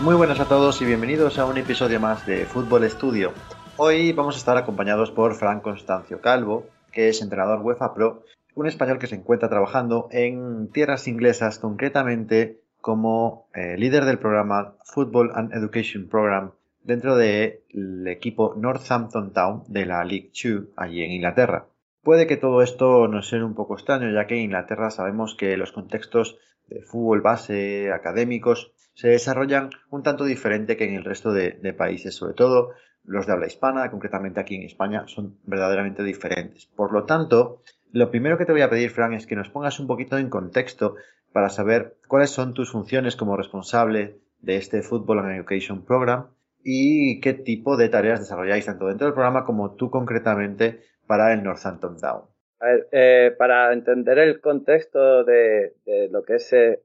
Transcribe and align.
Muy 0.00 0.14
buenas 0.14 0.38
a 0.38 0.44
todos 0.44 0.80
y 0.80 0.84
bienvenidos 0.84 1.40
a 1.40 1.44
un 1.44 1.58
episodio 1.58 1.98
más 1.98 2.24
de 2.24 2.46
Fútbol 2.46 2.84
Estudio. 2.84 3.32
Hoy 3.76 4.12
vamos 4.12 4.36
a 4.36 4.38
estar 4.38 4.56
acompañados 4.56 5.10
por 5.10 5.34
Fran 5.34 5.60
Constancio 5.60 6.20
Calvo, 6.20 6.66
que 6.92 7.08
es 7.08 7.20
entrenador 7.20 7.62
UEFA 7.62 7.94
Pro, 7.94 8.22
un 8.54 8.68
español 8.68 9.00
que 9.00 9.08
se 9.08 9.16
encuentra 9.16 9.48
trabajando 9.48 10.08
en 10.12 10.70
tierras 10.70 11.08
inglesas, 11.08 11.58
concretamente 11.58 12.60
como 12.80 13.48
eh, 13.54 13.76
líder 13.76 14.04
del 14.04 14.20
programa 14.20 14.76
Football 14.84 15.32
and 15.34 15.52
Education 15.52 16.06
Program 16.08 16.52
dentro 16.84 17.16
del 17.16 18.06
equipo 18.06 18.54
Northampton 18.56 19.32
Town 19.32 19.64
de 19.66 19.84
la 19.84 20.04
League 20.04 20.30
2 20.32 20.74
allí 20.76 21.02
en 21.02 21.10
Inglaterra. 21.10 21.66
Puede 22.04 22.28
que 22.28 22.36
todo 22.36 22.62
esto 22.62 23.08
nos 23.08 23.26
suene 23.26 23.44
un 23.44 23.56
poco 23.56 23.74
extraño, 23.74 24.12
ya 24.12 24.28
que 24.28 24.36
en 24.36 24.44
Inglaterra 24.44 24.92
sabemos 24.92 25.34
que 25.34 25.56
los 25.56 25.72
contextos 25.72 26.38
de 26.68 26.82
fútbol 26.82 27.20
base, 27.20 27.92
académicos, 27.92 28.72
se 28.94 29.08
desarrollan 29.08 29.70
un 29.90 30.02
tanto 30.02 30.24
diferente 30.24 30.76
que 30.76 30.84
en 30.84 30.94
el 30.94 31.04
resto 31.04 31.32
de, 31.32 31.74
países, 31.76 32.14
sobre 32.14 32.34
todo 32.34 32.70
los 33.04 33.26
de 33.26 33.32
habla 33.32 33.46
hispana, 33.46 33.90
concretamente 33.90 34.40
aquí 34.40 34.56
en 34.56 34.64
España, 34.64 35.04
son 35.06 35.38
verdaderamente 35.44 36.02
diferentes. 36.02 36.66
Por 36.66 36.92
lo 36.92 37.04
tanto, 37.04 37.62
lo 37.92 38.10
primero 38.10 38.36
que 38.36 38.44
te 38.44 38.52
voy 38.52 38.62
a 38.62 38.70
pedir, 38.70 38.90
Fran, 38.90 39.14
es 39.14 39.26
que 39.26 39.36
nos 39.36 39.48
pongas 39.48 39.78
un 39.80 39.86
poquito 39.86 40.18
en 40.18 40.28
contexto 40.28 40.96
para 41.32 41.48
saber 41.48 41.98
cuáles 42.08 42.30
son 42.30 42.54
tus 42.54 42.72
funciones 42.72 43.16
como 43.16 43.36
responsable 43.36 44.20
de 44.40 44.56
este 44.56 44.82
Football 44.82 45.20
and 45.20 45.36
Education 45.36 45.84
Program 45.84 46.26
y 46.62 47.20
qué 47.20 47.34
tipo 47.34 47.76
de 47.76 47.88
tareas 47.88 48.20
desarrolláis 48.20 48.66
tanto 48.66 48.86
dentro 48.86 49.06
del 49.06 49.14
programa 49.14 49.44
como 49.44 49.74
tú 49.74 49.90
concretamente 49.90 50.82
para 51.06 51.32
el 51.32 51.42
Northampton 51.42 51.96
Down. 51.98 52.22
A 52.60 52.66
ver, 52.66 52.88
eh, 52.92 53.34
para 53.38 53.72
entender 53.72 54.18
el 54.18 54.40
contexto 54.40 55.24
de, 55.24 55.72
lo 56.10 56.22
que 56.22 56.34
es 56.36 56.52
eh, 56.52 56.80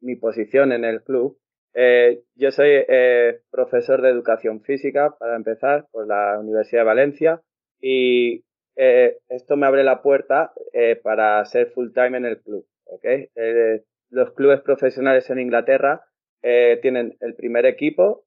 mi 0.00 0.16
posición 0.16 0.72
en 0.72 0.84
el 0.84 1.02
club, 1.02 1.38
eh, 1.74 2.22
yo 2.36 2.52
soy 2.52 2.70
eh, 2.70 3.40
profesor 3.50 4.00
de 4.00 4.10
educación 4.10 4.62
física, 4.62 5.16
para 5.18 5.34
empezar, 5.34 5.86
por 5.90 6.06
la 6.06 6.38
Universidad 6.38 6.82
de 6.82 6.86
Valencia 6.86 7.42
y 7.80 8.44
eh, 8.76 9.18
esto 9.28 9.56
me 9.56 9.66
abre 9.66 9.82
la 9.82 10.00
puerta 10.00 10.52
eh, 10.72 10.96
para 10.96 11.44
ser 11.46 11.70
full 11.72 11.92
time 11.92 12.16
en 12.18 12.26
el 12.26 12.40
club. 12.40 12.64
¿okay? 12.84 13.28
Los 14.10 14.32
clubes 14.34 14.60
profesionales 14.60 15.28
en 15.30 15.40
Inglaterra 15.40 16.04
tienen 16.82 17.16
el 17.20 17.34
primer 17.34 17.64
equipo 17.64 18.26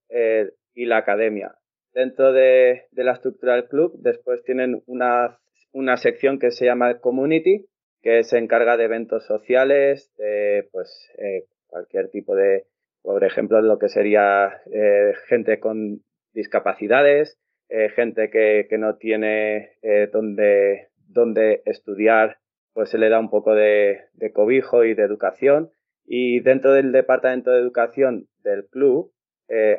y 0.73 0.85
la 0.85 0.97
academia. 0.97 1.55
Dentro 1.93 2.33
de, 2.33 2.88
de 2.91 3.03
la 3.03 3.13
estructura 3.13 3.53
del 3.53 3.67
club, 3.67 3.93
después 3.99 4.43
tienen 4.43 4.81
una, 4.88 5.39
una 5.77 5.97
sección 5.97 6.39
que 6.39 6.49
se 6.49 6.65
llama 6.65 6.97
Community, 6.99 7.67
que 8.01 8.23
se 8.23 8.39
encarga 8.39 8.77
de 8.77 8.85
eventos 8.85 9.25
sociales, 9.27 10.11
de 10.17 10.67
pues, 10.71 10.89
eh, 11.19 11.43
cualquier 11.67 12.09
tipo 12.09 12.35
de, 12.35 12.65
por 13.03 13.23
ejemplo, 13.23 13.61
lo 13.61 13.77
que 13.77 13.87
sería 13.87 14.59
eh, 14.73 15.13
gente 15.27 15.59
con 15.59 16.01
discapacidades, 16.33 17.37
eh, 17.69 17.89
gente 17.95 18.31
que, 18.31 18.66
que, 18.67 18.77
no 18.79 18.95
tiene 18.95 19.73
donde, 20.11 20.87
donde 21.09 21.61
estudiar, 21.66 22.37
pues 22.73 22.89
se 22.89 22.97
le 22.97 23.09
da 23.09 23.19
un 23.19 23.29
poco 23.29 23.53
de, 23.53 23.99
cobijo 24.33 24.83
y 24.83 24.95
de 24.95 25.03
educación. 25.03 25.69
Y 26.07 26.39
dentro 26.39 26.73
del 26.73 26.91
departamento 26.91 27.51
de 27.51 27.59
educación 27.59 28.27
del 28.41 28.66
club, 28.66 29.11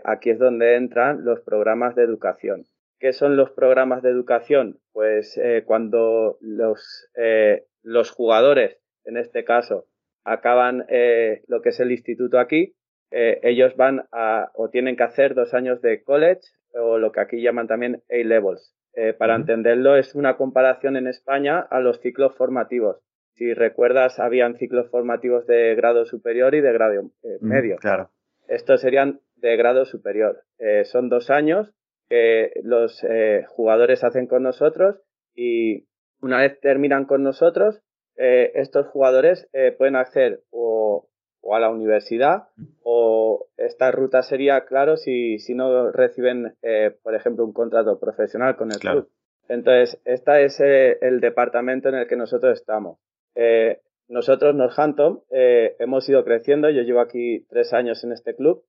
aquí 0.05 0.31
es 0.31 0.39
donde 0.39 0.77
entran 0.77 1.25
los 1.25 1.41
programas 1.41 1.97
de 1.97 2.05
educación. 2.05 2.67
¿Qué 2.99 3.13
son 3.13 3.37
los 3.37 3.51
programas 3.51 4.03
de 4.03 4.11
educación? 4.11 4.79
Pues 4.93 5.39
eh, 5.39 5.63
cuando 5.65 6.39
los, 6.41 7.09
eh, 7.17 7.65
los 7.83 8.11
jugadores, 8.11 8.79
en 9.05 9.17
este 9.17 9.45
caso, 9.45 9.87
acaban 10.25 10.85
eh, 10.89 11.43
lo 11.47 11.63
que 11.63 11.71
es 11.71 11.81
el 11.81 11.93
instituto 11.93 12.39
aquí, 12.39 12.75
ellos 13.11 13.75
van 13.75 14.07
a 14.13 14.51
o 14.55 14.69
tienen 14.69 14.95
que 14.95 15.03
hacer 15.03 15.35
dos 15.35 15.55
años 15.55 15.81
de 15.81 16.03
college 16.03 16.43
o 16.75 16.99
lo 16.99 17.11
que 17.11 17.21
aquí 17.21 17.41
llaman 17.41 17.67
también 17.67 18.03
A-levels. 18.11 18.75
Para 19.17 19.33
uh 19.33 19.37
-huh. 19.37 19.41
entenderlo, 19.41 19.97
es 19.97 20.15
una 20.15 20.37
comparación 20.37 20.95
en 20.97 21.07
España 21.07 21.59
a 21.59 21.81
los 21.81 22.01
ciclos 22.01 22.37
formativos. 22.37 23.01
Si 23.33 23.55
recuerdas, 23.55 24.19
habían 24.19 24.57
ciclos 24.57 24.91
formativos 24.91 25.47
de 25.47 25.75
grado 25.75 26.05
superior 26.05 26.55
y 26.55 26.61
de 26.61 26.73
grado 26.73 27.11
medio. 27.41 27.77
Mm, 27.77 27.79
claro. 27.79 28.11
Estos 28.49 28.81
serían 28.81 29.21
de 29.37 29.57
grado 29.57 29.85
superior. 29.85 30.43
Eh, 30.59 30.85
son 30.85 31.09
dos 31.09 31.31
años 31.31 31.73
que 32.09 32.53
los 32.63 33.03
eh, 33.05 33.45
jugadores 33.49 34.05
hacen 34.05 34.27
con 34.27 34.43
nosotros 34.43 34.97
y 35.35 35.87
una 36.21 36.39
vez 36.39 36.59
terminan 36.61 37.05
con 37.05 37.23
nosotros, 37.23 37.81
eh, 38.17 38.53
estos 38.55 38.87
jugadores 38.89 39.49
pueden 39.79 39.95
acceder 39.95 40.41
o 40.51 41.09
o 41.41 41.55
a 41.55 41.61
la 41.61 41.71
universidad 41.71 42.45
o 42.83 43.47
esta 43.57 43.91
ruta 43.91 44.23
sería, 44.23 44.65
claro, 44.65 44.97
si, 44.97 45.39
si 45.39 45.55
no 45.55 45.91
reciben, 45.93 46.55
eh, 46.63 46.95
por 47.03 47.15
ejemplo, 47.15 47.45
un 47.45 47.53
contrato 47.53 47.99
profesional 47.99 48.57
con 48.57 48.71
el 48.71 48.79
claro. 48.79 49.01
club. 49.01 49.13
Entonces, 49.49 50.01
este 50.05 50.45
es 50.45 50.61
eh, 50.61 50.99
el 51.01 51.21
departamento 51.21 51.89
en 51.89 51.97
el 51.97 52.07
que 52.07 52.17
nosotros 52.17 52.59
estamos. 52.59 52.99
Eh, 53.35 53.81
nosotros, 54.09 54.55
Northampton, 54.55 55.23
eh, 55.31 55.77
hemos 55.79 56.09
ido 56.09 56.25
creciendo. 56.25 56.71
Yo 56.71 56.83
llevo 56.83 57.01
aquí 57.01 57.47
tres 57.49 57.73
años 57.73 58.05
en 58.05 58.13
este 58.13 58.35
club, 58.35 58.63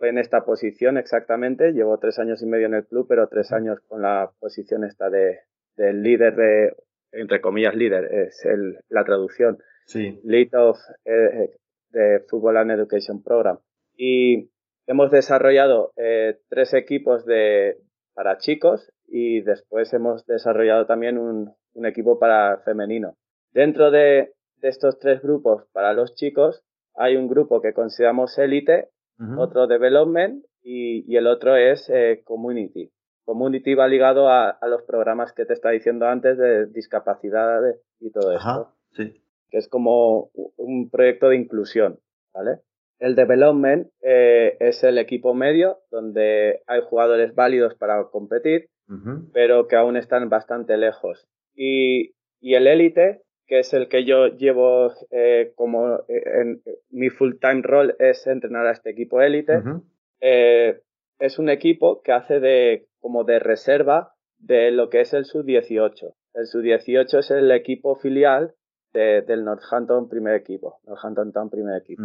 en 0.00 0.18
esta 0.18 0.44
posición 0.44 0.98
exactamente. 0.98 1.72
Llevo 1.72 1.98
tres 1.98 2.18
años 2.18 2.42
y 2.42 2.46
medio 2.46 2.66
en 2.66 2.74
el 2.74 2.86
club, 2.86 3.06
pero 3.08 3.28
tres 3.28 3.52
años 3.52 3.80
con 3.88 4.02
la 4.02 4.30
posición 4.40 4.84
esta 4.84 5.10
de, 5.10 5.40
del 5.76 6.02
líder 6.02 6.34
de, 6.34 6.76
entre 7.12 7.40
comillas, 7.40 7.74
líder, 7.74 8.12
es 8.12 8.44
el, 8.44 8.78
la 8.88 9.04
traducción. 9.04 9.58
Sí. 9.86 10.20
Lead 10.24 10.54
of 10.54 10.78
eh, 11.04 11.50
de 11.90 12.20
Football 12.28 12.56
and 12.56 12.70
Education 12.72 13.22
Program. 13.22 13.58
Y 13.96 14.50
hemos 14.86 15.10
desarrollado 15.10 15.92
eh, 15.96 16.38
tres 16.48 16.74
equipos 16.74 17.24
de, 17.26 17.78
para 18.14 18.38
chicos 18.38 18.92
y 19.06 19.42
después 19.42 19.92
hemos 19.92 20.26
desarrollado 20.26 20.86
también 20.86 21.18
un, 21.18 21.52
un 21.74 21.86
equipo 21.86 22.18
para 22.18 22.58
femenino. 22.64 23.16
Dentro 23.52 23.90
de, 23.90 24.32
de, 24.56 24.68
estos 24.68 24.98
tres 24.98 25.20
grupos 25.22 25.66
para 25.72 25.92
los 25.92 26.14
chicos 26.14 26.62
hay 26.94 27.16
un 27.16 27.28
grupo 27.28 27.60
que 27.60 27.74
consideramos 27.74 28.38
élite, 28.38 28.88
uh 29.22 29.34
-huh. 29.34 29.40
otro 29.40 29.66
development 29.66 30.44
y, 30.62 31.04
y, 31.12 31.16
el 31.16 31.26
otro 31.26 31.56
es 31.56 31.88
eh, 31.88 32.22
community. 32.24 32.90
Community 33.24 33.74
va 33.74 33.86
ligado 33.86 34.28
a, 34.28 34.50
a, 34.50 34.66
los 34.68 34.82
programas 34.82 35.32
que 35.32 35.44
te 35.44 35.52
estaba 35.52 35.72
diciendo 35.72 36.06
antes 36.06 36.36
de 36.36 36.66
discapacidad 36.66 37.60
y 38.00 38.10
todo 38.10 38.36
Ajá, 38.36 38.52
esto. 38.52 38.74
Sí 38.96 39.22
que 39.52 39.58
es 39.58 39.68
como 39.68 40.30
un 40.56 40.88
proyecto 40.90 41.28
de 41.28 41.36
inclusión, 41.36 42.00
¿vale? 42.32 42.60
El 42.98 43.14
development 43.14 43.88
eh, 44.00 44.56
es 44.60 44.82
el 44.82 44.96
equipo 44.96 45.34
medio, 45.34 45.78
donde 45.90 46.62
hay 46.66 46.80
jugadores 46.80 47.34
válidos 47.34 47.74
para 47.74 48.02
competir, 48.10 48.70
uh 48.88 48.94
-huh. 48.94 49.30
pero 49.34 49.68
que 49.68 49.76
aún 49.76 49.96
están 49.96 50.28
bastante 50.30 50.76
lejos. 50.78 51.28
Y, 51.54 52.14
y 52.40 52.54
el 52.54 52.66
élite, 52.66 53.20
que 53.52 53.58
es 53.58 53.74
el 53.74 53.88
que 53.88 54.06
yo 54.06 54.28
llevo 54.28 54.94
eh, 55.10 55.52
como 55.56 55.96
eh, 56.08 56.22
en, 56.40 56.62
mi 56.88 57.10
full-time 57.10 57.60
role 57.60 57.94
es 57.98 58.26
entrenar 58.26 58.66
a 58.66 58.72
este 58.72 58.88
equipo 58.88 59.20
élite, 59.20 59.58
uh 59.58 59.60
-huh. 59.60 60.80
es 61.18 61.38
un 61.38 61.50
equipo 61.50 62.00
que 62.00 62.12
hace 62.12 62.40
de 62.40 62.86
como 62.98 63.24
de 63.24 63.40
reserva 63.40 64.14
de 64.38 64.70
lo 64.70 64.88
que 64.88 65.02
es 65.02 65.12
el 65.12 65.26
sub-18. 65.26 66.14
el 66.32 66.46
sub-18 66.46 67.18
es 67.18 67.30
el 67.30 67.50
equipo 67.50 67.96
filial 67.96 68.54
del 68.94 69.44
Northampton 69.44 70.08
primer 70.08 70.34
equipo, 70.34 70.80
Northampton 70.86 71.32
Town 71.32 71.50
primer 71.50 71.76
equipo. 71.76 72.04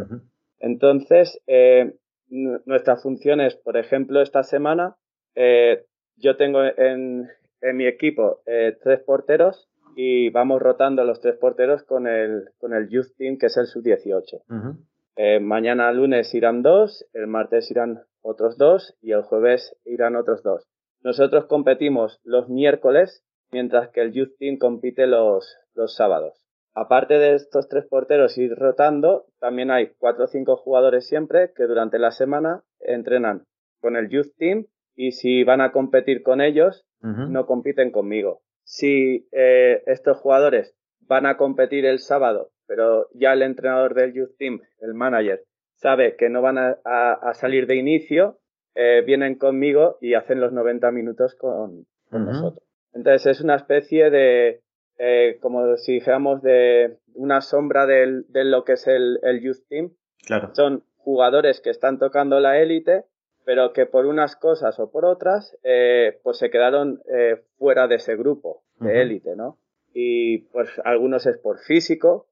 Entonces, 0.60 1.42
eh, 1.48 1.94
nuestras 2.30 3.02
funciones, 3.02 3.56
por 3.56 3.78
ejemplo, 3.78 4.22
esta 4.22 4.44
semana, 4.44 4.98
eh, 5.36 5.86
yo 6.18 6.36
tengo 6.36 6.62
en, 6.62 7.30
en 7.62 7.78
mi 7.78 7.86
equipo 7.86 8.42
eh, 8.46 8.76
tres 8.84 9.00
porteros 9.00 9.70
y 10.00 10.30
vamos 10.30 10.62
rotando 10.62 11.04
los 11.04 11.22
tres 11.22 11.38
porteros 11.38 11.82
con 11.82 12.06
el, 12.06 12.52
con 12.60 12.76
el 12.76 12.88
Youth 12.88 13.16
Team, 13.18 13.40
que 13.40 13.48
es 13.48 13.58
el 13.58 13.66
sub-18. 13.66 15.42
mañana 15.42 15.92
lunes 15.92 16.36
irán 16.36 16.62
dos, 16.62 17.04
el 17.14 17.26
martes 17.26 17.72
irán 17.72 18.02
otros 18.22 18.60
dos 18.60 18.96
y 19.02 19.14
el 19.14 19.24
jueves 19.24 19.76
irán 19.86 20.16
otros 20.16 20.44
dos. 20.44 20.68
Nosotros 21.02 21.48
competimos 21.48 22.20
los 22.24 22.48
miércoles, 22.48 23.26
mientras 23.52 23.90
que 23.90 24.02
el 24.02 24.14
Youth 24.14 24.38
Team 24.38 24.60
compite 24.60 25.08
los, 25.08 25.58
los 25.74 25.96
sábados. 25.96 26.46
Aparte 26.76 27.16
de 27.16 27.34
estos 27.34 27.68
tres 27.68 27.88
porteros 27.90 28.38
ir 28.38 28.54
rotando, 28.54 29.26
también 29.40 29.72
hay 29.72 29.94
cuatro 29.98 30.26
o 30.26 30.28
cinco 30.28 30.58
jugadores 30.58 31.08
siempre 31.08 31.54
que 31.56 31.64
durante 31.64 31.98
la 31.98 32.12
semana 32.12 32.62
entrenan 32.82 33.46
con 33.82 33.96
el 33.96 34.10
Youth 34.10 34.36
Team 34.38 34.68
y 34.96 35.14
si 35.14 35.44
van 35.44 35.62
a 35.62 35.72
competir 35.72 36.22
con 36.22 36.40
ellos, 36.40 36.86
no 37.02 37.48
compiten 37.48 37.92
conmigo. 37.92 38.42
Si 38.68 39.26
eh, 39.32 39.82
estos 39.86 40.18
jugadores 40.18 40.76
van 41.00 41.26
a 41.26 41.38
competir 41.38 41.86
el 41.86 42.00
sábado, 42.00 42.52
pero 42.68 43.08
ya 43.14 43.32
el 43.32 43.42
entrenador 43.42 43.94
del 43.94 44.12
Youth 44.12 44.36
Team, 44.38 44.60
el 44.82 44.94
manager, 44.94 45.42
sabe 45.76 46.18
que 46.18 46.28
no 46.28 46.42
van 46.42 46.58
a, 46.58 47.34
salir 47.34 47.66
de 47.66 47.78
inicio, 47.78 48.40
eh, 48.76 49.04
vienen 49.06 49.36
conmigo 49.36 49.98
y 50.02 50.16
hacen 50.16 50.42
los 50.42 50.52
90 50.52 50.92
minutos 50.92 51.34
con, 51.36 51.86
nosotros. 52.12 52.62
Entonces 52.92 53.38
es 53.38 53.42
una 53.42 53.56
especie 53.56 54.10
de, 54.10 54.62
eh, 54.98 55.38
como 55.42 55.78
si 55.78 55.94
dijéramos, 55.94 56.42
de 56.42 56.98
una 57.14 57.40
sombra 57.40 57.86
de 57.86 58.26
lo 58.44 58.66
que 58.66 58.74
es 58.74 58.86
el, 58.86 59.40
Youth 59.42 59.66
Team. 59.70 59.94
Claro. 60.26 60.54
Son 60.54 60.84
jugadores 60.98 61.62
que 61.62 61.70
están 61.70 62.00
tocando 62.00 62.42
la 62.42 62.60
élite, 62.60 63.06
pero 63.48 63.72
que 63.72 63.86
por 63.86 64.06
unas 64.06 64.36
cosas 64.36 64.78
o 64.78 64.92
por 64.92 65.06
otras, 65.06 65.58
eh, 65.64 66.20
pues 66.22 66.38
se 66.38 66.50
quedaron 66.50 67.00
eh, 67.10 67.46
fuera 67.58 67.88
de 67.88 67.96
ese 67.96 68.18
grupo 68.18 68.64
de 68.82 69.02
élite, 69.02 69.38
¿no? 69.38 69.58
Y 69.94 70.40
pues 70.50 70.70
algunos 70.84 71.26
es 71.26 71.38
por 71.38 71.60
físico, 71.60 72.28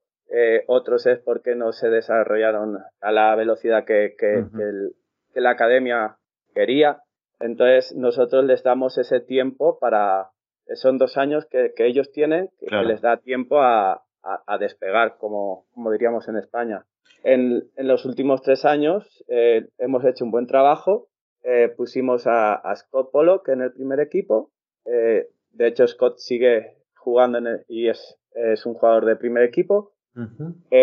otros 0.67 1.05
es 1.05 1.19
porque 1.19 1.55
no 1.55 1.71
se 1.71 1.87
desarrollaron 1.87 2.79
a 2.99 3.11
la 3.13 3.33
velocidad 3.35 3.85
que, 3.85 4.17
que 4.17 5.39
la 5.39 5.51
academia 5.51 6.17
quería. 6.53 7.01
Entonces 7.39 7.95
nosotros 7.95 8.43
les 8.43 8.61
damos 8.61 8.97
ese 8.97 9.21
tiempo 9.21 9.79
para, 9.79 10.31
son 10.73 10.97
dos 10.97 11.17
años 11.17 11.45
que, 11.45 11.73
ellos 11.77 12.11
tienen 12.11 12.49
que, 12.59 12.67
les 12.83 13.01
da 13.01 13.17
tiempo 13.17 13.61
a, 13.61 14.01
despegar, 14.59 15.17
como, 15.17 15.65
como, 15.73 15.91
diríamos 15.91 16.27
en 16.27 16.37
España. 16.37 16.85
En, 17.25 17.69
los 17.77 18.05
últimos 18.05 18.43
tres 18.43 18.65
años 18.65 19.23
eh, 19.27 19.67
hemos 19.79 20.05
hecho 20.05 20.23
un 20.23 20.31
buen 20.31 20.45
trabajo. 20.45 21.09
Eh, 21.43 21.69
pusimos 21.75 22.27
a, 22.27 22.61
Scott 22.75 23.11
Pollock 23.11 23.49
en 23.49 23.61
el 23.61 23.73
primer 23.73 23.99
equipo. 23.99 24.51
Eh, 24.85 25.27
de 25.51 25.67
hecho, 25.67 25.87
Scott 25.87 26.19
sigue 26.19 26.77
jugando 26.95 27.39
y 27.67 27.89
es, 27.89 28.17
es, 28.31 28.65
un 28.65 28.75
jugador 28.75 29.05
de 29.05 29.15
primer 29.15 29.43
equipo. 29.43 29.93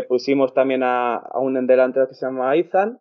pusimos 0.09 0.53
también 0.53 0.83
a, 0.83 1.23
un 1.35 1.67
delantero 1.67 2.09
que 2.09 2.15
se 2.15 2.27
llama 2.27 2.57
Ethan. 2.57 2.99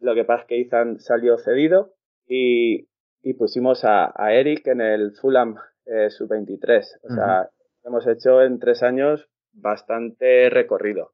lo 0.00 0.14
que 0.14 0.24
pasa 0.24 0.42
es 0.42 0.48
que 0.48 0.60
Ethan 0.60 1.00
salió 1.00 1.36
cedido. 1.36 1.94
Y, 2.26 2.88
y 3.22 3.34
pusimos 3.34 3.84
a, 3.84 4.12
Eric 4.32 4.66
en 4.68 4.80
el 4.80 5.12
Fulham 5.12 5.56
eh, 5.84 6.08
sub-23. 6.08 7.00
O 7.02 7.14
sea, 7.14 7.50
hemos 7.84 8.06
hecho 8.06 8.42
en 8.42 8.58
tres 8.58 8.82
años 8.82 9.28
bastante 9.52 10.48
recorrido. 10.50 11.12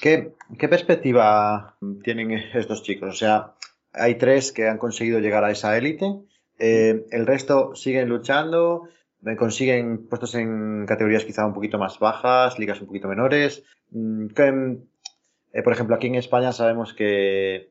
¿Qué, 0.00 0.32
perspectiva 0.68 1.76
tienen 2.02 2.32
estos 2.32 2.82
chicos? 2.82 3.10
O 3.10 3.16
sea, 3.16 3.54
hay 3.92 4.16
tres 4.16 4.52
que 4.52 4.68
han 4.68 4.78
conseguido 4.78 5.20
llegar 5.20 5.44
a 5.44 5.50
esa 5.50 5.76
élite. 5.76 6.06
Eh, 6.58 7.04
el 7.10 7.26
resto 7.26 7.74
siguen 7.74 8.08
luchando, 8.08 8.88
eh, 9.26 9.36
consiguen 9.36 10.08
puestos 10.08 10.34
en 10.34 10.86
categorías 10.86 11.24
quizá 11.24 11.46
un 11.46 11.54
poquito 11.54 11.78
más 11.78 11.98
bajas, 11.98 12.58
ligas 12.58 12.80
un 12.80 12.86
poquito 12.86 13.08
menores. 13.08 13.62
Mm, 13.90 14.26
por 15.64 15.72
ejemplo, 15.72 15.96
aquí 15.96 16.06
en 16.06 16.14
España 16.14 16.52
sabemos 16.52 16.94
que 16.94 17.70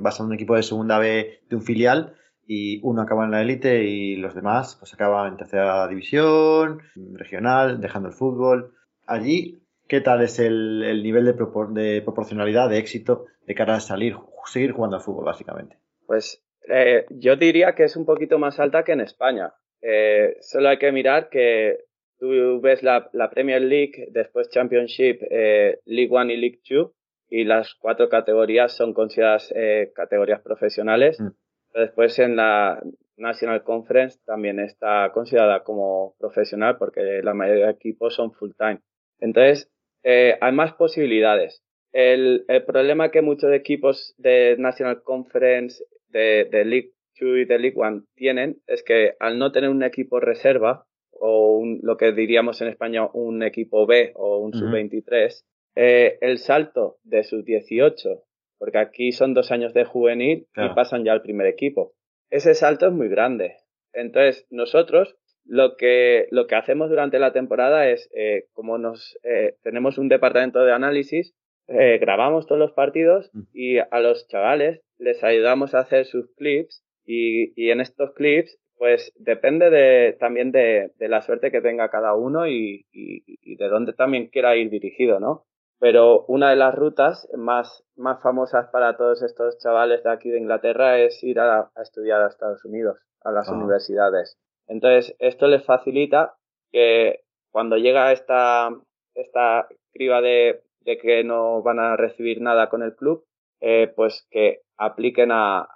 vas 0.00 0.20
a 0.20 0.24
un 0.24 0.32
equipo 0.32 0.56
de 0.56 0.62
segunda 0.62 0.98
B 0.98 1.40
de 1.50 1.56
un 1.56 1.62
filial 1.62 2.14
y 2.48 2.80
uno 2.82 3.02
acaba 3.02 3.26
en 3.26 3.30
la 3.30 3.42
élite 3.42 3.84
y 3.84 4.16
los 4.16 4.34
demás 4.34 4.76
pues 4.76 4.94
acaban 4.94 5.32
en 5.32 5.36
tercera 5.36 5.86
división, 5.86 6.80
regional, 7.12 7.80
dejando 7.80 8.08
el 8.08 8.14
fútbol. 8.14 8.74
Allí, 9.06 9.62
¿qué 9.88 10.00
tal 10.00 10.22
es 10.22 10.38
el, 10.38 11.02
nivel 11.02 11.24
de, 11.24 11.32
de, 11.32 12.02
proporcionalidad, 12.02 12.68
de 12.68 12.78
éxito 12.78 13.26
de 13.46 13.54
cara 13.54 13.76
a 13.76 13.80
salir, 13.80 14.16
seguir 14.46 14.72
jugando 14.72 14.96
al 14.96 15.02
fútbol, 15.02 15.24
básicamente? 15.24 15.78
Pues 16.06 16.44
eh, 16.68 17.06
yo 17.10 17.36
diría 17.36 17.74
que 17.74 17.84
es 17.84 17.96
un 17.96 18.04
poquito 18.04 18.38
más 18.38 18.60
alta 18.60 18.84
que 18.84 18.92
en 18.92 19.00
España. 19.00 19.52
Eh, 19.80 20.36
solo 20.40 20.68
hay 20.68 20.78
que 20.78 20.92
mirar 20.92 21.28
que 21.30 21.78
tú 22.18 22.60
ves 22.60 22.82
la, 22.82 23.10
Premier 23.30 23.62
League, 23.62 24.08
después 24.10 24.50
Championship, 24.50 25.20
eh, 25.30 25.80
League 25.86 26.14
One 26.14 26.34
y 26.34 26.36
League 26.36 26.60
Two, 26.66 26.94
y 27.30 27.44
las 27.44 27.74
cuatro 27.74 28.08
categorías 28.08 28.72
son 28.72 28.92
consideradas 28.92 29.52
categorías 29.94 30.40
profesionales. 30.40 31.20
Mm. 31.20 31.28
Después 31.74 32.18
en 32.18 32.36
la 32.36 32.82
National 33.16 33.62
Conference 33.62 34.18
también 34.24 34.58
está 34.58 35.10
considerada 35.12 35.62
como 35.62 36.14
profesional 36.18 36.76
porque 36.78 37.20
la 37.22 37.34
mayoría 37.34 37.66
de 37.66 37.72
equipos 37.72 38.14
son 38.14 38.32
full 38.32 38.52
time. 38.56 38.80
Entonces, 39.20 39.70
eh, 40.02 40.36
hay 40.40 40.52
más 40.52 40.74
posibilidades. 40.74 41.62
El, 41.92 42.44
el, 42.48 42.64
problema 42.64 43.10
que 43.10 43.22
muchos 43.22 43.52
equipos 43.52 44.14
de 44.18 44.56
National 44.58 45.02
Conference, 45.02 45.82
de, 46.08 46.44
de 46.50 46.64
League 46.64 46.92
2 47.20 47.38
y 47.38 47.44
de 47.44 47.58
League 47.58 47.76
1 47.76 48.04
tienen 48.14 48.60
es 48.66 48.82
que 48.82 49.14
al 49.18 49.38
no 49.38 49.52
tener 49.52 49.70
un 49.70 49.82
equipo 49.82 50.20
reserva 50.20 50.86
o 51.10 51.56
un, 51.56 51.80
lo 51.82 51.96
que 51.96 52.12
diríamos 52.12 52.60
en 52.60 52.68
España 52.68 53.08
un 53.12 53.42
equipo 53.42 53.86
B 53.86 54.12
o 54.14 54.38
un 54.38 54.52
sub-23, 54.52 55.42
eh, 55.76 56.18
el 56.20 56.38
salto 56.38 56.98
de 57.02 57.24
sus 57.24 57.44
18 57.44 58.22
porque 58.58 58.78
aquí 58.78 59.12
son 59.12 59.34
dos 59.34 59.50
años 59.50 59.72
de 59.72 59.84
juvenil 59.84 60.48
y 60.56 60.68
pasan 60.74 61.04
ya 61.04 61.12
al 61.12 61.22
primer 61.22 61.46
equipo. 61.46 61.94
Ese 62.30 62.54
salto 62.54 62.86
es 62.86 62.92
muy 62.92 63.08
grande. 63.08 63.56
Entonces, 63.92 64.46
nosotros 64.50 65.16
lo 65.48 65.76
que, 65.76 66.28
lo 66.30 66.46
que 66.46 66.54
hacemos 66.54 66.90
durante 66.90 67.18
la 67.18 67.32
temporada 67.32 67.88
es, 67.88 68.08
eh, 68.14 68.44
como 68.52 68.76
nos 68.78 69.18
eh, 69.24 69.56
tenemos 69.62 69.96
un 69.98 70.08
departamento 70.08 70.60
de 70.60 70.72
análisis, 70.72 71.34
eh, 71.68 71.98
grabamos 71.98 72.46
todos 72.46 72.58
los 72.58 72.72
partidos 72.72 73.30
mm. 73.32 73.42
y 73.54 73.78
a 73.78 74.00
los 74.00 74.28
chavales 74.28 74.82
les 74.98 75.24
ayudamos 75.24 75.74
a 75.74 75.80
hacer 75.80 76.04
sus 76.04 76.30
clips 76.36 76.84
y, 77.04 77.52
y 77.60 77.70
en 77.70 77.80
estos 77.80 78.12
clips 78.12 78.58
pues 78.76 79.12
depende 79.16 79.70
de, 79.70 80.16
también 80.20 80.52
de, 80.52 80.92
de, 80.98 81.08
la 81.08 81.22
suerte 81.22 81.50
que 81.50 81.60
tenga 81.60 81.90
cada 81.90 82.14
uno 82.14 82.46
y, 82.46 82.86
y, 82.92 83.24
y, 83.26 83.56
de 83.56 83.68
dónde 83.68 83.92
también 83.92 84.28
quiera 84.28 84.54
ir 84.54 84.70
dirigido, 84.70 85.18
¿no? 85.18 85.46
Pero 85.80 86.24
una 86.26 86.50
de 86.50 86.56
las 86.56 86.74
rutas 86.74 87.28
más, 87.36 87.84
más 87.96 88.22
famosas 88.22 88.68
para 88.68 88.96
todos 88.96 89.22
estos 89.22 89.58
chavales 89.58 90.04
de 90.04 90.10
aquí 90.10 90.30
de 90.30 90.38
Inglaterra 90.38 90.98
es 91.00 91.22
ir 91.24 91.40
a, 91.40 91.70
estudiar 91.82 92.22
a 92.22 92.28
Estados 92.28 92.64
Unidos, 92.64 92.98
a 93.22 93.32
las 93.32 93.48
ah. 93.48 93.54
universidades. 93.54 94.38
Entonces, 94.68 95.16
esto 95.18 95.48
les 95.48 95.64
facilita 95.64 96.36
que 96.70 97.20
cuando 97.50 97.76
llega 97.76 98.12
esta, 98.12 98.70
esta 99.14 99.66
criba 99.92 100.20
de, 100.20 100.62
de 100.82 100.98
que 100.98 101.24
no 101.24 101.62
van 101.62 101.78
a 101.78 101.96
recibir 101.96 102.40
nada 102.40 102.68
con 102.68 102.82
el 102.82 102.94
club, 102.94 103.24
eh, 103.60 103.92
pues 103.96 104.26
que 104.30 104.60
apliquen 104.76 105.30
a, 105.32 105.68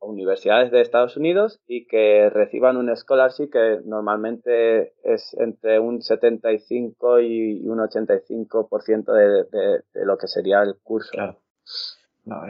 universidades 0.00 0.70
de 0.70 0.82
Estados 0.82 1.16
Unidos 1.16 1.60
y 1.66 1.86
que 1.86 2.28
reciban 2.28 2.76
un 2.76 2.94
scholarship 2.94 3.50
que 3.50 3.80
normalmente 3.84 4.92
es 5.02 5.34
entre 5.38 5.78
un 5.78 6.02
75 6.02 7.20
y 7.20 7.66
un 7.66 7.78
85% 7.78 9.12
de, 9.12 9.44
de, 9.44 9.82
de 9.94 10.06
lo 10.06 10.18
que 10.18 10.26
sería 10.26 10.62
el 10.62 10.76
curso. 10.82 11.10
Claro. 11.12 11.38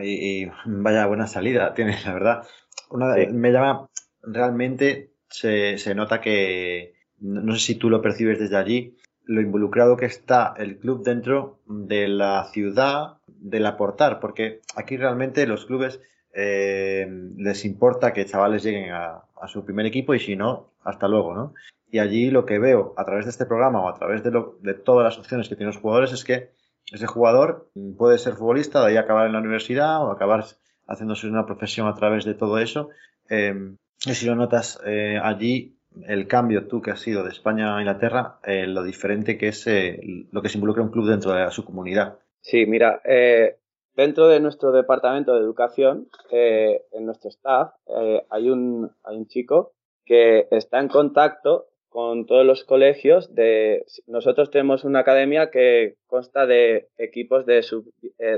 y, 0.03 0.47
vaya 0.67 1.07
buena 1.07 1.29
salida 1.29 1.75
tiene, 1.75 1.97
la 2.05 2.13
verdad. 2.13 2.47
Una, 2.91 3.15
Me 3.31 3.53
llama, 3.53 3.89
realmente 4.23 5.10
se, 5.31 5.79
se 5.79 5.95
nota 5.95 6.21
que, 6.21 6.95
no 7.21 7.55
sé 7.55 7.61
si 7.61 7.75
tú 7.77 7.89
lo 7.89 8.03
percibes 8.03 8.39
desde 8.39 8.57
allí, 8.57 8.97
lo 9.25 9.41
involucrado 9.41 9.97
que 9.97 10.07
está 10.07 10.55
el 10.59 10.79
club 10.79 11.05
dentro 11.05 11.61
de 11.67 12.09
la 12.09 12.49
ciudad, 12.53 13.19
del 13.27 13.67
aportar, 13.67 14.21
porque 14.21 14.61
aquí 14.75 14.97
realmente 14.97 15.47
los 15.47 15.67
clubes 15.67 16.01
eh, 16.35 17.07
les 17.37 17.65
importa 17.65 18.13
que 18.13 18.27
chavales 18.27 18.63
lleguen 18.63 18.93
a, 18.93 19.23
su 19.47 19.65
primer 19.65 19.87
equipo 19.87 20.15
y 20.15 20.21
si 20.21 20.37
no, 20.37 20.73
hasta 20.83 21.09
luego, 21.09 21.35
¿no? 21.35 21.55
Y 21.91 21.99
allí 21.99 22.31
lo 22.31 22.45
que 22.45 22.59
veo 22.59 22.93
a 22.97 23.05
través 23.05 23.25
de 23.25 23.31
este 23.31 23.47
programa 23.47 23.83
o 23.83 23.89
a 23.89 23.95
través 23.95 24.23
de, 24.23 24.31
lo, 24.31 24.59
de 24.61 24.75
todas 24.75 25.05
las 25.05 25.19
opciones 25.19 25.49
que 25.49 25.57
tienen 25.57 25.73
los 25.73 25.81
jugadores 25.81 26.13
es 26.13 26.25
que 26.25 26.51
ese 26.93 27.07
jugador 27.07 27.71
puede 27.97 28.19
ser 28.19 28.35
futbolista, 28.35 28.81
de 28.81 28.89
ahí 28.89 28.97
acabar 28.97 29.27
en 29.27 29.33
la 29.33 29.39
universidad 29.39 30.05
o 30.05 30.11
acabar 30.11 30.45
haciéndose 30.87 31.27
una 31.27 31.47
profesión 31.47 31.87
a 31.87 31.95
través 31.95 32.25
de 32.25 32.35
todo 32.35 32.59
eso. 32.59 32.91
Eh, 33.29 33.75
y 34.07 34.15
si 34.15 34.27
lo 34.27 34.35
notas 34.35 34.81
eh, 34.85 35.19
allí, 35.23 35.81
el 36.07 36.27
cambio, 36.27 36.69
tú 36.69 36.81
que 36.81 36.91
has 36.91 37.01
sido 37.01 37.25
de 37.25 37.31
España 37.31 37.77
a 37.77 37.81
Inglaterra, 37.81 38.39
eh, 38.45 38.67
lo 38.67 38.83
diferente 38.83 39.37
que 39.37 39.49
es 39.49 39.67
eh, 39.67 40.01
lo 40.31 40.43
que 40.43 40.49
se 40.49 40.59
involucra 40.59 40.83
un 40.83 40.91
club 40.91 41.09
dentro 41.09 41.33
de 41.33 41.51
su 41.51 41.65
comunidad. 41.65 42.19
Sí, 42.41 42.65
mira, 42.67 43.01
eh, 43.05 43.57
dentro 43.95 44.29
de 44.29 44.41
nuestro 44.41 44.73
departamento 44.73 45.35
de 45.35 45.41
educación, 45.41 46.09
en 46.31 47.07
nuestro 47.07 47.31
staff, 47.31 47.73
hay, 48.31 48.51
un, 48.51 48.91
hay 49.05 49.17
un 49.17 49.27
chico 49.27 49.73
que 50.05 50.47
está 50.51 50.81
en 50.81 50.89
contacto 50.89 51.67
con 51.89 52.25
todos 52.25 52.47
los 52.47 52.65
colegios 52.65 53.35
de 53.35 53.85
nosotros 54.07 54.53
tenemos 54.53 54.85
una 54.85 55.01
academia 55.01 55.51
que 55.51 55.97
consta 56.07 56.47
de 56.47 56.89
equipos 56.99 57.47
de 57.47 57.63
sub, 57.63 57.93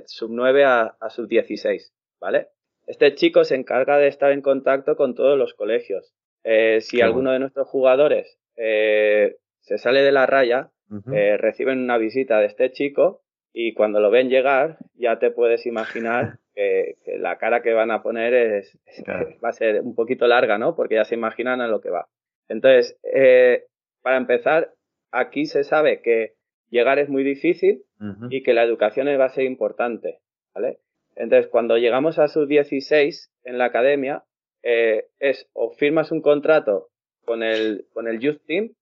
sub 0.07 0.31
9 0.33 0.65
a, 0.65 0.97
a 0.99 1.11
sub 1.11 1.29
16, 1.29 1.93
¿vale? 2.19 2.49
Este 2.87 3.15
chico 3.15 3.45
se 3.45 3.55
encarga 3.55 3.99
de 3.99 4.09
estar 4.09 4.33
en 4.33 4.43
contacto 4.43 4.97
con 4.97 5.15
todos 5.15 5.39
los 5.39 5.55
colegios. 5.55 6.13
Eh, 6.45 6.81
si 6.81 7.01
alguno 7.01 7.31
de 7.31 7.39
nuestros 7.39 7.69
jugadores 7.69 8.39
eh, 8.57 9.37
se 9.61 9.79
sale 9.79 10.03
de 10.03 10.13
la 10.13 10.27
raya, 10.27 10.71
eh, 11.13 11.37
reciben 11.39 11.79
una 11.79 11.97
visita 11.97 12.39
de 12.41 12.47
este 12.47 12.71
chico 12.73 13.23
y 13.53 13.73
cuando 13.73 14.01
lo 14.01 14.11
ven 14.11 14.29
llegar 14.29 14.77
ya 14.95 15.19
te 15.19 15.31
puedes 15.31 15.65
imaginar 15.65 16.39
que, 16.55 16.97
la 17.19 17.39
cara 17.39 17.63
que 17.63 17.73
van 17.73 17.91
a 17.91 18.03
poner 18.03 18.35
es, 18.35 18.79
va 19.43 19.49
a 19.49 19.53
ser 19.53 19.81
un 19.83 19.95
poquito 19.95 20.27
larga, 20.27 20.59
¿no? 20.59 20.75
Porque 20.75 20.97
ya 20.97 21.05
se 21.05 21.15
imaginan 21.15 21.61
a 21.61 21.69
lo 21.69 21.81
que 21.81 21.91
va. 21.91 22.09
Entonces, 22.49 22.99
para 24.03 24.17
empezar, 24.17 24.75
aquí 25.13 25.47
se 25.47 25.65
sabe 25.65 26.03
que 26.03 26.35
llegar 26.69 26.99
es 26.99 27.09
muy 27.09 27.23
difícil 27.23 27.85
y 28.29 28.43
que 28.43 28.53
la 28.53 28.65
educación 28.65 29.07
va 29.07 29.27
a 29.27 29.31
ser 29.31 29.45
importante, 29.45 30.19
¿vale? 30.53 30.79
Entonces, 31.17 31.51
cuando 31.51 31.77
llegamos 31.77 32.19
a 32.19 32.29
sus 32.29 32.49
16 32.49 33.31
en 33.45 33.59
la 33.59 33.67
academia, 33.67 34.25
eh, 34.63 35.07
es 35.19 35.49
o 35.55 35.71
firmas 35.71 36.13
un 36.13 36.23
contrato 36.23 36.89
con 37.25 37.43
el, 37.43 37.87
con 37.93 38.09
el 38.09 38.21
Youth 38.21 38.43
Team 38.47 38.75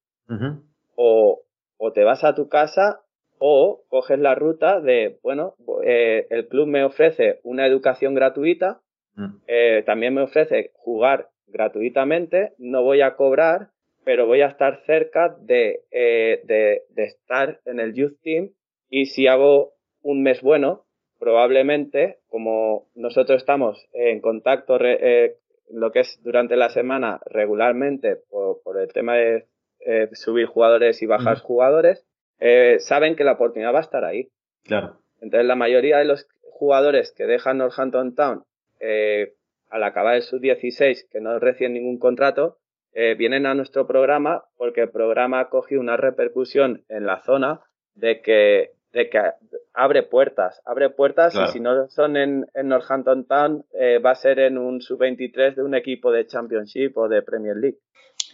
o, 0.94 1.42
o, 1.78 1.92
te 1.92 2.04
vas 2.04 2.22
a 2.22 2.34
tu 2.34 2.48
casa 2.48 3.00
o 3.38 3.82
coges 3.88 4.18
la 4.18 4.34
ruta 4.34 4.80
de, 4.80 5.18
bueno, 5.22 5.54
eh, 5.84 6.26
el 6.30 6.46
club 6.48 6.68
me 6.68 6.84
ofrece 6.84 7.40
una 7.42 7.66
educación 7.66 8.14
gratuita, 8.14 8.80
mm. 9.14 9.36
eh, 9.46 9.82
también 9.86 10.14
me 10.14 10.22
ofrece 10.22 10.70
jugar 10.74 11.30
gratuitamente, 11.46 12.52
no 12.58 12.82
voy 12.82 13.00
a 13.00 13.16
cobrar, 13.16 13.70
pero 14.04 14.26
voy 14.26 14.42
a 14.42 14.48
estar 14.48 14.82
cerca 14.84 15.34
de, 15.40 15.80
de, 15.90 16.82
de 16.90 17.04
estar 17.04 17.60
en 17.64 17.80
el 17.80 17.94
Youth 17.94 18.20
Team 18.22 18.50
y 18.88 19.06
si 19.06 19.26
hago 19.26 19.72
un 20.02 20.22
mes 20.22 20.42
bueno, 20.42 20.84
probablemente, 21.20 22.18
como 22.28 22.88
nosotros 22.96 23.36
estamos 23.36 23.86
en 23.92 24.20
contacto 24.20 24.78
eh, 24.80 25.36
lo 25.70 25.92
que 25.92 26.00
es 26.00 26.18
durante 26.24 26.56
la 26.56 26.70
semana 26.70 27.20
regularmente 27.26 28.16
por, 28.30 28.80
el 28.80 28.92
tema 28.92 29.16
de 29.16 29.46
eh, 29.80 30.08
subir 30.14 30.46
jugadores 30.46 31.00
y 31.02 31.06
bajar 31.06 31.38
jugadores, 31.38 32.04
eh, 32.40 32.78
saben 32.80 33.14
que 33.14 33.24
la 33.24 33.32
oportunidad 33.32 33.74
va 33.74 33.78
a 33.78 33.82
estar 33.82 34.04
ahí. 34.04 34.30
Claro. 34.64 34.96
Entonces, 35.20 35.46
la 35.46 35.56
mayoría 35.56 35.98
de 35.98 36.06
los 36.06 36.26
jugadores 36.42 37.12
que 37.12 37.26
dejan 37.26 37.58
Northampton 37.58 38.14
Town 38.14 38.44
al 39.68 39.84
acabar 39.84 40.16
el 40.16 40.22
sub-16, 40.22 41.06
que 41.10 41.20
no 41.20 41.38
reciben 41.38 41.74
ningún 41.74 41.98
contrato, 41.98 42.56
vienen 42.92 43.46
a 43.46 43.54
nuestro 43.54 43.86
programa 43.86 44.44
porque 44.56 44.80
el 44.80 44.90
programa 44.90 45.40
ha 45.40 45.48
cogido 45.50 45.80
una 45.80 45.98
repercusión 45.98 46.82
en 46.88 47.06
la 47.06 47.20
zona 47.22 47.60
de 47.94 48.22
que 48.22 48.72
de 48.92 49.08
que 49.08 49.20
abre 49.74 50.02
puertas, 50.02 50.60
abre 50.64 50.90
puertas 50.90 51.34
y 51.34 51.52
si 51.52 51.60
no 51.60 51.88
son 51.88 52.16
en, 52.16 52.46
en 52.54 52.68
Northampton 52.68 53.24
Town, 53.24 53.64
eh, 53.72 53.98
va 53.98 54.12
a 54.12 54.16
ser 54.16 54.40
en 54.40 54.58
un 54.58 54.80
sub-23 54.80 55.54
de 55.54 55.62
un 55.62 55.74
equipo 55.74 56.10
de 56.10 56.26
Championship 56.26 56.96
o 56.96 57.08
de 57.08 57.22
Premier 57.22 57.56
League. 57.56 57.78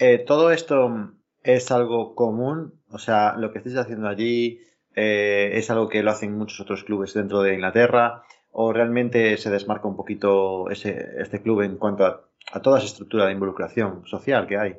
Eh, 0.00 0.18
¿Todo 0.18 0.50
esto 0.50 1.12
es 1.42 1.70
algo 1.70 2.14
común? 2.14 2.80
O 2.90 2.98
sea, 2.98 3.34
lo 3.36 3.52
que 3.52 3.58
estáis 3.58 3.76
haciendo 3.76 4.08
allí 4.08 4.60
eh, 4.94 5.50
es 5.54 5.70
algo 5.70 5.88
que 5.88 6.02
lo 6.02 6.10
hacen 6.10 6.36
muchos 6.36 6.60
otros 6.60 6.84
clubes 6.84 7.12
dentro 7.12 7.42
de 7.42 7.54
Inglaterra 7.54 8.22
o 8.50 8.72
realmente 8.72 9.36
se 9.36 9.50
desmarca 9.50 9.86
un 9.86 9.96
poquito 9.96 10.70
ese, 10.70 11.16
este 11.18 11.42
club 11.42 11.60
en 11.60 11.76
cuanto 11.76 12.04
a, 12.06 12.22
toda 12.62 12.78
esa 12.78 12.86
estructura 12.86 13.26
de 13.26 13.32
involucración 13.32 14.06
social 14.06 14.46
que 14.46 14.56
hay? 14.56 14.76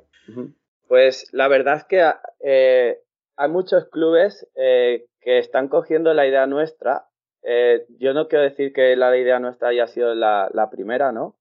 Pues 0.88 1.30
la 1.32 1.48
verdad 1.48 1.78
es 1.78 1.84
que 1.84 2.98
hay 3.38 3.50
muchos 3.50 3.86
clubes 3.86 4.48
que 5.28 5.40
están 5.40 5.68
cogiendo 5.68 6.14
la 6.14 6.26
idea 6.26 6.48
nuestra. 6.48 7.08
Eh, 7.44 7.86
yo 8.00 8.14
no 8.14 8.30
quiero 8.30 8.46
decir 8.46 8.72
que 8.72 8.96
la 8.96 9.16
idea 9.18 9.40
nuestra 9.40 9.70
haya 9.70 9.88
sido 9.88 10.16
la, 10.16 10.70
primera, 10.72 11.12
¿no? 11.12 11.36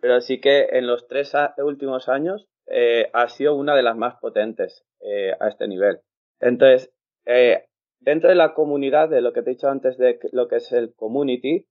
Pero 0.00 0.20
sí 0.20 0.38
que 0.38 0.68
en 0.72 0.86
los 0.86 1.08
tres 1.08 1.32
últimos 1.58 2.10
años 2.10 2.46
eh, 2.66 3.08
ha 3.14 3.28
sido 3.28 3.54
una 3.54 3.74
de 3.74 3.82
las 3.82 3.96
más 3.96 4.16
potentes 4.20 4.84
eh, 5.00 5.32
a 5.40 5.48
este 5.48 5.66
nivel. 5.66 6.00
Entonces, 6.40 6.92
dentro 8.00 8.28
de 8.28 8.34
la 8.34 8.52
comunidad, 8.52 9.08
de 9.08 9.22
lo 9.22 9.32
que 9.32 9.40
te 9.40 9.50
he 9.50 9.54
dicho 9.54 9.68
antes 9.70 9.96
de 9.96 10.18
lo 10.32 10.48
que 10.48 10.56
es 10.56 10.70
el 10.72 10.94
community, 10.94 11.66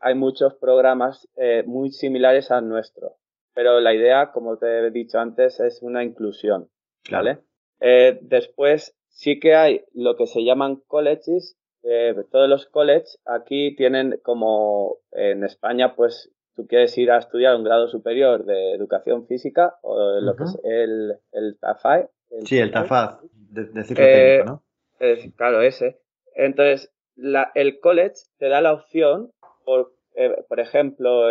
hay 0.00 0.14
muchos 0.14 0.54
programas 0.54 1.28
muy 1.64 1.90
similares 1.90 2.50
al 2.50 2.68
nuestro. 2.68 3.16
Pero 3.54 3.78
la 3.78 3.94
idea, 3.94 4.32
como 4.32 4.58
te 4.58 4.80
he 4.80 4.90
dicho 4.90 5.20
antes, 5.20 5.60
es 5.60 5.80
una 5.80 6.02
inclusión. 6.02 6.68
¿Vale? 7.08 7.38
Después, 7.80 8.96
sí 9.16 9.40
que 9.40 9.54
hay 9.54 9.84
lo 9.92 10.16
que 10.16 10.26
se 10.26 10.44
llaman 10.44 10.82
colleges. 10.86 11.56
Eh, 11.82 12.14
todos 12.30 12.48
los 12.48 12.66
colleges 12.66 13.18
aquí 13.24 13.74
tienen 13.76 14.20
como 14.22 14.98
en 15.12 15.44
España, 15.44 15.94
pues 15.96 16.32
tú 16.54 16.66
quieres 16.66 16.96
ir 16.98 17.10
a 17.10 17.18
estudiar 17.18 17.56
un 17.56 17.64
grado 17.64 17.88
superior 17.88 18.44
de 18.44 18.72
educación 18.72 19.26
física 19.26 19.76
o 19.82 20.20
lo 20.20 20.36
que 20.36 20.44
es 20.44 20.58
el, 20.64 21.14
el 21.32 21.58
TAFAE. 21.58 22.08
sí, 22.44 22.58
el 22.58 22.72
TAFAD, 22.72 23.20
de, 23.50 23.84
ciclo 23.84 24.04
técnico, 24.04 24.44
¿no? 24.44 24.62
Eh, 25.00 25.32
claro, 25.36 25.62
ese. 25.62 26.00
Entonces, 26.34 26.92
la, 27.14 27.52
el 27.54 27.80
college 27.80 28.14
te 28.38 28.48
da 28.48 28.60
la 28.60 28.72
opción, 28.72 29.30
por, 29.64 29.94
eh, 30.14 30.44
por 30.48 30.60
ejemplo, 30.60 31.28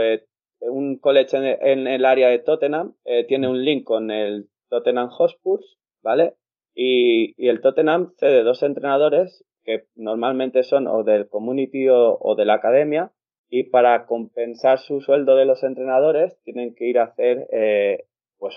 un 0.61 0.97
college 0.99 1.37
en, 1.37 1.45
en, 1.45 1.87
el 1.87 2.05
área 2.05 2.29
de 2.29 2.39
Tottenham 2.39 2.95
tiene 3.27 3.47
un 3.47 3.63
link 3.63 3.83
con 3.83 4.09
el 4.09 4.47
Tottenham 4.69 5.09
Hotspurs, 5.09 5.77
¿vale? 6.05 6.35
Y, 6.75 7.33
el 7.49 7.61
Tottenham 7.61 8.13
cede 8.17 8.43
dos 8.43 8.61
entrenadores 8.63 9.43
que 9.63 9.87
normalmente 9.95 10.61
son 10.61 10.87
o 10.87 11.03
del 11.03 11.27
community 11.27 11.87
o, 11.89 12.35
de 12.37 12.45
la 12.45 12.53
academia 12.53 13.11
y 13.49 13.63
para 13.63 14.05
compensar 14.05 14.77
su 14.77 15.01
sueldo 15.01 15.35
de 15.35 15.45
los 15.45 15.63
entrenadores 15.63 16.37
tienen 16.43 16.75
que 16.75 16.85
ir 16.85 16.99
a 16.99 17.05
hacer 17.05 17.47
eh, 17.51 18.05
pues 18.37 18.55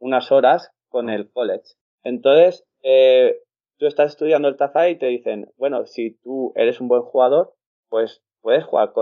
unas 0.00 0.32
horas 0.32 0.72
con 0.88 1.08
el 1.08 1.30
college. 1.30 1.74
Entonces, 2.02 2.66
eh, 2.82 3.36
tú 3.78 3.86
estás 3.86 4.12
estudiando 4.12 4.48
el 4.48 4.56
TAFA 4.56 4.88
y 4.88 4.98
te 4.98 5.06
dicen, 5.06 5.46
bueno, 5.56 5.86
si 5.86 6.18
tú 6.22 6.52
eres 6.56 6.80
un 6.80 6.88
buen 6.88 7.02
jugador, 7.02 7.54
pues 7.88 8.22
puedes 8.40 8.64
jugar 8.64 8.92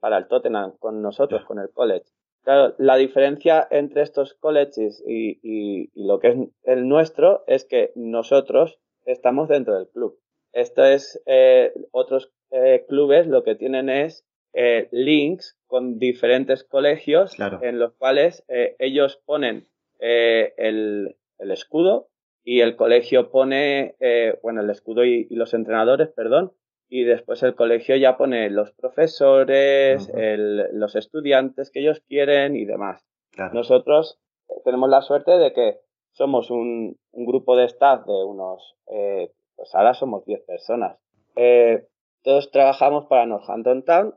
para 0.00 0.18
el 0.18 0.28
Tottenham 0.28 0.76
con 0.78 1.02
nosotros, 1.02 1.44
con 1.46 1.58
el 1.58 1.70
college. 1.70 2.06
Claro, 2.42 2.74
la 2.78 2.96
diferencia 2.96 3.66
entre 3.70 4.02
estos 4.02 4.34
colleges 4.34 5.02
y, 5.06 5.90
lo 5.94 6.18
que 6.20 6.28
es 6.28 6.36
el 6.64 6.88
nuestro 6.88 7.44
es 7.46 7.64
que 7.64 7.92
nosotros 7.94 8.78
estamos 9.04 9.48
dentro 9.48 9.76
del 9.76 9.88
club. 9.88 10.18
Esto 10.52 10.84
es, 10.84 11.20
eh, 11.26 11.72
otros 11.92 12.32
eh, 12.50 12.84
clubes 12.88 13.26
lo 13.26 13.44
que 13.44 13.54
tienen 13.54 13.88
es 13.88 14.26
eh, 14.52 14.88
links 14.90 15.58
con 15.66 15.98
diferentes 15.98 16.64
colegios 16.64 17.36
en 17.38 17.78
los 17.78 17.92
cuales 17.94 18.44
ellos 18.48 19.20
ponen 19.24 19.68
el, 20.00 21.16
escudo 21.38 22.08
y 22.42 22.60
el 22.60 22.74
colegio 22.74 23.30
pone, 23.30 23.94
bueno, 24.42 24.62
el 24.62 24.70
escudo 24.70 25.04
y 25.04 25.28
los 25.30 25.54
entrenadores, 25.54 26.08
perdón, 26.08 26.52
y 26.90 27.04
después 27.04 27.42
el 27.44 27.54
colegio 27.54 27.94
ya 27.96 28.16
pone 28.16 28.50
los 28.50 28.72
profesores, 28.72 30.10
los 30.12 30.96
estudiantes 30.96 31.70
que 31.70 31.80
ellos 31.80 32.02
quieren 32.06 32.56
y 32.56 32.64
demás. 32.64 33.06
Nosotros 33.52 34.18
eh, 34.48 34.54
tenemos 34.64 34.90
la 34.90 35.00
suerte 35.00 35.30
de 35.38 35.52
que 35.52 35.76
somos 36.10 36.50
un, 36.50 36.98
grupo 37.12 37.56
de 37.56 37.66
staff 37.66 38.04
de 38.04 38.24
unos, 38.24 38.76
eh, 38.92 39.30
pues 39.54 39.72
ahora 39.74 39.94
somos 39.94 40.24
10 40.24 40.42
personas. 40.42 40.98
Eh, 41.36 41.86
todos 42.24 42.50
trabajamos 42.50 43.06
para 43.06 43.24
Northampton 43.24 43.84
Town, 43.84 44.14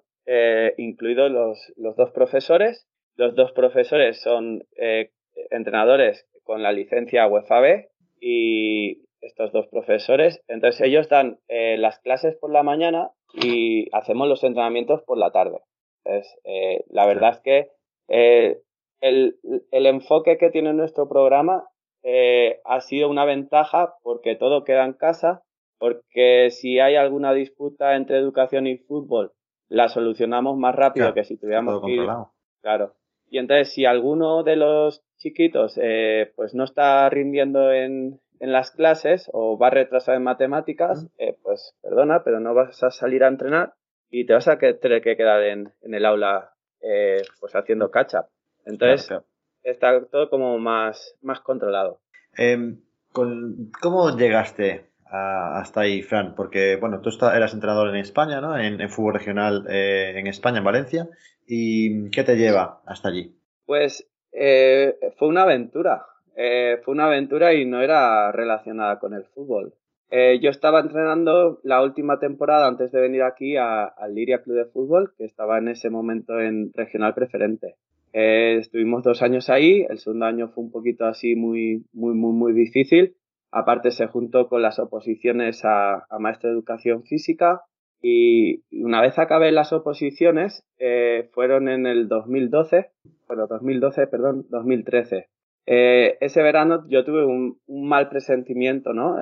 incluidos 0.77 1.31
los, 1.31 1.73
los, 1.77 1.95
dos 1.95 2.09
profesores. 2.11 2.87
Los 3.15 3.35
dos 3.35 3.51
profesores 3.51 4.19
son 4.19 4.63
entrenadores 5.51 6.27
con 6.43 6.63
la 6.63 6.71
licencia 6.71 7.27
UEFA 7.27 7.59
B 7.59 7.89
y 8.19 9.03
estos 9.23 9.51
dos 9.51 9.67
profesores. 9.67 10.41
Entonces 10.47 10.81
ellos 10.81 11.09
dan 11.09 11.39
eh, 11.47 11.77
las 11.77 11.99
clases 11.99 12.35
por 12.35 12.51
la 12.51 12.63
mañana 12.63 13.11
y 13.33 13.87
hacemos 13.95 14.27
los 14.27 14.43
entrenamientos 14.43 15.01
por 15.03 15.17
la 15.17 15.31
tarde. 15.31 15.59
Entonces, 16.03 16.39
eh, 16.43 16.83
la 16.89 17.05
verdad 17.05 17.31
es 17.31 17.39
que 17.39 17.69
eh, 18.09 18.61
el, 19.01 19.37
el, 19.71 19.85
enfoque 19.85 20.37
que 20.37 20.49
tiene 20.49 20.73
nuestro 20.73 21.07
programa 21.07 21.67
ha 22.65 22.81
sido 22.81 23.09
una 23.09 23.23
ventaja 23.23 23.95
porque 24.03 24.35
todo 24.35 24.65
queda 24.65 24.83
en 24.83 24.91
casa, 24.91 25.43
porque 25.79 26.49
si 26.51 26.79
hay 26.79 26.95
alguna 26.95 27.33
disputa 27.33 27.95
entre 27.95 28.17
educación 28.17 28.67
y 28.67 28.77
fútbol, 28.77 29.31
la 29.69 29.87
solucionamos 29.87 30.57
más 30.57 30.75
rápido 30.75 31.13
que 31.13 31.23
si 31.23 31.37
tuviéramos 31.37 31.81
que 31.81 31.91
ir. 31.91 32.07
Claro. 32.61 32.93
Y 33.27 33.39
entonces, 33.39 33.73
si 33.73 33.85
alguno 33.85 34.43
de 34.43 34.57
los 34.57 35.01
chiquitos 35.17 35.79
eh, 35.81 36.31
pues 36.35 36.53
no 36.53 36.65
está 36.65 37.09
rindiendo 37.09 37.71
en, 37.71 38.19
en, 38.43 38.51
las 38.51 38.71
clases 38.71 39.29
o 39.33 39.57
va 39.57 39.69
retrasado 39.69 40.17
en 40.17 40.23
matemáticas, 40.23 41.07
eh, 41.17 41.37
pues 41.41 41.75
perdona, 41.81 42.23
pero 42.23 42.39
no 42.39 42.53
vas 42.53 42.83
a 42.83 42.91
salir 42.91 43.23
a 43.23 43.27
entrenar 43.27 43.73
y 44.09 44.25
te 44.25 44.33
vas 44.33 44.47
a 44.47 44.57
tener 44.57 45.01
que 45.01 45.15
quedar 45.15 45.43
en, 45.43 45.73
en 45.81 45.93
el 45.93 46.05
aula 46.05 46.53
eh, 46.81 47.21
pues 47.39 47.55
haciendo 47.55 47.89
catch 47.91 48.15
up. 48.15 48.25
Entonces 48.65 49.09
está 49.63 50.05
todo 50.05 50.29
como 50.29 50.57
más, 50.59 51.15
más 51.21 51.39
controlado. 51.39 52.01
Em, 52.37 52.81
¿Cómo 53.11 54.17
llegaste 54.17 54.89
hasta 55.05 55.81
ahí, 55.81 56.01
Fran? 56.01 56.33
Porque, 56.33 56.77
bueno, 56.77 57.01
tú 57.01 57.11
eras 57.27 57.53
entrenador 57.53 57.89
en 57.89 57.97
España, 57.97 58.41
¿no? 58.41 58.57
En, 58.57 58.89
fútbol 58.89 59.13
regional 59.13 59.65
en 59.69 60.25
España, 60.25 60.57
en 60.57 60.63
Valencia. 60.63 61.07
¿Y 61.45 62.09
qué 62.09 62.23
te 62.23 62.35
lleva 62.35 62.81
hasta 62.85 63.09
allí? 63.09 63.35
Pues 63.65 64.07
eh, 64.31 64.97
fue 65.17 65.27
una 65.27 65.43
aventura. 65.43 66.05
Eh, 66.35 66.79
fue 66.83 66.93
una 66.93 67.05
aventura 67.05 67.53
y 67.53 67.65
no 67.65 67.81
era 67.81 68.31
relacionada 68.31 68.99
con 68.99 69.13
el 69.13 69.25
fútbol. 69.25 69.73
Eh, 70.09 70.39
yo 70.41 70.49
estaba 70.49 70.79
entrenando 70.79 71.59
la 71.63 71.81
última 71.81 72.19
temporada 72.19 72.67
antes 72.67 72.91
de 72.91 73.01
venir 73.01 73.23
aquí 73.23 73.57
al 73.57 74.13
Liria 74.13 74.43
Club 74.43 74.57
de 74.57 74.65
Fútbol, 74.65 75.13
que 75.17 75.25
estaba 75.25 75.57
en 75.57 75.69
ese 75.69 75.89
momento 75.89 76.39
en 76.39 76.71
regional 76.73 77.13
preferente. 77.13 77.75
estuvimos 78.11 79.03
dos 79.03 79.23
años 79.23 79.49
ahí, 79.49 79.85
el 79.89 79.97
segundo 79.97 80.25
año 80.25 80.49
fue 80.49 80.63
un 80.63 80.71
poquito 80.71 81.05
así 81.05 81.35
muy, 81.35 81.85
muy, 81.93 82.13
muy, 82.13 82.33
muy 82.33 82.53
difícil. 82.53 83.15
Aparte 83.51 83.91
se 83.91 84.07
juntó 84.07 84.49
con 84.49 84.61
las 84.61 84.77
oposiciones 84.79 85.65
a, 85.65 86.05
a 86.09 86.19
maestro 86.19 86.49
de 86.49 86.55
educación 86.55 87.03
física 87.03 87.61
y 88.05 88.61
una 88.83 89.01
vez 89.01 89.17
acabé 89.17 89.53
las 89.53 89.71
oposiciones, 89.71 90.65
eh, 90.77 91.29
fueron 91.31 91.69
en 91.69 91.87
el 91.87 92.09
2012, 92.09 92.91
bueno, 93.27 93.47
2012, 93.47 94.07
perdón, 94.07 94.45
2013. 94.49 95.29
Eh, 95.65 96.17
ese 96.19 96.41
verano 96.43 96.85
yo 96.87 97.05
tuve 97.05 97.25
un, 97.25 97.59
mal 97.67 98.09
presentimiento, 98.09 98.93
¿no? 98.93 99.17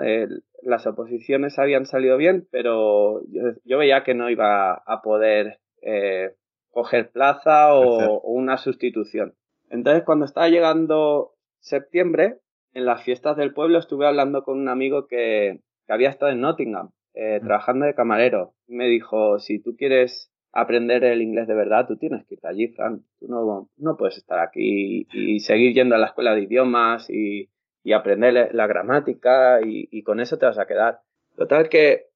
las 0.63 0.85
oposiciones 0.85 1.57
habían 1.59 1.85
salido 1.85 2.17
bien, 2.17 2.47
pero 2.51 3.21
yo, 3.63 3.77
veía 3.77 4.03
que 4.03 4.13
no 4.13 4.29
iba 4.29 4.73
a 4.73 5.01
poder 5.01 5.59
eh, 5.81 6.35
coger 6.69 7.11
plaza 7.11 7.75
o, 7.75 8.21
una 8.21 8.57
sustitución. 8.57 9.35
Entonces, 9.69 10.03
cuando 10.03 10.25
estaba 10.25 10.49
llegando 10.49 11.33
septiembre, 11.59 12.39
en 12.73 12.85
las 12.85 13.03
fiestas 13.03 13.37
del 13.37 13.53
pueblo 13.53 13.79
estuve 13.79 14.07
hablando 14.07 14.43
con 14.43 14.59
un 14.59 14.69
amigo 14.69 15.07
que 15.07 15.61
había 15.87 16.09
estado 16.09 16.31
en 16.31 16.41
Nottingham 16.41 16.91
eh, 17.13 17.39
trabajando 17.43 17.85
de 17.85 17.95
camarero. 17.95 18.53
Me 18.67 18.87
dijo, 18.87 19.39
si 19.39 19.59
tú 19.61 19.75
quieres 19.75 20.31
aprender 20.53 21.03
el 21.03 21.21
inglés 21.21 21.47
de 21.47 21.55
verdad, 21.55 21.87
tú 21.87 21.97
tienes 21.97 22.25
que 22.25 22.35
ir 22.35 22.39
allí, 22.43 22.67
Fran. 22.69 23.03
Tú 23.21 23.27
no, 23.29 23.69
no 23.77 23.97
puedes 23.97 24.17
estar 24.17 24.39
aquí 24.39 25.07
y, 25.13 25.39
seguir 25.39 25.73
yendo 25.73 25.95
a 25.95 25.99
la 25.99 26.07
escuela 26.07 26.35
de 26.35 26.41
idiomas 26.41 27.09
y, 27.09 27.49
y 27.83 27.93
aprender 27.93 28.49
la 28.53 28.67
gramática 28.67 29.61
y, 29.63 30.03
con 30.03 30.19
eso 30.19 30.37
te 30.37 30.47
vas 30.47 30.57
a 30.57 30.65
quedar. 30.65 31.01
Total 31.37 31.69
que 31.69 32.07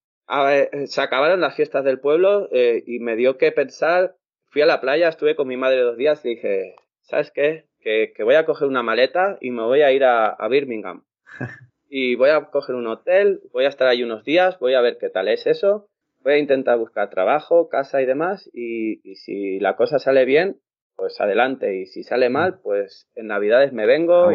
se 0.88 1.02
acabaron 1.02 1.40
las 1.40 1.56
fiestas 1.56 1.86
del 1.86 2.00
pueblo 2.00 2.50
eh, 2.52 2.84
y 2.86 3.00
me 3.00 3.16
dio 3.16 3.38
que 3.38 3.52
pensar. 3.52 4.16
Fui 4.48 4.64
a 4.64 4.66
la 4.66 4.82
playa, 4.82 5.08
estuve 5.08 5.36
con 5.36 5.48
mi 5.48 5.58
madre 5.58 5.82
dos 5.82 5.96
días 5.96 6.26
y 6.26 6.30
dije, 6.30 6.76
¿sabes 7.04 7.32
qué? 7.32 7.66
Que, 7.80 8.12
que 8.16 8.24
voy 8.24 8.36
a 8.36 8.46
coger 8.46 8.68
una 8.68 8.82
maleta 8.82 9.38
y 9.40 9.52
me 9.52 9.62
voy 9.62 9.84
a 9.84 9.92
ir 9.92 10.04
a, 10.04 10.30
a 10.30 10.48
Birmingham. 10.48 11.06
y 11.90 12.16
voy 12.16 12.32
a 12.32 12.46
coger 12.46 12.76
un 12.76 12.88
hotel, 12.88 13.42
voy 13.54 13.66
a 13.66 13.70
estar 13.70 13.88
ahí 13.88 14.04
unos 14.04 14.26
días, 14.26 14.60
voy 14.60 14.74
a 14.74 14.82
ver 14.82 14.98
qué 14.98 15.10
tal 15.10 15.28
es 15.28 15.46
eso, 15.46 15.88
voy 16.26 16.34
a 16.34 16.38
intentar 16.40 16.78
buscar 16.80 17.12
trabajo, 17.12 17.70
casa 17.70 18.02
y 18.02 18.06
demás, 18.06 18.50
y, 18.52 18.98
si 19.16 19.60
la 19.60 19.76
cosa 19.76 20.00
sale 20.00 20.26
bien, 20.26 20.60
pues 20.96 21.20
adelante, 21.20 21.76
y 21.76 21.86
si 21.88 22.04
sale 22.04 22.30
mal, 22.30 22.60
pues 22.62 23.10
en 23.16 23.28
Navidades 23.28 23.74
me 23.74 23.86
vengo 23.86 24.30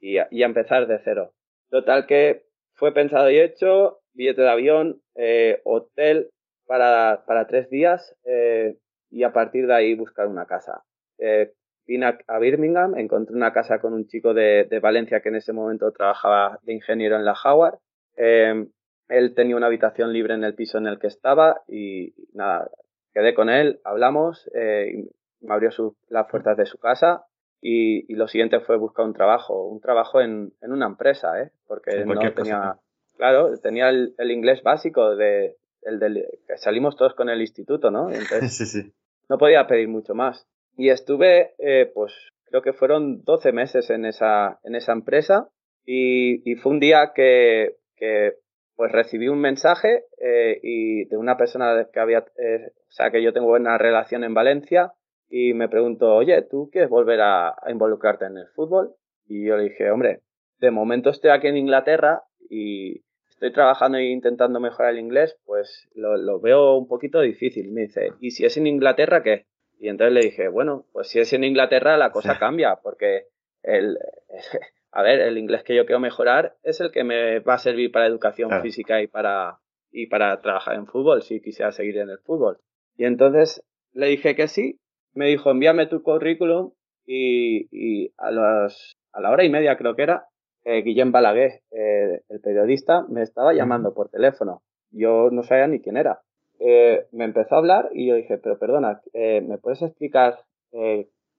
y, 0.00 0.18
a, 0.18 0.28
empezar 0.30 0.86
de 0.86 1.00
cero. 1.04 1.32
Total 1.70 2.06
que 2.06 2.44
fue 2.74 2.92
pensado 2.92 3.30
y 3.30 3.38
hecho, 3.38 4.00
billete 4.12 4.42
de 4.42 4.50
avión, 4.50 5.00
eh, 5.14 5.60
hotel 5.64 6.30
para, 6.66 7.24
para 7.26 7.46
tres 7.46 7.70
días 7.70 8.14
eh, 8.24 8.76
y 9.10 9.22
a 9.22 9.32
partir 9.32 9.66
de 9.66 9.74
ahí 9.74 9.94
buscar 9.94 10.26
una 10.26 10.46
casa. 10.46 10.84
Eh, 11.18 11.52
vine 11.86 12.18
a, 12.26 12.38
Birmingham, 12.38 12.96
encontré 12.96 13.34
una 13.34 13.52
casa 13.52 13.78
con 13.80 13.94
un 13.94 14.06
chico 14.06 14.34
de, 14.34 14.68
Valencia 14.82 15.20
que 15.20 15.28
en 15.28 15.36
ese 15.36 15.52
momento 15.52 15.90
trabajaba 15.92 16.58
de 16.62 16.74
ingeniero 16.74 17.16
en 17.16 17.24
la 17.24 17.34
Howard. 17.44 17.78
Em, 18.16 18.70
él 19.08 19.34
tenía 19.34 19.56
una 19.56 19.66
habitación 19.66 20.12
libre 20.12 20.34
en 20.34 20.44
el 20.44 20.54
piso 20.54 20.78
en 20.78 20.86
el 20.86 20.98
que 20.98 21.06
estaba 21.06 21.62
y 21.68 22.14
nada, 22.34 22.70
quedé 23.14 23.34
con 23.34 23.48
él, 23.48 23.80
hablamos, 23.84 24.50
eh, 24.54 25.06
me 25.46 25.54
abrió 25.54 25.70
las 26.08 26.26
puertas 26.30 26.56
de 26.56 26.66
su 26.66 26.78
casa 26.78 27.24
y, 27.60 28.14
lo 28.14 28.28
siguiente 28.28 28.60
fue 28.60 28.76
buscar 28.76 29.06
un 29.06 29.12
trabajo, 29.12 29.66
un 29.66 29.80
trabajo 29.80 30.20
en, 30.20 30.52
una 30.60 30.86
empresa, 30.86 31.40
¿eh? 31.40 31.50
porque 31.66 32.04
no 32.04 32.14
tenía, 32.32 32.76
claro, 33.16 33.56
tenía 33.58 33.88
el, 33.88 34.30
inglés 34.30 34.62
básico 34.62 35.16
de, 35.16 35.56
el 35.82 35.98
del, 35.98 36.26
que 36.46 36.58
salimos 36.58 36.96
todos 36.96 37.14
con 37.14 37.28
el 37.28 37.40
instituto, 37.40 37.90
¿no? 37.90 38.10
Entonces, 38.12 38.56
sí, 38.56 38.66
sí. 38.66 38.92
no 39.28 39.38
podía 39.38 39.66
pedir 39.66 39.88
mucho 39.88 40.14
más. 40.14 40.46
Y 40.76 40.90
estuve, 40.90 41.54
eh, 41.58 41.90
pues 41.94 42.12
creo 42.44 42.62
que 42.62 42.72
fueron 42.72 43.24
12 43.24 43.52
meses 43.52 43.90
en 43.90 44.04
esa, 44.04 44.60
en 44.62 44.74
esa 44.74 44.92
empresa 44.92 45.48
y, 45.84 46.48
y 46.50 46.56
fue 46.56 46.72
un 46.72 46.80
día 46.80 47.12
que, 47.14 47.76
que, 47.96 48.34
pues 48.76 48.92
recibí 48.92 49.28
un 49.28 49.40
mensaje 49.40 50.04
eh, 50.18 50.60
y 50.62 51.06
de 51.06 51.16
una 51.16 51.36
persona 51.36 51.88
que 51.92 51.98
había, 51.98 52.18
eh, 52.36 52.72
o 52.76 52.92
sea, 52.92 53.10
que 53.10 53.22
yo 53.22 53.32
tengo 53.32 53.46
buena 53.46 53.78
relación 53.78 54.22
en 54.22 54.34
Valencia 54.34 54.92
y 55.28 55.54
me 55.54 55.68
preguntó, 55.68 56.14
oye, 56.14 56.42
¿tú 56.42 56.70
quieres 56.70 56.90
volver 56.90 57.20
a, 57.20 57.48
a 57.48 57.70
involucrarte 57.70 58.26
en 58.26 58.38
el 58.38 58.48
fútbol? 58.48 58.94
Y 59.26 59.46
yo 59.46 59.56
le 59.56 59.64
dije, 59.64 59.90
hombre, 59.90 60.22
de 60.58 60.70
momento 60.70 61.10
estoy 61.10 61.30
aquí 61.30 61.48
en 61.48 61.56
Inglaterra 61.56 62.22
y 62.48 63.02
estoy 63.28 63.52
trabajando 63.52 63.98
e 63.98 64.06
intentando 64.06 64.60
mejorar 64.60 64.92
el 64.92 64.98
inglés, 64.98 65.38
pues 65.44 65.88
lo, 65.94 66.16
lo, 66.16 66.40
veo 66.40 66.76
un 66.76 66.88
poquito 66.88 67.20
difícil. 67.20 67.70
Me 67.70 67.82
dice, 67.82 68.12
¿y 68.20 68.30
si 68.30 68.46
es 68.46 68.56
en 68.56 68.66
Inglaterra 68.66 69.22
qué? 69.22 69.46
Y 69.78 69.88
entonces 69.88 70.14
le 70.14 70.20
dije, 70.20 70.48
bueno, 70.48 70.86
pues 70.92 71.08
si 71.08 71.20
es 71.20 71.32
en 71.32 71.44
Inglaterra 71.44 71.98
la 71.98 72.10
cosa 72.10 72.38
cambia, 72.38 72.76
porque 72.82 73.26
el, 73.62 73.98
a 74.90 75.02
ver, 75.02 75.20
el 75.20 75.36
inglés 75.36 75.64
que 75.64 75.74
yo 75.74 75.84
quiero 75.84 76.00
mejorar 76.00 76.56
es 76.62 76.80
el 76.80 76.90
que 76.90 77.04
me 77.04 77.40
va 77.40 77.54
a 77.54 77.58
servir 77.58 77.92
para 77.92 78.06
educación 78.06 78.50
física 78.62 79.02
y 79.02 79.06
para, 79.06 79.58
y 79.90 80.06
para 80.06 80.40
trabajar 80.40 80.76
en 80.76 80.86
fútbol, 80.86 81.22
si 81.22 81.40
quisiera 81.40 81.72
seguir 81.72 81.98
en 81.98 82.08
el 82.08 82.18
fútbol. 82.18 82.58
Y 82.96 83.04
entonces 83.04 83.62
le 83.92 84.06
dije 84.06 84.34
que 84.34 84.48
sí, 84.48 84.80
me 85.16 85.26
dijo, 85.26 85.50
envíame 85.50 85.86
tu 85.86 86.02
currículum 86.02 86.72
y, 87.06 87.68
y 87.72 88.12
a, 88.18 88.30
las, 88.30 88.96
a 89.12 89.20
la 89.20 89.30
hora 89.30 89.44
y 89.44 89.50
media 89.50 89.76
creo 89.76 89.96
que 89.96 90.02
era, 90.02 90.26
eh, 90.64 90.82
Guillem 90.82 91.12
Balaguer, 91.12 91.62
eh, 91.70 92.20
el 92.28 92.40
periodista, 92.40 93.04
me 93.08 93.22
estaba 93.22 93.54
llamando 93.54 93.94
por 93.94 94.10
teléfono. 94.10 94.62
Yo 94.90 95.30
no 95.30 95.42
sabía 95.42 95.68
ni 95.68 95.80
quién 95.80 95.96
era. 95.96 96.20
Eh, 96.58 97.06
me 97.12 97.24
empezó 97.24 97.54
a 97.54 97.58
hablar 97.58 97.88
y 97.92 98.08
yo 98.08 98.14
dije, 98.14 98.38
pero 98.38 98.58
perdona, 98.58 99.00
eh, 99.12 99.40
¿me 99.40 99.58
puedes 99.58 99.82
explicar 99.82 100.38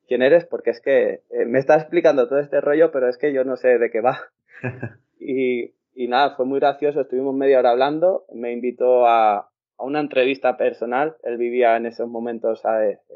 quién 0.08 0.22
eres? 0.22 0.46
Porque 0.46 0.72
es 0.72 0.82
que 0.82 1.22
me 1.46 1.60
está 1.60 1.76
explicando 1.76 2.28
todo 2.28 2.40
este 2.40 2.60
rollo, 2.62 2.92
pero 2.92 3.08
es 3.08 3.18
que 3.18 3.34
yo 3.34 3.44
no 3.44 3.58
sé 3.58 3.78
de 3.78 3.92
qué 3.92 4.02
va. 4.02 4.18
y, 5.20 5.74
y, 5.94 6.08
nada, 6.08 6.36
fue 6.36 6.46
muy 6.46 6.60
gracioso, 6.60 7.02
estuvimos 7.02 7.36
media 7.36 7.60
hora 7.60 7.72
hablando, 7.72 8.26
me 8.34 8.52
invitó 8.52 9.06
a, 9.06 9.50
a 9.78 9.86
una 9.86 10.00
entrevista 10.00 10.58
personal, 10.58 11.16
él 11.24 11.38
vivía 11.38 11.78
en 11.78 11.86
esos 11.86 12.08
momentos 12.10 12.64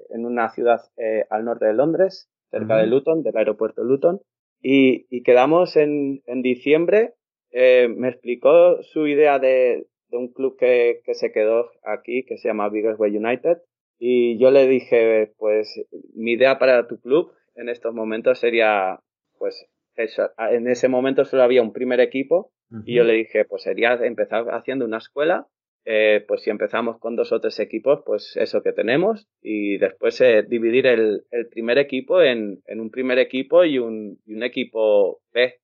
en 0.09 0.25
una 0.25 0.49
ciudad 0.49 0.81
al 1.29 1.45
norte 1.45 1.65
de 1.65 1.73
Londres, 1.73 2.29
cerca 2.49 2.77
de 2.77 2.87
Luton, 2.87 3.23
del 3.23 3.37
aeropuerto 3.37 3.83
Luton, 3.83 4.21
y, 4.61 5.07
y 5.09 5.23
quedamos 5.23 5.75
en, 5.75 6.21
en 6.25 6.41
diciembre, 6.41 7.15
me 7.51 8.09
explicó 8.09 8.81
su 8.83 9.07
idea 9.07 9.39
de, 9.39 9.87
de 10.09 10.17
un 10.17 10.31
club 10.31 10.57
que, 10.57 11.01
que 11.03 11.15
se 11.15 11.31
quedó 11.31 11.71
aquí, 11.83 12.23
que 12.25 12.37
se 12.37 12.47
llama 12.47 12.69
Biggleswade 12.69 13.17
United. 13.17 13.57
Y 14.03 14.37
yo 14.39 14.51
le 14.51 14.67
dije, 14.67 15.31
pues 15.37 15.79
mi 16.15 16.33
idea 16.33 16.57
para 16.59 16.87
tu 16.87 16.99
club 16.99 17.31
en 17.55 17.69
estos 17.69 17.93
momentos 17.93 18.39
sería, 18.39 18.99
pues 19.37 19.67
en 19.95 20.67
ese 20.67 20.87
momento 20.87 21.23
solo 21.25 21.43
había 21.43 21.61
un 21.61 21.73
primer 21.73 21.99
equipo. 21.99 22.51
Y 22.85 22.95
yo 22.95 23.03
le 23.03 23.13
dije, 23.13 23.43
pues 23.43 23.63
sería 23.63 23.95
empezar 23.95 24.45
haciendo 24.51 24.85
una 24.85 24.99
escuela, 24.99 25.47
eh, 25.85 26.23
pues 26.27 26.41
si 26.43 26.49
empezamos 26.49 26.99
con 26.99 27.15
dos 27.15 27.31
o 27.31 27.39
tres 27.39 27.59
equipos, 27.59 28.01
pues 28.05 28.37
eso 28.37 28.61
que 28.61 28.73
tenemos 28.73 29.27
y 29.41 29.77
después 29.77 30.19
eh, 30.21 30.43
dividir 30.47 30.87
el, 30.87 31.23
el, 31.31 31.47
primer 31.47 31.77
equipo 31.77 32.21
en, 32.21 32.61
en, 32.67 32.79
un 32.79 32.91
primer 32.91 33.17
equipo 33.17 33.63
y 33.63 33.79
un, 33.79 34.19
y 34.25 34.35
un 34.35 34.43
equipo 34.43 35.21
B 35.33 35.59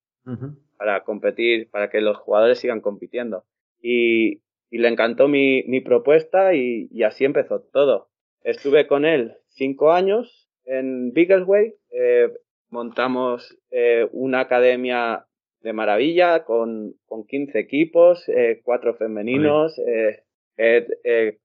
para 0.78 1.04
competir, 1.04 1.70
para 1.70 1.90
que 1.90 2.02
los 2.02 2.18
jugadores 2.18 2.60
sigan 2.60 2.82
compitiendo 2.82 3.46
y, 3.82 4.42
le 4.70 4.88
encantó 4.90 5.28
mi, 5.28 5.64
mi 5.64 5.82
propuesta 5.82 6.54
y, 6.54 6.90
así 7.04 7.24
empezó 7.24 7.62
todo. 7.62 8.10
Estuve 8.44 8.86
con 8.86 9.06
él 9.06 9.38
cinco 9.48 9.92
años 9.92 10.50
en 10.66 11.14
Bigglesway, 11.14 11.74
eh, 11.92 12.34
montamos 12.70 13.58
eh, 13.72 14.08
una 14.12 14.42
academia 14.42 15.26
de 15.62 15.74
maravilla 15.74 16.44
con, 16.44 16.96
con 17.06 17.26
15 17.26 17.60
equipos, 17.60 18.28
eh, 18.30 18.62
cuatro 18.64 18.96
femeninos, 18.96 19.80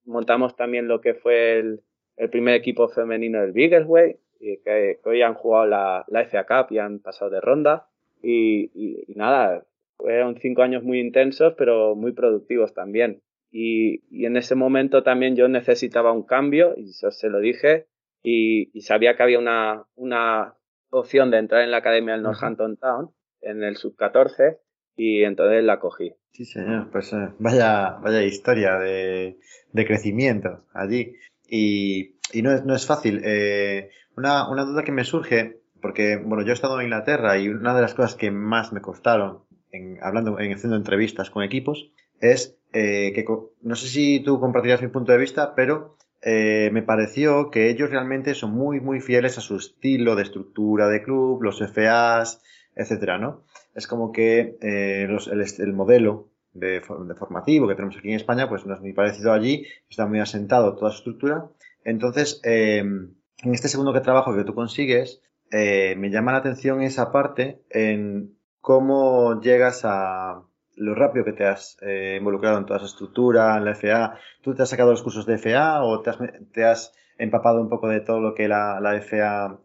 montamos 0.04 0.56
también 0.56 0.88
lo 0.88 1.00
que 1.00 1.14
fue 1.14 1.58
el, 1.58 1.80
el 2.16 2.30
primer 2.30 2.54
equipo 2.54 2.88
femenino 2.88 3.40
del 3.40 3.52
Bigglesway 3.52 4.16
y 4.40 4.58
que, 4.58 4.98
hoy 5.04 5.22
han 5.22 5.34
jugado 5.34 5.66
la, 5.66 6.04
la, 6.08 6.24
FA 6.24 6.44
Cup 6.44 6.72
y 6.72 6.78
han 6.78 6.98
pasado 6.98 7.30
de 7.30 7.40
ronda. 7.40 7.86
Y, 8.22 8.70
y, 8.74 9.14
nada, 9.14 9.64
fueron 9.96 10.36
cinco 10.40 10.62
años 10.62 10.82
muy 10.82 11.00
intensos, 11.00 11.54
pero 11.56 11.94
muy 11.94 12.12
productivos 12.12 12.74
también. 12.74 13.22
Y, 13.50 14.02
y, 14.10 14.26
en 14.26 14.36
ese 14.36 14.54
momento 14.54 15.02
también 15.02 15.36
yo 15.36 15.48
necesitaba 15.48 16.12
un 16.12 16.24
cambio, 16.24 16.74
y 16.76 16.88
se 16.88 17.28
lo 17.28 17.38
dije, 17.38 17.86
y, 18.22 18.80
sabía 18.80 19.16
que 19.16 19.22
había 19.22 19.38
una, 19.38 19.84
una, 19.94 20.54
opción 20.90 21.30
de 21.30 21.38
entrar 21.38 21.62
en 21.62 21.70
la 21.70 21.78
academia 21.78 22.14
del 22.14 22.22
Northampton 22.22 22.76
Town, 22.76 23.10
en 23.42 23.62
el 23.62 23.76
sub-14, 23.76 24.58
y 24.96 25.24
entonces 25.24 25.64
la 25.64 25.80
cogí. 25.80 26.14
Sí, 26.32 26.44
señor, 26.44 26.90
pues 26.90 27.12
eh, 27.12 27.28
vaya, 27.38 27.98
vaya 28.02 28.22
historia 28.22 28.78
de, 28.78 29.38
de 29.72 29.86
crecimiento 29.86 30.64
allí. 30.72 31.16
Y, 31.46 32.16
y 32.32 32.42
no, 32.42 32.52
es, 32.52 32.64
no 32.64 32.74
es 32.74 32.86
fácil. 32.86 33.20
Eh, 33.24 33.90
una, 34.16 34.50
una 34.50 34.64
duda 34.64 34.82
que 34.82 34.92
me 34.92 35.04
surge, 35.04 35.60
porque 35.80 36.16
bueno, 36.16 36.42
yo 36.42 36.50
he 36.50 36.54
estado 36.54 36.78
en 36.80 36.86
Inglaterra 36.86 37.38
y 37.38 37.48
una 37.48 37.74
de 37.74 37.82
las 37.82 37.94
cosas 37.94 38.14
que 38.14 38.30
más 38.30 38.72
me 38.72 38.80
costaron 38.80 39.40
en, 39.70 39.98
hablando, 40.02 40.38
en 40.38 40.52
haciendo 40.52 40.76
entrevistas 40.76 41.30
con 41.30 41.42
equipos, 41.42 41.92
es 42.20 42.56
eh, 42.72 43.12
que 43.14 43.24
no 43.60 43.74
sé 43.74 43.88
si 43.88 44.20
tú 44.20 44.40
compartirías 44.40 44.80
mi 44.80 44.88
punto 44.88 45.12
de 45.12 45.18
vista, 45.18 45.54
pero 45.54 45.96
me 46.24 46.82
pareció 46.82 47.50
que 47.50 47.68
ellos 47.68 47.90
realmente 47.90 48.34
son 48.34 48.52
muy, 48.52 48.78
muy 48.78 49.00
fieles 49.00 49.38
a 49.38 49.40
su 49.40 49.56
estilo 49.56 50.14
de 50.14 50.22
estructura 50.22 50.86
de 50.86 51.02
club, 51.02 51.42
los 51.42 51.58
FAs, 51.58 52.40
etcétera, 52.74 53.18
¿no? 53.18 53.44
Es 53.74 53.86
como 53.86 54.12
que 54.12 54.56
eh, 54.60 55.06
los, 55.08 55.28
el, 55.28 55.40
el, 55.40 55.72
modelo 55.72 56.30
de, 56.52 56.80
de, 56.80 57.14
formativo 57.14 57.68
que 57.68 57.74
tenemos 57.74 57.96
aquí 57.96 58.08
en 58.08 58.16
España, 58.16 58.48
pues 58.48 58.66
no 58.66 58.74
es 58.74 58.80
muy 58.80 58.92
parecido 58.92 59.32
allí, 59.32 59.66
está 59.88 60.06
muy 60.06 60.20
asentado 60.20 60.74
toda 60.74 60.90
su 60.90 60.98
estructura. 60.98 61.48
Entonces, 61.84 62.40
eh, 62.44 62.78
en 62.78 63.54
este 63.54 63.68
segundo 63.68 63.92
que 63.92 64.00
trabajo 64.00 64.34
que 64.34 64.44
tú 64.44 64.54
consigues, 64.54 65.22
eh, 65.50 65.94
me 65.96 66.10
llama 66.10 66.32
la 66.32 66.38
atención 66.38 66.82
esa 66.82 67.12
parte 67.12 67.62
en 67.70 68.36
cómo 68.60 69.40
llegas 69.40 69.82
a 69.84 70.42
lo 70.76 70.94
rápido 70.94 71.24
que 71.24 71.32
te 71.32 71.44
has 71.44 71.76
eh, 71.82 72.16
involucrado 72.18 72.58
en 72.58 72.64
toda 72.64 72.78
esa 72.78 72.86
estructura, 72.86 73.56
en 73.58 73.64
la 73.64 73.74
FA. 73.74 74.18
¿Tú 74.40 74.54
te 74.54 74.62
has 74.62 74.70
sacado 74.70 74.90
los 74.90 75.02
cursos 75.02 75.26
de 75.26 75.36
FA 75.36 75.82
o 75.82 76.00
te 76.00 76.10
has, 76.10 76.18
te 76.52 76.64
has 76.64 76.94
empapado 77.18 77.60
un 77.60 77.68
poco 77.68 77.88
de 77.88 78.00
todo 78.00 78.20
lo 78.20 78.34
que 78.34 78.48
la, 78.48 78.80
la 78.80 79.00
FA 79.02 79.58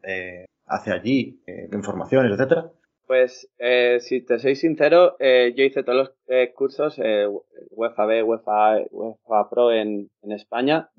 hace 0.68 0.92
allí, 0.92 1.42
eh, 1.48 1.70
informaciones, 1.72 2.32
etcétera? 2.32 2.70
Pues 3.08 3.50
eh, 3.58 4.00
si 4.02 4.20
te 4.20 4.38
soy 4.38 4.56
sincero, 4.56 5.16
eh, 5.20 5.54
yo 5.56 5.64
hice 5.64 5.82
todos 5.82 5.98
los 5.98 6.14
eh, 6.28 6.52
cursos 6.54 7.00
eh, 7.02 7.26
UEFA 7.72 8.06
B, 8.06 8.22
UEFA, 8.22 8.82
UEFA 8.92 9.50
Pro 9.50 9.72
en, 9.72 10.10
en 10.24 10.32
España. 10.34 10.90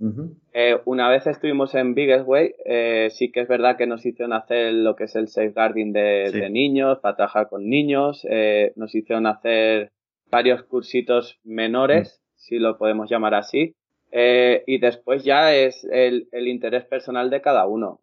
eh, 0.55 0.79
una 0.87 1.11
vez 1.11 1.27
estuvimos 1.27 1.75
en 1.75 1.95
Biggest 1.95 2.27
Way, 2.27 2.55
eh, 2.65 3.09
sí 3.11 3.31
que 3.31 3.41
es 3.41 3.49
verdad 3.49 3.77
que 3.77 3.87
nos 3.87 4.07
hicieron 4.07 4.33
hacer 4.33 4.73
lo 4.73 4.97
que 4.97 5.05
es 5.05 5.17
el 5.17 5.29
safeguarding 5.29 5.93
de, 5.93 6.31
sí. 6.33 6.41
de 6.41 6.49
niños, 6.49 6.99
para 7.01 7.17
trabajar 7.17 7.49
con 7.51 7.69
niños. 7.69 8.27
Nos 8.77 8.95
hicieron 8.95 9.27
hacer 9.27 9.93
varios 10.31 10.63
cursitos 10.63 11.39
menores, 11.45 12.23
si 12.37 12.59
lo 12.59 12.79
podemos 12.79 13.11
llamar 13.11 13.35
así. 13.35 13.75
Y 14.11 14.79
después 14.79 15.25
ya 15.25 15.55
es 15.55 15.87
el, 15.93 16.29
el 16.33 16.49
interés 16.49 16.87
personal 16.87 17.29
de 17.29 17.43
cada 17.43 17.67
uno. 17.67 18.01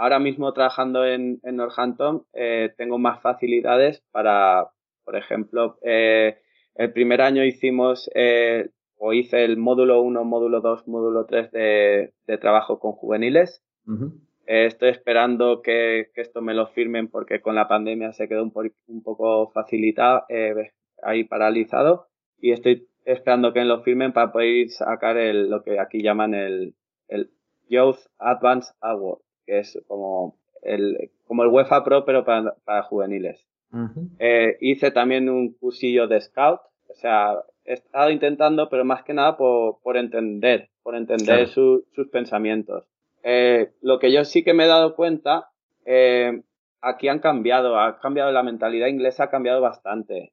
Eh, 0.00 0.02
ahora 0.02 0.18
mismo 0.18 0.52
trabajando 0.52 1.04
en, 1.04 1.40
en 1.42 1.56
Northampton 1.56 2.24
eh, 2.32 2.72
tengo 2.76 2.98
más 2.98 3.20
facilidades 3.20 4.02
para, 4.10 4.70
por 5.04 5.16
ejemplo, 5.16 5.78
eh, 5.82 6.38
el 6.74 6.92
primer 6.92 7.20
año 7.20 7.44
hicimos 7.44 8.10
eh, 8.14 8.70
o 8.96 9.12
hice 9.12 9.44
el 9.44 9.56
módulo 9.56 10.00
1, 10.02 10.24
módulo 10.24 10.60
2, 10.60 10.88
módulo 10.88 11.26
3 11.26 11.50
de, 11.52 12.12
de 12.26 12.38
trabajo 12.38 12.78
con 12.78 12.92
juveniles. 12.92 13.62
Uh 13.86 13.92
-huh. 13.92 14.12
estoy 14.46 14.90
esperando 14.90 15.62
que, 15.62 16.10
que, 16.14 16.20
esto 16.20 16.42
me 16.42 16.54
lo 16.54 16.66
firmen 16.68 17.08
porque 17.08 17.40
con 17.40 17.54
la 17.54 17.66
pandemia 17.66 18.12
se 18.12 18.28
quedó 18.28 18.42
un, 18.42 18.52
po 18.52 18.62
un 18.88 19.02
poco 19.02 19.50
facilitado, 19.52 20.24
eh, 20.28 20.72
ahí 21.02 21.24
paralizado 21.24 22.08
y 22.38 22.52
estoy 22.52 22.86
esperando 23.04 23.52
que 23.52 23.60
me 23.60 23.66
lo 23.66 23.82
firmen 23.82 24.12
para 24.12 24.32
poder 24.32 24.68
sacar 24.68 25.16
el, 25.16 25.48
lo 25.48 25.62
que 25.62 25.78
aquí 25.78 26.02
llaman 26.02 26.34
el, 26.34 26.74
el 27.08 27.30
Youth 27.68 28.00
Advanced 28.18 28.74
Award 28.80 29.20
que 29.50 29.58
es 29.58 29.82
como 29.88 30.36
el, 30.62 31.10
como 31.26 31.42
el 31.42 31.48
UEFA 31.48 31.82
Pro, 31.82 32.04
pero 32.04 32.24
para, 32.24 32.54
para 32.64 32.84
juveniles. 32.84 33.44
Uh 33.72 33.78
-huh. 33.78 34.08
eh, 34.20 34.56
hice 34.60 34.92
también 34.92 35.28
un 35.28 35.54
cursillo 35.54 36.06
de 36.06 36.20
scout, 36.20 36.60
o 36.88 36.94
sea, 36.94 37.34
he 37.64 37.72
estado 37.72 38.10
intentando, 38.10 38.68
pero 38.68 38.84
más 38.84 39.02
que 39.02 39.12
nada 39.12 39.36
por, 39.36 39.80
por 39.82 39.96
entender, 39.96 40.68
por 40.84 40.94
entender 40.94 41.36
claro. 41.36 41.46
su, 41.48 41.84
sus 41.94 42.08
pensamientos. 42.08 42.84
Eh, 43.24 43.70
lo 43.82 43.98
que 43.98 44.12
yo 44.12 44.24
sí 44.24 44.44
que 44.44 44.54
me 44.54 44.64
he 44.64 44.68
dado 44.68 44.94
cuenta, 44.94 45.50
eh, 45.84 46.42
aquí 46.80 47.08
han 47.08 47.18
cambiado, 47.18 47.76
ha 47.78 47.98
cambiado 47.98 48.30
la 48.30 48.44
mentalidad 48.44 48.86
inglesa, 48.86 49.24
ha 49.24 49.30
cambiado 49.30 49.60
bastante. 49.60 50.32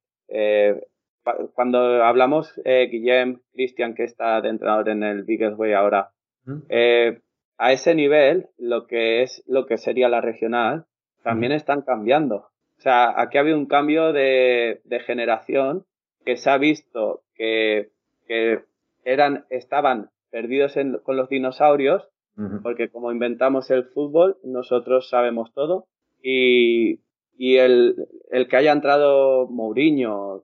Cuando 1.55 2.03
hablamos, 2.03 2.53
Guillem, 2.63 3.39
Cristian, 3.53 3.95
que 3.95 4.03
está 4.03 4.41
de 4.41 4.49
entrenador 4.49 4.89
en 4.89 5.03
el 5.03 5.23
Biggest 5.23 5.57
Way 5.57 5.73
ahora, 5.73 6.11
uh 6.45 6.51
-huh 6.51 7.21
a 7.57 7.71
ese 7.71 7.95
nivel, 7.95 8.47
lo 8.57 8.87
que 8.87 9.23
es 9.23 9.43
lo 9.47 9.65
que 9.65 9.77
sería 9.77 10.09
la 10.09 10.21
regional, 10.21 10.85
también 11.23 11.51
están 11.51 11.81
cambiando. 11.81 12.35
O 12.77 12.81
sea, 12.81 13.19
aquí 13.19 13.37
ha 13.37 13.41
habido 13.41 13.57
un 13.57 13.65
cambio 13.65 14.13
de, 14.13 14.81
de 14.83 14.99
generación 14.99 15.85
que 16.23 16.37
se 16.37 16.49
ha 16.49 16.57
visto 16.57 17.21
que, 17.35 17.89
que 18.27 18.59
eran, 19.03 19.45
estaban 19.49 20.09
perdidos 20.29 20.77
en, 20.77 20.99
con 20.99 21.17
los 21.17 21.29
dinosaurios, 21.29 22.07
uh 22.37 22.41
-huh. 22.41 22.61
porque 22.61 22.89
como 22.89 23.11
inventamos 23.11 23.71
el 23.71 23.85
fútbol, 23.85 24.37
nosotros 24.43 25.09
sabemos 25.09 25.53
todo. 25.53 25.85
Y, 26.21 26.99
y 27.37 27.57
el, 27.57 27.95
el 28.31 28.47
que 28.47 28.57
haya 28.57 28.71
entrado 28.71 29.47
Mourinho, 29.47 30.43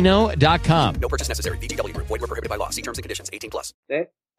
ChumbaCasino.com. 0.03 0.95
No 1.01 1.07
purchase 1.09 1.27
necessary. 1.27 1.57
BGW. 1.57 1.95
Void 1.97 2.09
were 2.09 2.27
prohibited 2.27 2.49
by 2.49 2.57
law. 2.57 2.69
See 2.69 2.81
terms 2.81 2.97
and 2.97 3.03
conditions. 3.03 3.29
18 3.33 3.49
plus. 3.49 3.73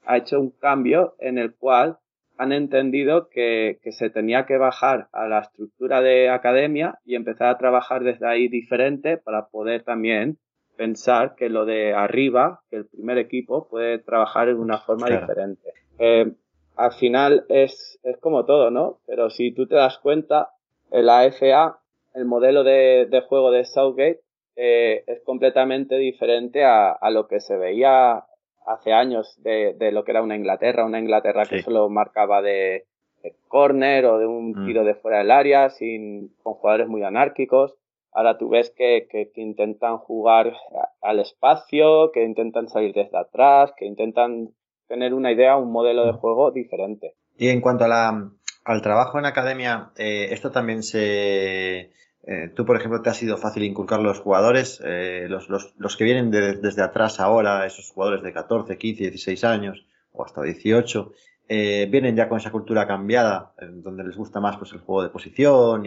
Ha 0.04 0.16
hecho 0.16 0.40
un 0.40 0.50
cambio 0.50 1.14
en 1.20 1.38
el 1.38 1.54
cual 1.54 1.98
han 2.38 2.52
entendido 2.52 3.28
que, 3.28 3.78
que, 3.82 3.92
se 3.92 4.10
tenía 4.10 4.46
que 4.46 4.56
bajar 4.56 5.08
a 5.12 5.28
la 5.28 5.40
estructura 5.40 6.00
de 6.00 6.28
academia 6.28 6.98
y 7.04 7.14
empezar 7.14 7.48
a 7.48 7.58
trabajar 7.58 8.02
desde 8.02 8.26
ahí 8.26 8.48
diferente 8.48 9.16
para 9.16 9.46
poder 9.48 9.84
también 9.84 10.38
pensar 10.76 11.36
que 11.36 11.48
lo 11.48 11.66
de 11.66 11.94
arriba, 11.94 12.62
que 12.68 12.76
el 12.76 12.86
primer 12.86 13.18
equipo 13.18 13.68
puede 13.68 13.98
trabajar 13.98 14.48
de 14.48 14.54
una 14.54 14.78
forma 14.78 15.06
claro. 15.06 15.26
diferente. 15.26 15.72
Eh, 15.98 16.32
al 16.76 16.92
final 16.94 17.44
es, 17.48 18.00
es 18.02 18.16
como 18.18 18.44
todo, 18.44 18.70
¿no? 18.70 18.98
Pero 19.06 19.30
si 19.30 19.52
tú 19.52 19.66
te 19.66 19.76
das 19.76 19.98
cuenta, 19.98 20.48
en 20.90 21.06
la 21.06 21.30
FA, 21.30 21.78
el 22.14 22.24
modelo 22.24 22.64
de, 22.64 23.06
de 23.08 23.20
juego 23.20 23.50
de 23.50 23.64
Southgate 23.64 24.20
eh, 24.56 25.04
es 25.06 25.22
completamente 25.24 25.96
diferente 25.96 26.64
a, 26.64 26.92
a, 26.92 27.10
lo 27.10 27.26
que 27.26 27.40
se 27.40 27.56
veía 27.56 28.24
hace 28.66 28.92
años 28.92 29.34
de, 29.42 29.74
de, 29.74 29.92
lo 29.92 30.04
que 30.04 30.12
era 30.12 30.22
una 30.22 30.36
Inglaterra, 30.36 30.84
una 30.84 30.98
Inglaterra 30.98 31.44
sí. 31.44 31.56
que 31.56 31.62
solo 31.62 31.88
marcaba 31.88 32.42
de, 32.42 32.84
de 33.22 33.34
corner 33.48 34.06
o 34.06 34.18
de 34.18 34.26
un 34.26 34.50
mm. 34.50 34.66
tiro 34.66 34.84
de 34.84 34.94
fuera 34.94 35.18
del 35.18 35.30
área, 35.30 35.70
sin, 35.70 36.34
con 36.42 36.54
jugadores 36.54 36.88
muy 36.88 37.02
anárquicos. 37.02 37.74
Ahora 38.12 38.36
tú 38.36 38.50
ves 38.50 38.70
que, 38.76 39.08
que, 39.10 39.30
que 39.30 39.40
intentan 39.40 39.96
jugar 39.96 40.52
al 41.00 41.18
espacio, 41.18 42.12
que 42.12 42.24
intentan 42.24 42.68
salir 42.68 42.92
desde 42.92 43.18
atrás, 43.18 43.72
que 43.76 43.86
intentan 43.86 44.50
tener 44.86 45.14
una 45.14 45.32
idea, 45.32 45.56
un 45.56 45.72
modelo 45.72 46.04
de 46.04 46.12
juego 46.12 46.50
diferente. 46.50 47.14
Y 47.38 47.48
en 47.48 47.62
cuanto 47.62 47.84
a 47.84 47.88
la, 47.88 48.30
al 48.64 48.82
trabajo 48.82 49.18
en 49.18 49.24
academia, 49.24 49.90
eh, 49.96 50.28
esto 50.30 50.50
también 50.50 50.82
se... 50.82 51.90
Eh, 52.24 52.50
tú, 52.54 52.64
por 52.64 52.76
ejemplo, 52.76 53.02
te 53.02 53.10
ha 53.10 53.14
sido 53.14 53.36
fácil 53.36 53.64
inculcar 53.64 54.00
los 54.00 54.20
jugadores, 54.20 54.80
eh, 54.84 55.26
los, 55.28 55.96
que 55.96 56.04
vienen 56.04 56.30
de, 56.30 56.54
desde 56.54 56.82
atrás 56.82 57.20
ahora, 57.20 57.66
esos 57.66 57.90
jugadores 57.90 58.22
de 58.22 58.32
14, 58.32 58.78
15, 58.78 59.02
16 59.10 59.44
años 59.44 59.86
o 60.12 60.24
hasta 60.24 60.42
18, 60.42 61.12
eh, 61.48 61.88
vienen 61.90 62.14
ya 62.14 62.28
con 62.28 62.38
esa 62.38 62.52
cultura 62.52 62.86
cambiada, 62.86 63.54
donde 63.60 64.04
les 64.04 64.16
gusta 64.16 64.40
más 64.40 64.56
pues, 64.56 64.72
el 64.72 64.80
juego 64.80 65.02
de 65.02 65.08
posición 65.08 65.84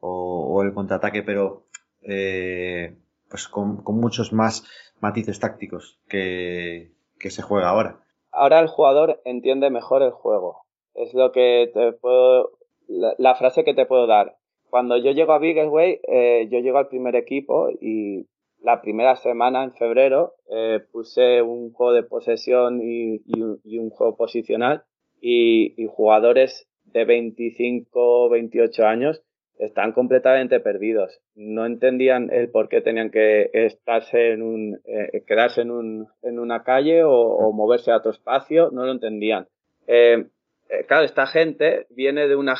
o, 0.00 0.62
el 0.62 0.74
contraataque, 0.74 1.22
pero 1.22 1.66
pues 2.00 3.48
con, 3.48 3.82
muchos 3.86 4.32
más 4.32 4.64
matices 5.00 5.40
tácticos 5.40 5.98
que 6.08 6.92
se 7.18 7.42
juega 7.42 7.68
ahora 7.68 8.00
ahora 8.32 8.60
el 8.60 8.68
jugador 8.68 9.20
entiende 9.24 9.70
mejor 9.70 10.02
el 10.02 10.12
juego. 10.12 10.64
Es 10.94 11.14
lo 11.14 11.32
que 11.32 11.70
te 11.72 11.92
puedo, 11.92 12.58
la, 12.88 13.34
frase 13.34 13.64
que 13.64 13.74
te 13.74 13.86
puedo 13.86 14.06
dar. 14.06 14.36
Cuando 14.70 14.96
yo 14.96 15.10
llego 15.10 15.32
a 15.32 15.38
Bigglesway, 15.38 16.00
eh, 16.06 16.48
yo 16.50 16.60
llego 16.60 16.78
al 16.78 16.88
primer 16.88 17.16
equipo 17.16 17.70
y 17.80 18.26
la 18.62 18.80
primera 18.82 19.16
semana, 19.16 19.64
en 19.64 19.72
febrero, 19.72 20.34
eh, 20.50 20.80
puse 20.92 21.42
un 21.42 21.72
juego 21.72 21.92
de 21.92 22.02
posesión 22.02 22.80
y, 22.82 23.20
un 23.40 23.90
juego 23.90 24.16
posicional 24.16 24.84
y, 25.20 25.74
jugadores 25.88 26.68
de 26.84 27.04
25, 27.04 28.28
28 28.28 28.86
años 28.86 29.22
están 29.58 29.92
completamente 29.92 30.60
perdidos. 30.60 31.20
No 31.34 31.66
entendían 31.66 32.30
el 32.32 32.50
por 32.50 32.68
qué 32.68 32.80
tenían 32.80 33.10
que 33.10 33.50
estarse 33.52 34.32
en 34.32 34.42
un, 34.42 34.80
eh, 34.84 35.22
quedarse 35.26 35.62
en, 35.62 35.70
un, 35.70 36.08
en 36.22 36.38
una 36.38 36.62
calle 36.62 37.02
o, 37.04 37.52
moverse 37.52 37.90
a 37.90 37.98
otro 37.98 38.10
espacio, 38.10 38.70
no 38.70 38.84
lo 38.84 38.92
entendían. 38.92 39.48
Eh, 39.86 40.26
eh, 40.70 40.84
claro, 40.86 41.04
esta 41.04 41.26
gente 41.26 41.86
viene 41.90 42.28
de 42.28 42.36
una 42.36 42.54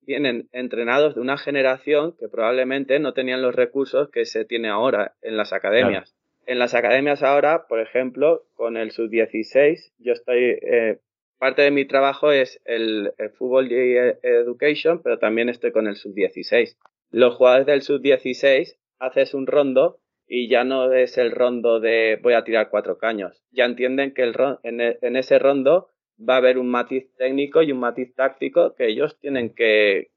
vienen 0.00 0.48
entrenados 0.52 1.14
de 1.14 1.20
una 1.20 1.36
generación 1.36 2.16
que 2.18 2.28
probablemente 2.28 2.98
no 2.98 3.12
tenían 3.12 3.42
los 3.42 3.54
recursos 3.54 4.08
que 4.10 4.24
se 4.24 4.46
tiene 4.46 4.68
ahora 4.68 5.14
en 5.20 5.36
las 5.36 5.52
academias. 5.52 6.16
En 6.46 6.58
las 6.58 6.74
academias 6.74 7.22
ahora, 7.22 7.66
por 7.68 7.80
ejemplo, 7.80 8.44
con 8.54 8.78
el 8.78 8.90
sub-16, 8.90 9.92
yo 9.98 10.14
estoy, 10.14 10.58
eh, 10.62 10.98
parte 11.38 11.60
de 11.60 11.70
mi 11.70 11.84
trabajo 11.84 12.32
es 12.32 12.62
el, 12.64 13.12
fútbol 13.36 13.68
education, 13.70 15.02
pero 15.02 15.18
también 15.18 15.50
estoy 15.50 15.72
con 15.72 15.88
el 15.88 15.96
sub-16. 15.96 16.78
Los 17.10 17.34
jugadores 17.34 17.66
del 17.66 17.82
sub-16 17.82 18.78
haces 18.98 19.34
un 19.34 19.46
rondo 19.46 19.98
y 20.26 20.48
ya 20.48 20.64
no 20.64 20.90
es 20.90 21.18
el 21.18 21.32
rondo 21.32 21.80
de 21.80 22.18
voy 22.22 22.32
a 22.32 22.44
tirar 22.44 22.70
cuatro 22.70 22.96
caños. 22.96 23.42
Ya 23.50 23.66
entienden 23.66 24.14
que 24.14 24.22
el, 24.22 24.34
en, 24.62 24.80
en 24.80 25.16
ese 25.16 25.38
rondo 25.38 25.90
va 26.18 26.34
a 26.34 26.38
haber 26.38 26.58
un 26.58 26.68
matiz 26.68 27.12
técnico 27.16 27.62
y 27.62 27.72
un 27.72 27.80
matiz 27.80 28.14
táctico 28.14 28.74
que 28.74 28.88
ellos 28.88 29.18
tienen 29.20 29.54
que, 29.54 30.10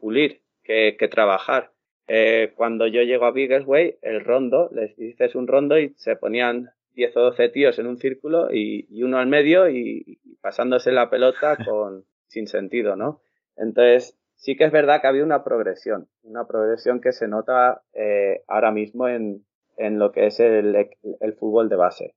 pulir, 0.00 0.42
que, 0.62 1.08
trabajar. 1.10 1.72
Eh, 2.08 2.52
cuando 2.56 2.86
yo 2.86 3.02
llego 3.02 3.26
a 3.26 3.32
Bigglesway, 3.32 3.98
el 4.02 4.24
rondo, 4.24 4.70
les 4.72 4.96
dices 4.96 5.34
un 5.34 5.46
rondo 5.46 5.78
y 5.78 5.92
se 5.96 6.16
ponían 6.16 6.70
10 6.94 7.16
o 7.16 7.20
12 7.20 7.48
tíos 7.50 7.78
en 7.78 7.86
un 7.86 7.98
círculo 7.98 8.52
y, 8.52 8.86
uno 9.02 9.18
al 9.18 9.26
medio 9.26 9.68
y, 9.68 10.18
pasándose 10.40 10.92
la 10.92 11.10
pelota 11.10 11.56
con 11.64 12.04
sin 12.28 12.46
sentido, 12.46 12.96
¿no? 12.96 13.20
Entonces, 13.56 14.18
sí 14.34 14.56
que 14.56 14.64
es 14.64 14.72
verdad 14.72 15.00
que 15.00 15.06
ha 15.06 15.10
habido 15.10 15.24
una 15.24 15.44
progresión, 15.44 16.08
una 16.22 16.46
progresión 16.46 17.00
que 17.00 17.12
se 17.12 17.28
nota 17.28 17.82
eh, 17.92 18.42
ahora 18.48 18.70
mismo 18.70 19.08
en, 19.08 19.44
lo 19.78 20.10
que 20.10 20.26
es 20.26 20.40
el 20.40 21.34
fútbol 21.38 21.68
de 21.68 21.76
base. 21.76 22.14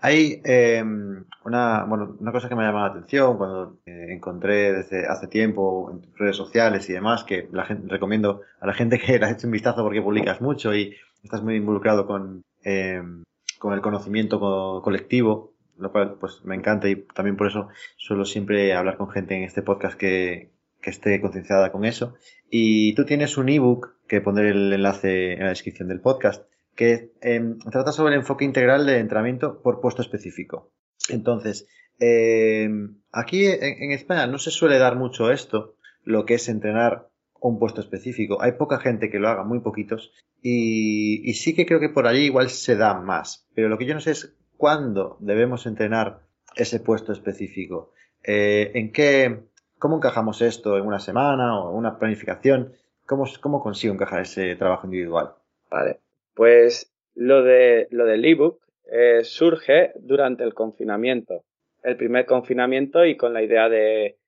Hay 0.00 0.40
em, 0.44 1.24
una, 1.44 1.84
bueno, 1.84 2.16
una 2.20 2.30
cosa 2.30 2.48
que 2.48 2.54
me 2.54 2.62
ha 2.62 2.66
llamado 2.66 2.86
la 2.86 2.92
atención 2.92 3.36
cuando 3.36 3.80
eh, 3.84 4.06
encontré 4.10 4.72
desde 4.72 5.06
hace 5.08 5.26
tiempo 5.26 5.90
en 5.90 6.14
redes 6.16 6.36
sociales 6.36 6.88
y 6.88 6.92
demás, 6.92 7.24
que 7.24 7.48
la 7.52 7.64
gente, 7.64 7.88
recomiendo 7.88 8.42
a 8.60 8.66
la 8.66 8.74
gente 8.74 8.98
que 8.98 9.18
le 9.18 9.30
eche 9.30 9.46
un 9.46 9.52
vistazo 9.52 9.82
porque 9.82 10.02
publicas 10.02 10.40
mucho 10.40 10.74
y 10.74 10.94
estás 11.24 11.42
muy 11.42 11.56
involucrado 11.56 12.06
con, 12.06 12.42
em, 12.62 13.24
con 13.58 13.72
el 13.72 13.80
conocimiento 13.80 14.80
colectivo, 14.84 15.54
lo 15.76 15.90
cual 15.90 16.16
pues 16.20 16.44
me 16.44 16.54
encanta 16.54 16.88
y 16.88 16.96
también 17.14 17.36
por 17.36 17.48
eso 17.48 17.68
suelo 17.96 18.24
siempre 18.24 18.74
hablar 18.74 18.96
con 18.96 19.10
gente 19.10 19.36
en 19.36 19.42
este 19.42 19.62
podcast 19.62 19.98
que, 19.98 20.52
que 20.80 20.90
esté 20.90 21.20
concienciada 21.20 21.72
con 21.72 21.84
eso. 21.84 22.14
Y 22.50 22.94
tú 22.94 23.04
tienes 23.04 23.36
un 23.36 23.48
ebook 23.48 23.96
que 24.06 24.20
pondré 24.20 24.50
el 24.50 24.72
enlace 24.72 25.34
en 25.34 25.40
la 25.40 25.48
descripción 25.48 25.88
del 25.88 26.00
podcast 26.00 26.48
que 26.78 27.10
em, 27.22 27.58
trata 27.58 27.90
sobre 27.90 28.14
el 28.14 28.20
enfoque 28.20 28.44
integral 28.44 28.86
de 28.86 29.00
entrenamiento 29.00 29.60
por 29.62 29.80
puesto 29.80 30.00
específico. 30.00 30.70
Entonces, 31.08 31.66
em, 31.98 33.00
aquí 33.10 33.46
en, 33.46 33.90
España 33.90 34.28
no 34.28 34.38
se 34.38 34.52
suele 34.52 34.78
dar 34.78 34.94
mucho 34.94 35.32
esto, 35.32 35.74
lo 36.04 36.24
que 36.24 36.34
es 36.34 36.48
entrenar 36.48 37.08
un 37.40 37.58
puesto 37.58 37.80
específico. 37.80 38.40
Hay 38.40 38.52
poca 38.52 38.78
gente 38.78 39.10
que 39.10 39.18
lo 39.18 39.28
haga, 39.28 39.42
muy 39.42 39.58
poquitos, 39.58 40.12
y, 40.40 41.32
sí 41.34 41.52
que 41.52 41.66
creo 41.66 41.80
que 41.80 41.88
por 41.88 42.06
allí 42.06 42.26
igual 42.26 42.48
se 42.48 42.76
da 42.76 42.94
más. 42.94 43.48
Pero 43.56 43.68
lo 43.68 43.76
que 43.76 43.86
yo 43.86 43.94
no 43.94 44.00
sé 44.00 44.12
es 44.12 44.36
cuándo 44.56 45.16
debemos 45.18 45.66
entrenar 45.66 46.20
ese 46.54 46.78
puesto 46.78 47.12
específico. 47.12 47.92
Eh, 48.22 48.70
¿En 48.74 48.92
qué, 48.92 49.40
cómo 49.80 49.96
encajamos 49.96 50.42
esto 50.42 50.78
en 50.78 50.86
una 50.86 51.00
semana 51.00 51.58
o 51.58 51.76
una 51.76 51.98
planificación? 51.98 52.72
¿Cómo, 53.04 53.24
cómo 53.40 53.60
consigo 53.60 53.94
encajar 53.94 54.22
ese 54.22 54.54
trabajo 54.54 54.86
individual? 54.86 55.34
Vale. 55.68 56.07
Pues 56.38 56.94
lo, 57.16 57.42
de, 57.42 57.88
lo 57.90 58.06
del 58.06 58.24
ebook 58.24 58.60
eh, 58.92 59.24
surge 59.24 59.90
durante 59.96 60.44
el 60.44 60.54
confinamiento, 60.54 61.42
el 61.82 61.96
primer 61.96 62.26
confinamiento 62.26 63.04
y 63.04 63.16
con 63.16 63.32
la 63.32 63.42
idea 63.42 63.68
de, 63.68 64.18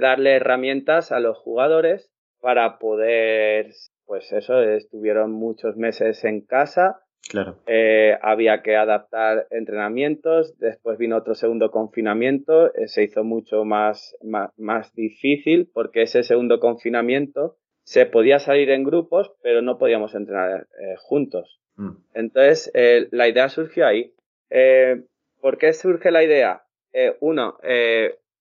darle 0.00 0.36
herramientas 0.36 1.12
a 1.12 1.20
los 1.20 1.36
jugadores 1.36 2.10
para 2.40 2.78
poder, 2.78 3.66
pues 4.06 4.32
eso, 4.32 4.62
estuvieron 4.62 5.32
muchos 5.32 5.76
meses 5.76 6.24
en 6.24 6.40
casa. 6.40 7.02
Claro. 7.28 7.58
Eh, 7.66 8.16
había 8.22 8.62
que 8.62 8.74
adaptar 8.74 9.46
entrenamientos, 9.50 10.58
después 10.58 10.96
vino 10.96 11.18
otro 11.18 11.34
segundo 11.34 11.70
confinamiento, 11.70 12.74
eh, 12.76 12.88
se 12.88 13.02
hizo 13.02 13.24
mucho 13.24 13.66
más, 13.66 14.16
más, 14.22 14.94
difícil 14.94 15.70
porque 15.74 16.00
ese 16.02 16.22
segundo 16.22 16.60
confinamiento 16.60 17.56
se 17.88 18.04
podía 18.04 18.38
salir 18.38 18.68
en 18.68 18.84
grupos, 18.84 19.32
pero 19.42 19.62
no 19.62 19.78
podíamos 19.78 20.14
entrenar 20.14 20.66
juntos. 20.98 21.58
Mm. 21.76 21.92
Entonces, 22.12 22.70
eh, 22.74 23.08
la 23.12 23.28
idea 23.28 23.48
surgió 23.48 23.86
ahí. 23.86 24.12
Eh, 24.50 25.04
¿Por 25.40 25.56
qué 25.56 25.72
surge 25.72 26.10
la 26.10 26.22
idea? 26.22 26.64
Eh, 26.92 27.16
uno, 27.20 27.56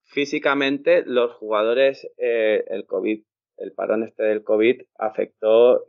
físicamente 0.04 1.04
los 1.06 1.32
jugadores, 1.36 2.10
el 2.18 2.86
COVID, 2.86 3.24
el 3.58 3.72
parón 3.72 4.04
este 4.04 4.24
del 4.24 4.44
COVID 4.44 4.82
afectó 4.98 5.86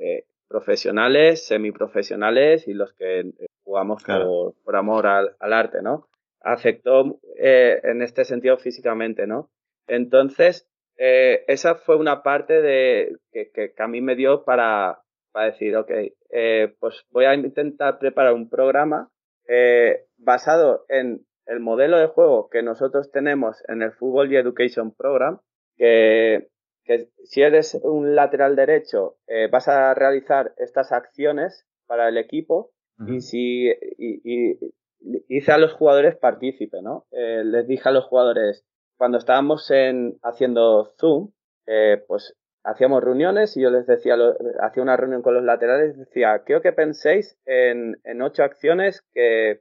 profesionales, 0.46 1.44
semiprofesionales 1.44 2.68
y 2.68 2.74
los 2.74 2.92
que 2.92 3.32
jugamos 3.64 4.04
por, 4.04 4.76
amor 4.76 5.06
al, 5.08 5.34
arte, 5.40 5.82
¿no? 5.82 6.08
Afectó 6.40 7.18
en 7.36 8.02
este 8.02 8.24
sentido 8.24 8.56
físicamente, 8.58 9.26
¿no? 9.26 9.50
Entonces, 9.88 10.68
esa 10.98 11.76
fue 11.76 11.96
una 11.96 12.22
parte 12.22 12.60
de, 12.60 13.16
que, 13.32 13.72
a 13.78 13.86
mí 13.86 14.00
me 14.00 14.16
dio 14.16 14.44
para, 14.44 15.00
para 15.32 15.52
decir, 15.52 15.76
ok, 15.76 15.90
eh, 16.30 16.74
pues 16.80 17.04
voy 17.10 17.24
a 17.24 17.34
intentar 17.34 17.98
preparar 17.98 18.34
un 18.34 18.48
programa 18.48 19.10
eh, 19.46 20.04
basado 20.16 20.84
en 20.88 21.24
el 21.46 21.60
modelo 21.60 21.98
de 21.98 22.08
juego 22.08 22.48
que 22.50 22.62
nosotros 22.62 23.10
tenemos 23.10 23.56
en 23.68 23.82
el 23.82 23.92
Football 23.92 24.32
y 24.32 24.36
Education 24.36 24.94
Program, 24.94 25.40
que, 25.76 26.48
si 27.24 27.42
eres 27.42 27.78
un 27.82 28.14
lateral 28.14 28.56
derecho 28.56 29.18
eh, 29.26 29.46
vas 29.52 29.68
a 29.68 29.92
realizar 29.94 30.54
estas 30.56 30.90
acciones 30.90 31.66
para 31.86 32.08
el 32.08 32.16
equipo 32.16 32.72
y 33.06 33.20
si 33.20 33.70
hice 35.28 35.52
a 35.52 35.58
los 35.58 35.74
jugadores 35.74 36.16
partícipe, 36.16 36.82
¿no? 36.82 37.06
les 37.12 37.68
dije 37.68 37.88
a 37.88 37.92
los 37.92 38.06
jugadores, 38.06 38.66
cuando 38.98 39.16
estábamos 39.16 39.70
en, 39.70 40.18
haciendo 40.22 40.92
Zoom, 40.98 41.30
pues 42.06 42.34
hacíamos 42.68 43.02
reuniones 43.02 43.56
y 43.56 43.62
yo 43.62 43.70
les 43.70 43.86
decía, 43.86 44.16
hacía 44.60 44.82
una 44.82 44.96
reunión 44.96 45.22
con 45.22 45.34
los 45.34 45.44
laterales 45.44 45.96
y 45.96 46.00
decía, 46.00 46.42
quiero 46.44 46.60
que 46.60 46.72
penséis 46.72 47.38
en, 47.46 47.96
ocho 48.22 48.42
acciones 48.42 49.02
que, 49.12 49.60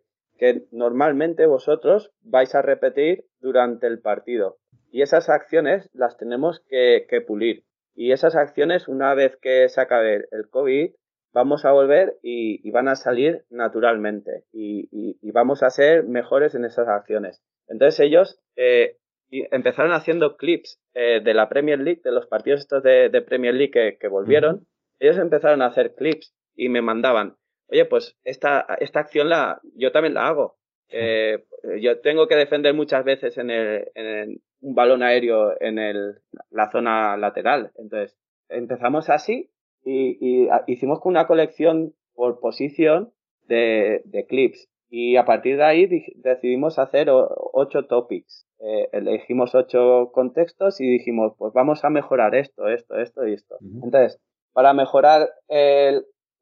normalmente 0.72 1.48
vosotros 1.48 2.12
vais 2.22 2.54
a 2.54 2.62
repetir 2.62 3.26
durante 3.40 3.88
el 3.88 4.00
partido. 4.00 4.58
Y 4.92 5.02
esas 5.02 5.30
acciones 5.30 5.90
las 5.94 6.18
tenemos 6.18 6.64
que, 6.70 7.08
pulir. 7.26 7.64
Y 7.96 8.12
esas 8.12 8.36
acciones, 8.36 8.88
una 8.88 9.16
vez 9.16 9.36
que 9.38 9.68
se 9.68 9.82
acabe 9.82 10.28
el 10.32 10.48
COVID, 10.50 10.92
vamos 11.34 11.66
a 11.66 11.72
volver 11.72 12.18
y, 12.22 12.70
van 12.70 12.88
a 12.88 12.96
salir 12.96 13.46
naturalmente. 13.50 14.44
Y, 14.52 15.32
vamos 15.32 15.64
a 15.64 15.70
ser 15.70 16.04
mejores 16.04 16.54
en 16.56 16.66
esas 16.66 16.88
acciones. 16.88 17.42
Entonces 17.68 18.00
ellos 18.00 18.40
eh, 18.56 18.98
y 19.30 19.44
empezaron 19.54 19.92
haciendo 19.92 20.38
clips 20.38 20.80
eh, 20.94 21.22
de 21.24 21.34
la 21.34 21.50
Premier 21.50 21.80
League, 21.80 22.02
de 22.04 22.12
los 22.12 22.28
partidos 22.28 22.62
estos 22.62 22.84
de, 22.84 23.10
Premier 23.22 23.54
League 23.54 23.98
que, 24.00 24.08
volvieron. 24.08 24.68
Ellos 25.00 25.18
empezaron 25.18 25.62
a 25.62 25.68
hacer 25.68 25.96
clips 25.96 26.34
y 26.56 26.70
me 26.70 26.82
mandaban, 26.82 27.36
oye, 27.68 27.86
pues 27.86 28.18
esta, 28.24 28.66
esta 28.80 29.02
acción 29.02 29.30
la, 29.30 29.60
yo 29.76 29.92
también 29.92 30.14
la 30.14 30.28
hago. 30.28 30.58
Eh, 30.90 31.44
yo 31.82 32.00
tengo 32.00 32.28
que 32.28 32.36
defender 32.36 32.74
muchas 32.74 33.04
veces 33.04 33.38
en, 33.38 33.50
el, 33.50 34.42
un 34.62 34.76
balón 34.76 35.04
aéreo 35.04 35.54
en 35.60 35.78
el, 35.78 36.16
la 36.50 36.72
zona 36.72 37.18
lateral. 37.18 37.72
Entonces, 37.76 38.18
empezamos 38.50 39.10
así 39.10 39.52
y, 39.84 40.48
hicimos 40.68 41.02
con 41.02 41.12
una 41.12 41.28
colección 41.28 41.94
por 42.14 42.40
posición 42.40 43.12
de, 43.44 44.02
de 44.06 44.26
clips. 44.26 44.70
Y 44.90 45.18
a 45.18 45.26
partir 45.26 45.58
de 45.58 45.66
ahí 45.66 45.90
decidimos 46.16 46.80
hacer 46.80 47.10
ocho 47.10 47.86
topics 47.88 48.47
eh, 48.60 48.90
elegimos 48.92 49.56
ocho 49.56 50.12
contextos 50.14 50.82
y 50.82 50.88
dijimos, 50.90 51.34
pues 51.38 51.54
vamos 51.54 51.84
a 51.84 51.90
mejorar 51.90 52.36
esto, 52.36 52.68
esto, 52.68 52.96
esto 52.96 53.28
y 53.28 53.34
esto. 53.34 53.58
Entonces, 53.62 54.20
para 54.54 54.74
mejorar 54.74 55.30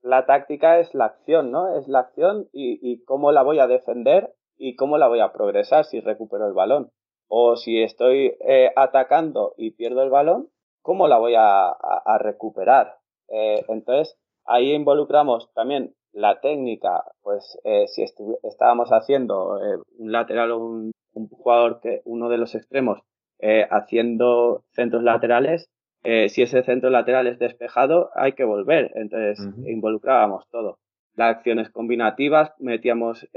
la 0.06 0.28
táctica 0.28 0.80
es 0.80 0.94
la 0.94 1.06
acción, 1.06 1.50
¿no? 1.50 1.76
Es 1.80 1.88
la 1.88 2.00
acción 2.00 2.48
y, 2.54 3.04
cómo 3.06 3.32
la 3.32 3.42
voy 3.42 3.58
a 3.58 3.66
defender 3.66 4.32
y 4.56 4.76
cómo 4.76 5.00
la 5.00 5.08
voy 5.08 5.20
a 5.20 5.34
progresar 5.34 5.84
si 5.84 6.00
recupero 6.00 6.48
el 6.48 6.54
balón. 6.54 6.92
O 7.28 7.56
si 7.56 7.82
estoy 7.82 8.38
eh, 8.48 8.70
atacando 8.76 9.56
y 9.58 9.72
pierdo 9.72 10.04
el 10.04 10.12
balón, 10.12 10.50
¿cómo 10.84 11.08
la 11.08 11.18
voy 11.18 11.34
a, 11.36 11.76
recuperar? 12.20 12.98
Eh, 13.30 13.66
entonces, 13.68 14.16
ahí 14.46 14.74
involucramos 14.74 15.52
también 15.56 15.96
la 16.14 16.40
técnica, 16.40 17.04
pues 17.24 17.60
eh, 17.64 17.88
si 17.88 18.06
estábamos 18.44 18.90
haciendo 18.92 19.60
un 19.98 20.12
lateral 20.12 20.52
o 20.52 20.60
un, 20.60 20.92
jugador 21.30 21.80
que 21.82 22.02
uno 22.06 22.30
de 22.30 22.38
los 22.38 22.56
extremos 22.56 23.02
haciendo 23.70 24.64
centros 24.72 25.04
laterales, 25.04 25.70
si 26.04 26.42
ese 26.42 26.64
centro 26.64 26.90
lateral 26.90 27.28
es 27.28 27.38
despejado, 27.38 28.10
hay 28.16 28.34
que 28.34 28.44
volver. 28.44 28.92
Entonces, 28.96 29.46
involucrábamos 29.68 30.48
todo. 30.50 30.80
Las 31.16 31.36
acciones 31.36 31.70
combinativas, 31.70 32.54
metíamos 32.60 33.28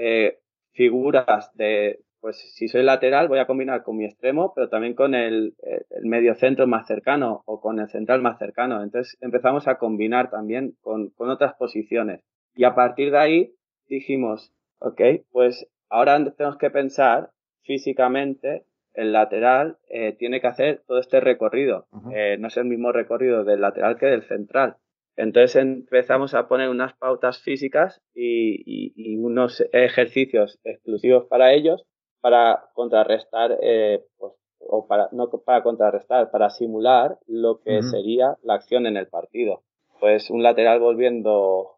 figuras 0.73 1.51
de, 1.55 1.99
pues 2.21 2.37
si 2.55 2.69
soy 2.69 2.83
lateral 2.83 3.29
voy 3.29 3.39
a 3.39 3.47
combinar 3.47 3.83
con 3.83 3.97
mi 3.97 4.05
extremo, 4.05 4.53
pero 4.55 4.69
también 4.69 4.95
con 4.95 5.15
el, 5.15 5.55
medio 6.03 6.35
centro 6.35 6.67
más 6.67 6.87
cercano 6.87 7.43
o 7.47 7.61
con 7.61 7.79
el 7.79 7.89
central 7.89 8.23
más 8.23 8.39
cercano. 8.39 8.83
Entonces 8.83 9.17
empezamos 9.21 9.69
a 9.69 9.79
combinar 9.79 10.31
también 10.31 10.75
con, 10.81 11.13
otras 11.17 11.55
posiciones. 11.55 12.23
Y 12.55 12.65
a 12.65 12.75
partir 12.75 13.13
de 13.13 13.19
ahí 13.19 13.55
dijimos, 13.87 14.53
ok, 14.81 15.01
pues 15.31 15.69
ahora 15.89 16.19
tenemos 16.37 16.59
que 16.59 16.71
pensar 16.71 17.31
físicamente 17.69 18.65
el 18.95 19.13
lateral 19.13 19.77
eh, 19.89 20.17
tiene 20.19 20.41
que 20.41 20.49
hacer 20.49 20.83
todo 20.89 20.99
este 20.99 21.21
recorrido. 21.21 21.87
Eh, 22.13 22.37
no 22.41 22.49
es 22.49 22.57
el 22.57 22.65
mismo 22.65 22.91
recorrido 22.91 23.45
del 23.45 23.61
lateral 23.61 23.99
que 23.99 24.07
del 24.07 24.25
central. 24.25 24.77
Entonces 25.17 25.55
empezamos 25.57 26.35
a 26.35 26.49
poner 26.49 26.71
unas 26.71 26.95
pautas 26.97 27.39
físicas 27.41 28.01
y 28.15 29.17
unos 29.19 29.63
ejercicios 29.73 30.59
exclusivos 30.65 31.27
para 31.27 31.53
ellos 31.53 31.85
para 32.21 32.71
contrarrestar, 32.73 33.57
eh, 33.61 34.05
pues, 34.17 34.33
o 34.61 34.87
para, 34.89 35.09
no 35.13 35.29
para 35.29 35.63
contrarrestar, 35.63 36.31
para 36.31 36.51
simular 36.51 37.19
lo 37.27 37.61
que 37.61 37.83
sería 37.83 38.37
la 38.43 38.55
acción 38.55 38.87
en 38.87 38.97
el 38.97 39.07
partido. 39.07 39.63
Pues 40.01 40.31
un 40.31 40.43
lateral 40.43 40.81
volviendo 40.81 41.77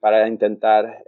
para 0.00 0.28
intentar 0.28 1.02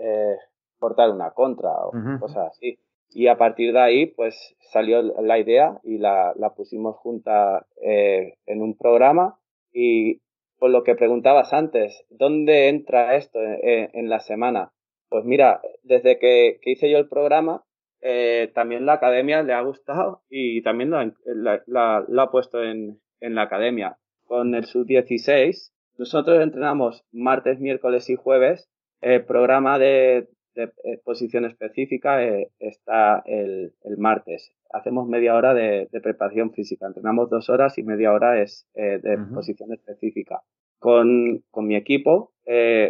cortar 0.78 1.10
una 1.10 1.30
contra 1.30 1.70
o 1.70 1.92
cosas 2.18 2.52
así. 2.52 2.78
Y 3.14 3.28
a 3.28 3.36
partir 3.36 3.72
de 3.72 3.80
ahí, 3.80 4.06
pues 4.06 4.56
salió 4.72 5.02
la 5.02 5.38
idea 5.38 5.78
y 5.84 5.98
la, 5.98 6.32
la 6.36 6.54
pusimos 6.54 6.96
junta 6.96 7.66
en 7.80 8.62
un 8.62 8.76
programa. 8.76 9.38
Y 9.72 10.20
por 10.58 10.70
lo 10.70 10.84
que 10.84 10.94
preguntabas 10.94 11.52
antes, 11.52 12.04
¿dónde 12.08 12.68
entra 12.68 13.16
esto 13.16 13.40
en, 13.42 14.08
la 14.08 14.20
semana? 14.20 14.72
Pues 15.08 15.24
mira, 15.24 15.60
desde 15.82 16.18
que, 16.18 16.60
que, 16.62 16.70
hice 16.70 16.88
yo 16.88 16.98
el 16.98 17.08
programa, 17.08 17.64
eh, 18.04 18.50
también 18.52 18.84
la 18.84 18.94
academia 18.94 19.42
le 19.42 19.52
ha 19.52 19.60
gustado 19.62 20.22
y 20.28 20.62
también 20.62 20.90
lo 20.90 20.98
ha, 21.00 22.30
puesto 22.30 22.62
en, 22.62 23.00
la 23.20 23.42
academia. 23.42 23.98
Con 24.24 24.54
el 24.54 24.64
sub-16, 24.64 25.72
nosotros 25.98 26.42
entrenamos 26.42 27.04
martes, 27.12 27.60
miércoles 27.60 28.10
y 28.10 28.16
jueves. 28.16 28.68
El 29.00 29.24
programa 29.24 29.78
de, 29.78 30.28
eh, 30.54 31.00
posición 31.04 31.44
específica 31.44 32.22
eh, 32.22 32.50
está 32.58 33.22
el, 33.26 33.72
martes. 33.98 34.52
Hacemos 34.70 35.08
media 35.08 35.34
hora 35.34 35.54
de, 35.54 35.88
preparación 36.02 36.52
física. 36.52 36.86
Entrenamos 36.86 37.30
dos 37.30 37.50
horas 37.50 37.78
y 37.78 37.82
media 37.82 38.12
hora 38.12 38.40
es 38.40 38.66
de 38.74 39.18
posición 39.34 39.72
específica. 39.72 40.42
Con, 40.78 41.44
mi 41.56 41.76
equipo, 41.76 42.32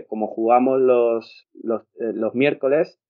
como 0.07 0.29
jugamos 0.29 0.81
los, 0.81 1.49
los, 1.55 1.83
los 1.99 2.35
miércoles, 2.35 3.01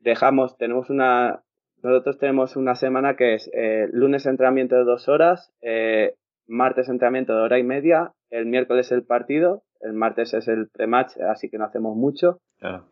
dejamos, 0.00 0.58
tenemos 0.58 0.90
una, 0.90 1.42
nosotros 1.82 2.18
tenemos 2.18 2.56
una 2.56 2.74
semana 2.74 3.16
que 3.16 3.34
es 3.34 3.50
eh, 3.54 3.88
lunes 3.92 4.26
entrenamiento 4.26 4.76
de 4.76 4.84
dos 4.84 5.08
horas, 5.08 5.52
eh, 5.62 6.14
martes 6.46 6.88
entrenamiento 6.88 7.34
de 7.34 7.42
hora 7.42 7.58
y 7.58 7.62
media, 7.62 8.12
el 8.30 8.46
miércoles 8.46 8.90
el 8.92 9.04
partido, 9.04 9.62
el 9.80 9.92
martes 9.92 10.34
es 10.34 10.48
el 10.48 10.68
pre-match, 10.68 11.16
así 11.18 11.48
que 11.50 11.58
no 11.58 11.64
hacemos 11.64 11.96
mucho. 11.96 12.40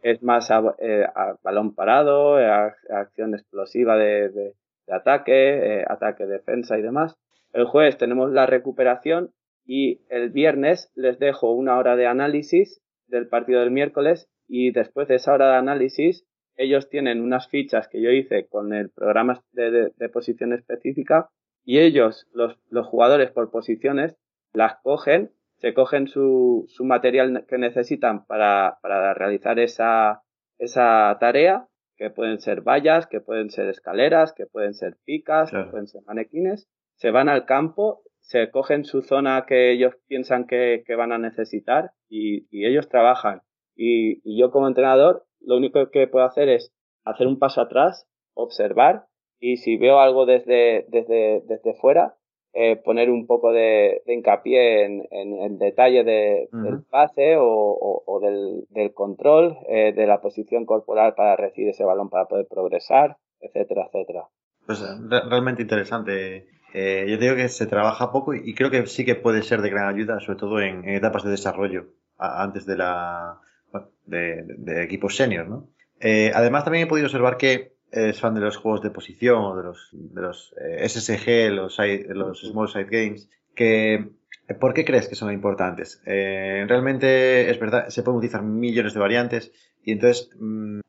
Es 0.03 0.23
más 0.23 0.51
a, 0.51 0.75
eh, 0.79 1.07
balón 1.43 1.75
parado, 1.75 2.37
acción 2.37 3.35
explosiva 3.35 3.97
de, 3.97 4.31
de, 4.31 4.55
ataque, 4.91 5.85
ataque, 5.87 6.27
defensa 6.27 6.79
y 6.79 6.83
demás. 6.83 7.17
El 7.53 7.67
jueves 7.67 7.99
tenemos 7.99 8.31
la 8.31 8.47
recuperación 8.47 9.31
y 9.67 10.01
el 10.09 10.31
viernes 10.31 10.91
les 10.95 11.19
dejo 11.19 11.53
una 11.53 11.79
hora 11.79 11.95
de 11.97 12.07
análisis 12.07 12.81
del 13.07 13.29
partido 13.29 13.61
del 13.61 13.71
miércoles 13.71 14.29
y 14.49 14.71
después 14.71 15.09
de 15.09 15.17
esa 15.17 15.35
hora 15.35 15.51
de 15.51 15.57
análisis 15.57 16.27
ellos 16.57 16.89
tienen 16.89 17.21
unas 17.21 17.49
fichas 17.49 17.89
que 17.89 18.03
yo 18.03 18.11
hice 18.11 18.47
con 18.49 18.73
el 18.73 18.91
programa 18.91 19.43
de, 19.53 19.93
posición 20.13 20.53
específica 20.53 21.29
y 21.65 21.79
ellos, 21.79 22.27
los, 22.33 22.59
jugadores 22.87 23.31
por 23.31 23.51
posiciones, 23.51 24.17
las 24.53 24.77
cogen, 24.83 25.33
se 25.57 25.75
cogen 25.75 26.07
su, 26.07 26.67
material 26.81 27.45
que 27.49 27.59
necesitan 27.59 28.27
para, 28.27 28.79
realizar 29.15 29.59
esa, 29.59 30.23
esa 30.59 31.17
tarea, 31.21 31.69
que 31.97 32.11
pueden 32.11 32.41
ser 32.41 32.63
vallas, 32.63 33.07
que 33.09 33.21
pueden 33.21 33.51
ser 33.51 33.69
escaleras, 33.69 34.33
que 34.33 34.47
pueden 34.47 34.75
ser 34.75 34.97
picas, 35.05 35.51
que 35.51 35.65
pueden 35.65 35.89
ser 35.89 36.03
manequines, 36.07 36.69
se 36.95 37.11
van 37.11 37.29
al 37.29 37.45
campo, 37.45 38.03
se 38.21 38.51
cogen 38.51 38.85
su 38.85 39.03
zona 39.03 39.47
que 39.47 39.73
ellos 39.73 39.95
piensan 40.07 40.47
que, 40.47 40.85
van 40.97 41.13
a 41.13 41.19
necesitar 41.19 41.93
y, 42.09 42.47
ellos 42.67 42.89
trabajan. 42.89 43.43
y, 43.75 44.39
yo 44.39 44.51
como 44.51 44.69
entrenador 44.69 45.27
lo 45.41 45.57
único 45.57 45.91
que 45.91 46.07
puedo 46.07 46.25
hacer 46.25 46.49
es 46.49 46.73
hacer 47.05 47.27
un 47.27 47.39
paso 47.39 47.61
atrás, 47.61 48.07
observar 48.35 49.07
y 49.41 49.57
si 49.59 49.77
veo 49.77 50.01
algo 50.01 50.27
desde, 50.27 50.87
desde, 50.89 51.43
desde 51.47 51.75
fuera, 51.75 52.17
eh, 52.61 52.75
poner 52.75 53.09
un 53.09 53.25
poco 53.29 53.53
de, 53.53 54.03
hincapié 54.05 54.85
en, 54.85 55.07
el 55.13 55.59
detalle 55.61 56.03
del 56.03 56.83
pase 56.91 57.37
o, 57.39 58.21
del, 58.21 58.93
control, 58.95 59.57
eh, 59.69 59.93
de 59.93 60.07
la 60.09 60.21
posición 60.21 60.67
corporal 60.67 61.15
para 61.15 61.37
recibir 61.37 61.69
ese 61.69 61.85
balón 61.85 62.11
para 62.11 62.25
poder 62.25 62.49
progresar, 62.51 63.17
etcétera, 63.41 63.87
etcétera. 63.87 64.25
Pues 64.67 64.83
realmente 65.09 65.63
interesante. 65.63 66.49
Eh, 66.75 67.07
yo 67.09 67.17
digo 67.17 67.37
que 67.37 67.49
se 67.49 67.69
trabaja 67.69 68.11
poco 68.11 68.35
y 68.35 68.53
creo 68.57 68.73
que 68.73 68.85
sí 68.89 69.05
que 69.05 69.15
puede 69.15 69.45
ser 69.45 69.63
de 69.63 69.71
gran 69.71 69.95
ayuda, 69.95 70.19
sobre 70.19 70.41
todo 70.41 70.61
en, 70.61 70.85
etapas 70.89 71.23
de 71.23 71.31
desarrollo, 71.31 71.93
antes 72.19 72.67
de 72.67 72.77
la, 72.77 73.39
de, 74.05 74.83
equipos 74.83 75.15
senior, 75.15 75.49
¿no? 75.49 75.69
Eh, 76.01 76.33
además, 76.35 76.65
también 76.65 76.87
he 76.87 76.89
podido 76.89 77.07
observar 77.07 77.37
que 77.37 77.78
es 77.91 78.21
fan 78.21 78.35
de 78.35 78.41
los 78.41 78.57
juegos 78.57 78.83
de 78.83 78.91
posición 78.91 79.45
o 79.45 79.57
de 79.57 79.63
los, 79.63 79.89
de 79.93 80.21
los 80.21 80.55
eh, 80.61 80.89
SSG, 80.89 81.51
los, 81.51 81.79
los 82.09 82.41
Small 82.41 82.69
Side 82.69 82.89
Games, 82.91 83.29
que 83.55 84.13
¿Por 84.55 84.73
qué 84.73 84.85
crees 84.85 85.09
que 85.09 85.15
son 85.15 85.31
importantes? 85.31 86.03
Eh, 86.07 86.65
realmente 86.67 87.51
es 87.51 87.61
verdad, 87.61 87.89
se 87.89 88.03
pueden 88.03 88.19
utilizar 88.19 88.43
millones 88.43 88.95
de 88.95 89.01
variantes 89.01 89.53
y 89.83 89.93
entonces 89.93 90.31
mm, 90.39 90.81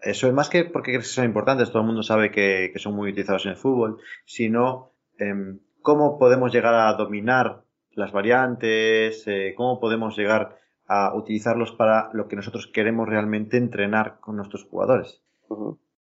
eso 0.00 0.28
es 0.28 0.32
más 0.32 0.48
que 0.48 0.64
porque 0.64 0.92
crees 0.92 1.08
que 1.08 1.14
son 1.14 1.26
importantes, 1.26 1.68
todo 1.68 1.82
el 1.82 1.88
mundo 1.88 2.02
sabe 2.02 2.30
que, 2.30 2.70
que 2.72 2.78
son 2.78 2.94
muy 2.94 3.10
utilizados 3.10 3.44
en 3.44 3.52
el 3.52 3.58
fútbol, 3.58 3.98
sino 4.24 4.92
em, 5.18 5.58
cómo 5.82 6.18
podemos 6.18 6.52
llegar 6.52 6.74
a 6.74 6.92
dominar 6.94 7.64
las 7.94 8.12
variantes, 8.12 9.26
cómo 9.56 9.78
podemos 9.78 10.16
llegar 10.16 10.56
a 10.86 11.14
utilizarlos 11.14 11.72
para 11.72 12.08
lo 12.14 12.26
que 12.26 12.36
nosotros 12.36 12.66
queremos 12.66 13.06
realmente 13.06 13.58
entrenar 13.58 14.18
con 14.20 14.36
nuestros 14.36 14.64
jugadores. 14.64 15.20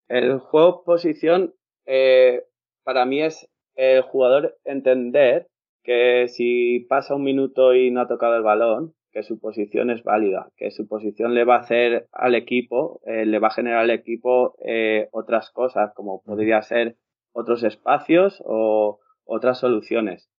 El 0.07 0.39
juego 0.39 0.83
posición 0.83 1.53
eh, 1.85 2.43
para 2.83 3.05
mí 3.05 3.21
es 3.21 3.49
el 3.75 4.01
jugador 4.01 4.57
entender 4.65 5.47
que 5.83 6.27
si 6.27 6.81
pasa 6.89 7.15
un 7.15 7.23
minuto 7.23 7.73
y 7.73 7.91
no 7.91 8.01
ha 8.01 8.07
tocado 8.07 8.35
el 8.35 8.43
balón, 8.43 8.93
que 9.11 9.23
su 9.23 9.39
posición 9.39 9.89
es 9.89 10.03
válida, 10.03 10.49
que 10.57 10.71
su 10.71 10.87
posición 10.87 11.33
le 11.33 11.45
va 11.45 11.57
a 11.57 11.59
hacer 11.59 12.07
al 12.11 12.35
equipo, 12.35 13.01
eh, 13.05 13.25
le 13.25 13.39
va 13.39 13.49
a 13.49 13.53
generar 13.53 13.79
al 13.79 13.91
equipo 13.91 14.55
eh, 14.65 15.07
otras 15.11 15.51
cosas, 15.51 15.93
como 15.93 16.21
podría 16.23 16.61
ser 16.61 16.97
otros 17.31 17.63
espacios 17.63 18.41
o 18.45 18.99
otras 19.25 19.59
soluciones. 19.59 20.29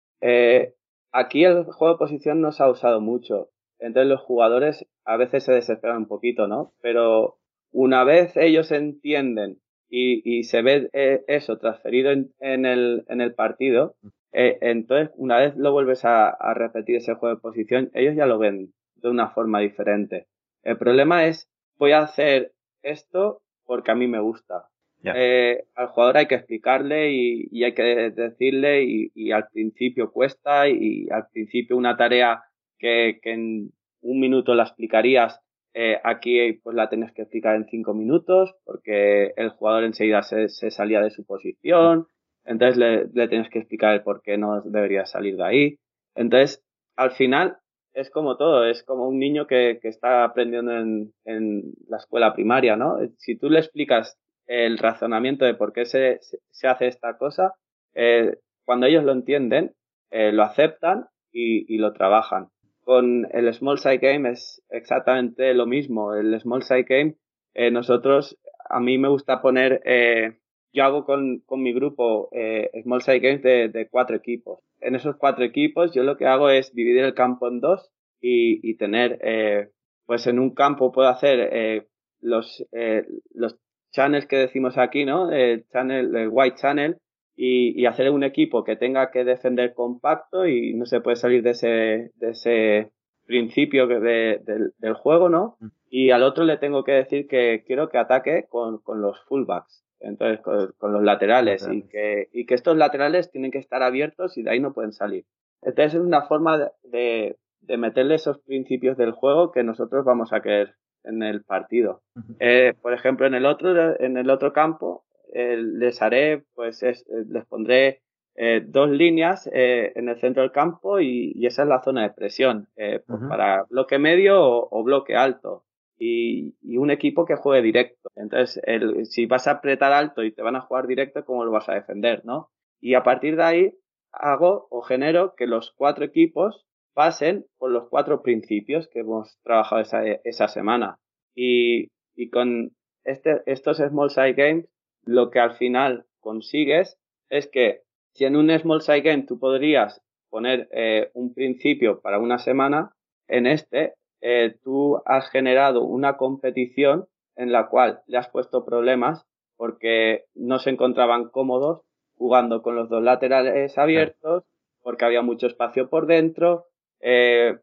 aquí 1.12 1.44
el 1.44 1.64
juego 1.64 1.94
de 1.94 1.98
posición 1.98 2.40
no 2.40 2.52
se 2.52 2.62
ha 2.62 2.70
usado 2.70 3.00
mucho. 3.00 3.50
Entonces 3.78 4.08
los 4.08 4.20
jugadores 4.20 4.86
a 5.04 5.16
veces 5.16 5.44
se 5.44 5.52
desesperan 5.52 5.98
un 5.98 6.08
poquito, 6.08 6.48
¿no? 6.48 6.72
Pero 6.80 7.38
una 7.74 8.04
vez 8.04 8.36
ellos 8.36 8.70
entienden 8.70 9.58
y, 9.90 10.44
se 10.44 10.62
ve 10.62 10.88
eh, 10.92 11.22
eso 11.28 11.58
transferido 11.58 12.10
en, 12.10 12.66
el, 12.66 13.04
en 13.08 13.20
el 13.20 13.34
partido, 13.34 13.96
eh, 14.32 14.58
entonces 14.60 15.12
una 15.16 15.38
vez 15.38 15.56
lo 15.56 15.72
vuelves 15.72 16.04
a, 16.04 16.36
repetir 16.54 16.96
ese 16.96 17.14
juego 17.14 17.34
de 17.34 17.40
posición, 17.40 17.90
ellos 17.94 18.16
ya 18.16 18.26
lo 18.26 18.38
ven 18.38 18.72
de 18.96 19.08
una 19.08 19.30
forma 19.30 19.60
diferente. 19.60 20.26
El 20.62 20.78
problema 20.78 21.26
es, 21.26 21.48
voy 21.76 21.92
a 21.92 22.02
hacer 22.02 22.52
esto 22.82 23.42
porque 23.66 23.90
a 23.90 23.94
mí 23.94 24.06
me 24.06 24.20
gusta. 24.20 24.68
Eh, 25.04 25.64
al 25.74 25.88
jugador 25.88 26.16
hay 26.16 26.26
que 26.26 26.36
explicarle 26.36 27.12
y, 27.12 27.62
hay 27.62 27.74
que 27.74 28.10
decirle 28.10 28.84
y, 28.84 29.12
y, 29.14 29.32
al 29.32 29.48
principio 29.52 30.10
cuesta 30.10 30.66
y 30.68 31.08
al 31.10 31.26
principio 31.30 31.76
una 31.76 31.96
tarea 31.96 32.42
que, 32.78 33.20
en 33.24 33.70
un 34.00 34.20
minuto 34.20 34.54
la 34.54 34.62
explicarías, 34.62 35.40
eh, 35.74 36.00
aquí 36.04 36.52
pues 36.62 36.76
la 36.76 36.88
tienes 36.88 37.12
que 37.12 37.22
explicar 37.22 37.56
en 37.56 37.66
cinco 37.66 37.94
minutos 37.94 38.54
porque 38.64 39.32
el 39.36 39.50
jugador 39.50 39.84
enseguida 39.84 40.22
se, 40.22 40.48
salía 40.48 41.00
de 41.00 41.10
su 41.10 41.24
posición, 41.26 42.06
Entonces 42.44 42.76
le, 42.76 43.06
le 43.12 43.28
tienes 43.28 43.50
que 43.50 43.58
explicar 43.58 43.94
el 43.94 44.02
por 44.02 44.22
qué 44.22 44.38
no 44.38 44.62
debería 44.62 45.06
salir 45.06 45.36
de 45.36 45.44
ahí. 45.44 45.78
Entonces, 46.14 46.62
al 46.96 47.10
final, 47.12 47.58
es 47.94 48.10
como 48.10 48.36
todo, 48.36 48.66
es 48.66 48.82
como 48.82 49.08
un 49.08 49.18
niño 49.18 49.46
que, 49.46 49.78
que 49.80 49.88
está 49.88 50.24
aprendiendo 50.24 50.72
en, 50.72 51.12
en, 51.24 51.74
la 51.88 51.98
escuela 51.98 52.34
primaria, 52.34 52.76
¿no? 52.76 52.98
Si 53.18 53.36
tú 53.38 53.48
le 53.48 53.60
explicas 53.60 54.18
el 54.46 54.78
razonamiento 54.78 55.44
de 55.44 55.54
por 55.54 55.72
qué 55.72 55.86
se, 55.86 56.18
se 56.50 56.68
hace 56.68 56.88
esta 56.88 57.16
cosa, 57.16 57.54
eh, 57.94 58.36
cuando 58.64 58.86
ellos 58.86 59.04
lo 59.04 59.12
entienden, 59.12 59.74
eh, 60.10 60.32
lo 60.32 60.42
aceptan 60.42 61.06
y, 61.32 61.72
y, 61.72 61.78
lo 61.78 61.92
trabajan. 61.92 62.48
Con 62.84 63.26
el 63.32 63.52
Small 63.54 63.78
Side 63.78 63.98
Game 63.98 64.30
es 64.30 64.62
exactamente 64.68 65.54
lo 65.54 65.66
mismo. 65.66 66.14
El 66.14 66.38
Small 66.40 66.62
Side 66.62 66.84
Game, 66.88 67.16
eh, 67.54 67.70
nosotros, 67.70 68.38
a 68.68 68.78
mí 68.80 68.98
me 68.98 69.08
gusta 69.08 69.40
poner, 69.40 69.80
eh, 69.84 70.38
yo 70.72 70.84
hago 70.84 71.04
con, 71.04 71.40
con 71.46 71.62
mi 71.62 71.72
grupo 71.72 72.28
eh, 72.32 72.70
Small 72.82 73.02
Side 73.02 73.20
Games 73.20 73.42
de, 73.42 73.68
de, 73.68 73.88
cuatro 73.88 74.16
equipos. 74.16 74.60
En 74.80 74.94
esos 74.94 75.16
cuatro 75.16 75.44
equipos 75.44 75.94
yo 75.94 76.02
lo 76.02 76.16
que 76.16 76.26
hago 76.26 76.50
es 76.50 76.74
dividir 76.74 77.04
el 77.04 77.14
campo 77.14 77.48
en 77.48 77.60
dos 77.60 77.90
y, 78.20 78.68
y 78.68 78.76
tener, 78.76 79.18
eh, 79.22 79.70
pues 80.06 80.26
en 80.26 80.38
un 80.38 80.54
campo 80.54 80.92
puedo 80.92 81.08
hacer 81.08 81.48
eh, 81.52 81.86
los, 82.20 82.66
eh, 82.72 83.06
los 83.32 83.56
channels 83.92 84.26
que 84.26 84.36
decimos 84.36 84.76
aquí, 84.76 85.04
¿no? 85.04 85.30
El 85.30 85.66
channel, 85.68 86.14
el 86.16 86.28
white 86.30 86.56
channel 86.56 86.98
y, 87.36 87.80
y, 87.80 87.86
hacer 87.86 88.10
un 88.10 88.22
equipo 88.24 88.64
que 88.64 88.76
tenga 88.76 89.10
que 89.10 89.24
defender 89.24 89.74
compacto 89.74 90.46
y 90.46 90.74
no 90.74 90.86
se 90.86 91.00
puede 91.00 91.16
salir 91.16 91.42
de 91.42 91.50
ese, 91.50 92.12
de 92.14 92.30
ese 92.30 92.92
principio 93.26 93.86
de, 93.86 94.40
de, 94.44 94.70
del 94.78 94.94
juego, 94.94 95.28
¿no? 95.28 95.56
Y 95.88 96.10
al 96.10 96.22
otro 96.22 96.44
le 96.44 96.58
tengo 96.58 96.84
que 96.84 96.92
decir 96.92 97.26
que 97.26 97.64
quiero 97.66 97.88
que 97.88 97.98
ataque 97.98 98.46
con, 98.48 98.78
con 98.78 99.00
los 99.00 99.20
fullbacks 99.24 99.84
entonces 100.04 100.40
con, 100.40 100.72
con 100.78 100.92
los 100.92 101.02
laterales, 101.02 101.62
laterales, 101.62 101.84
Y, 101.86 101.88
que, 101.88 102.28
y 102.32 102.46
que 102.46 102.54
estos 102.54 102.76
laterales 102.76 103.30
tienen 103.30 103.50
que 103.50 103.58
estar 103.58 103.82
abiertos 103.82 104.36
y 104.36 104.42
de 104.42 104.50
ahí 104.50 104.60
no 104.60 104.72
pueden 104.72 104.92
salir. 104.92 105.24
Entonces 105.62 105.94
es 105.94 106.00
una 106.00 106.22
forma 106.22 106.58
de, 106.58 106.68
de, 106.82 107.36
de 107.60 107.76
meterle 107.78 108.16
esos 108.16 108.38
principios 108.40 108.96
del 108.96 109.12
juego 109.12 109.50
que 109.50 109.64
nosotros 109.64 110.04
vamos 110.04 110.32
a 110.32 110.40
querer 110.40 110.74
en 111.04 111.22
el 111.22 111.42
partido. 111.42 112.02
Uh 112.16 112.20
-huh. 112.20 112.36
eh, 112.40 112.74
por 112.80 112.92
ejemplo, 112.92 113.26
en 113.26 113.34
el 113.34 113.46
otro, 113.46 113.98
en 114.00 114.16
el 114.16 114.30
otro 114.30 114.52
campo 114.52 115.04
eh, 115.34 115.56
les 115.56 116.00
haré, 116.00 116.44
pues 116.54 116.82
es, 116.84 117.04
les 117.28 117.44
pondré 117.46 118.02
eh, 118.36 118.62
dos 118.64 118.88
líneas 118.88 119.50
eh, 119.52 119.92
en 119.96 120.08
el 120.08 120.18
centro 120.20 120.42
del 120.42 120.52
campo 120.52 121.00
y, 121.00 121.32
y, 121.34 121.46
esa 121.46 121.62
es 121.62 121.68
la 121.68 121.82
zona 121.82 122.02
de 122.02 122.10
presión 122.14 122.68
pues 122.74 123.02
uh 123.08 123.12
-huh. 123.12 123.28
para 123.28 123.64
bloque 123.68 123.98
medio 123.98 124.40
o, 124.40 124.68
o 124.70 124.82
bloque 124.84 125.16
alto. 125.16 125.64
Y, 125.98 126.54
y, 126.62 126.76
un 126.76 126.90
equipo 126.90 127.24
que 127.24 127.36
juegue 127.36 127.62
directo. 127.62 128.10
Entonces, 128.16 128.60
el, 128.64 129.06
si 129.06 129.26
vas 129.26 129.46
a 129.46 129.52
apretar 129.52 129.92
alto 129.92 130.22
y 130.22 130.32
te 130.32 130.42
van 130.42 130.56
a 130.56 130.60
jugar 130.60 130.86
directo, 130.86 131.24
¿cómo 131.24 131.44
lo 131.44 131.52
vas 131.52 131.68
a 131.68 131.74
defender, 131.74 132.24
no? 132.24 132.50
Y 132.80 132.94
a 132.94 133.02
partir 133.02 133.36
de 133.36 133.44
ahí 133.44 133.74
hago 134.12 134.66
o 134.70 134.82
genero 134.82 135.34
que 135.36 135.46
los 135.46 135.72
cuatro 135.76 136.04
equipos 136.04 136.64
pasen 136.94 137.46
por 137.58 137.70
los 137.70 137.88
cuatro 137.88 138.22
principios 138.22 138.88
que 138.88 139.00
hemos 139.00 139.38
trabajado 139.42 139.82
esa, 139.82 140.02
esa 140.24 140.48
semana. 140.48 140.98
Y, 141.34 141.88
y 142.16 142.30
con 142.30 142.70
este, 143.04 143.42
estos 143.46 143.78
Small 143.78 144.10
Side 144.10 144.34
Games, 144.34 144.66
lo 145.06 145.30
que 145.30 145.40
al 145.40 145.56
final 145.56 146.06
consigues 146.20 146.98
es 147.30 147.48
que 147.48 147.82
si 148.12 148.24
en 148.24 148.36
un 148.36 148.50
Small 148.58 148.82
Side 148.82 149.00
Game 149.00 149.24
tú 149.24 149.38
podrías 149.38 150.02
poner 150.30 150.68
eh, 150.72 151.10
un 151.14 151.34
principio 151.34 152.00
para 152.00 152.18
una 152.18 152.38
semana, 152.38 152.92
en 153.28 153.46
este 153.46 153.94
eh, 154.20 154.56
tú 154.62 155.00
has 155.04 155.30
generado 155.30 155.84
una 155.84 156.16
competición 156.16 157.06
en 157.36 157.52
la 157.52 157.68
cual 157.68 158.00
le 158.06 158.18
has 158.18 158.28
puesto 158.28 158.64
problemas 158.64 159.26
porque 159.56 160.24
no 160.34 160.58
se 160.58 160.70
encontraban 160.70 161.28
cómodos 161.28 161.82
jugando 162.16 162.62
con 162.62 162.76
los 162.76 162.88
dos 162.88 163.02
laterales 163.02 163.76
abiertos, 163.76 164.44
porque 164.82 165.04
había 165.04 165.22
mucho 165.22 165.46
espacio 165.46 165.88
por 165.88 166.06
dentro, 166.06 166.66
eh, 167.00 167.58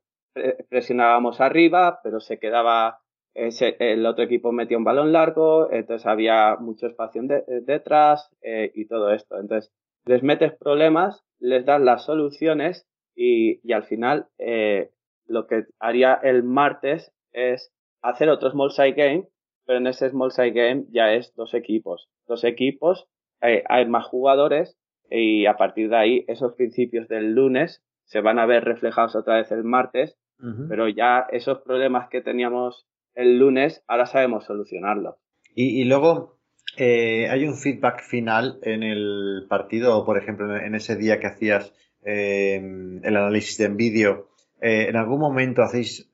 presionábamos 0.69 1.41
arriba, 1.41 1.99
pero 2.03 2.19
se 2.19 2.39
quedaba, 2.39 3.00
ese, 3.33 3.75
el 3.79 4.05
otro 4.05 4.23
equipo 4.23 4.51
metía 4.51 4.77
un 4.77 4.83
balón 4.83 5.11
largo, 5.11 5.71
entonces 5.71 6.05
había 6.05 6.57
mucho 6.57 6.87
espacio 6.87 7.21
de, 7.23 7.43
detrás 7.61 8.29
eh, 8.41 8.71
y 8.75 8.85
todo 8.85 9.11
esto. 9.11 9.39
Entonces, 9.39 9.71
les 10.05 10.23
metes 10.23 10.53
problemas, 10.53 11.23
les 11.39 11.65
das 11.65 11.81
las 11.81 12.05
soluciones 12.05 12.87
y, 13.15 13.59
y 13.67 13.73
al 13.73 13.83
final 13.83 14.27
eh, 14.37 14.89
lo 15.27 15.47
que 15.47 15.65
haría 15.79 16.13
el 16.13 16.43
martes 16.43 17.13
es 17.31 17.71
hacer 18.01 18.29
otro 18.29 18.51
small 18.51 18.71
side 18.71 18.93
game, 18.93 19.27
pero 19.65 19.79
en 19.79 19.87
ese 19.87 20.09
small 20.09 20.31
side 20.31 20.51
game 20.51 20.85
ya 20.89 21.13
es 21.13 21.33
dos 21.35 21.53
equipos. 21.53 22.09
Dos 22.27 22.43
equipos, 22.43 23.07
eh, 23.41 23.63
hay 23.67 23.85
más 23.85 24.05
jugadores 24.07 24.77
y 25.09 25.45
a 25.45 25.55
partir 25.55 25.89
de 25.89 25.97
ahí 25.97 26.25
esos 26.27 26.53
principios 26.55 27.07
del 27.07 27.33
lunes 27.33 27.83
se 28.05 28.21
van 28.21 28.39
a 28.39 28.45
ver 28.45 28.63
reflejados 28.63 29.15
otra 29.15 29.37
vez 29.37 29.51
el 29.51 29.63
martes, 29.63 30.17
uh 30.39 30.47
-huh. 30.47 30.67
pero 30.67 30.89
ya 30.89 31.27
esos 31.31 31.59
problemas 31.61 32.09
que 32.09 32.21
teníamos 32.21 32.85
el 33.15 33.37
lunes, 33.37 33.83
ahora 33.87 34.05
sabemos 34.05 34.45
solucionarlos. 34.45 35.15
Y, 35.55 35.81
y 35.81 35.83
luego, 35.83 36.37
eh, 36.77 37.27
¿hay 37.29 37.45
un 37.45 37.55
feedback 37.55 38.01
final 38.03 38.59
en 38.63 38.83
el 38.83 39.45
partido 39.49 39.97
o, 39.97 40.05
por 40.05 40.17
ejemplo, 40.17 40.55
en 40.55 40.75
ese 40.75 40.95
día 40.95 41.19
que 41.19 41.27
hacías 41.27 41.73
eh, 42.05 42.55
el 42.55 43.15
análisis 43.15 43.57
de 43.57 43.67
vídeo? 43.69 44.29
Eh, 44.61 44.87
¿En 44.89 44.95
algún 44.95 45.19
momento 45.19 45.63
hacéis 45.63 46.11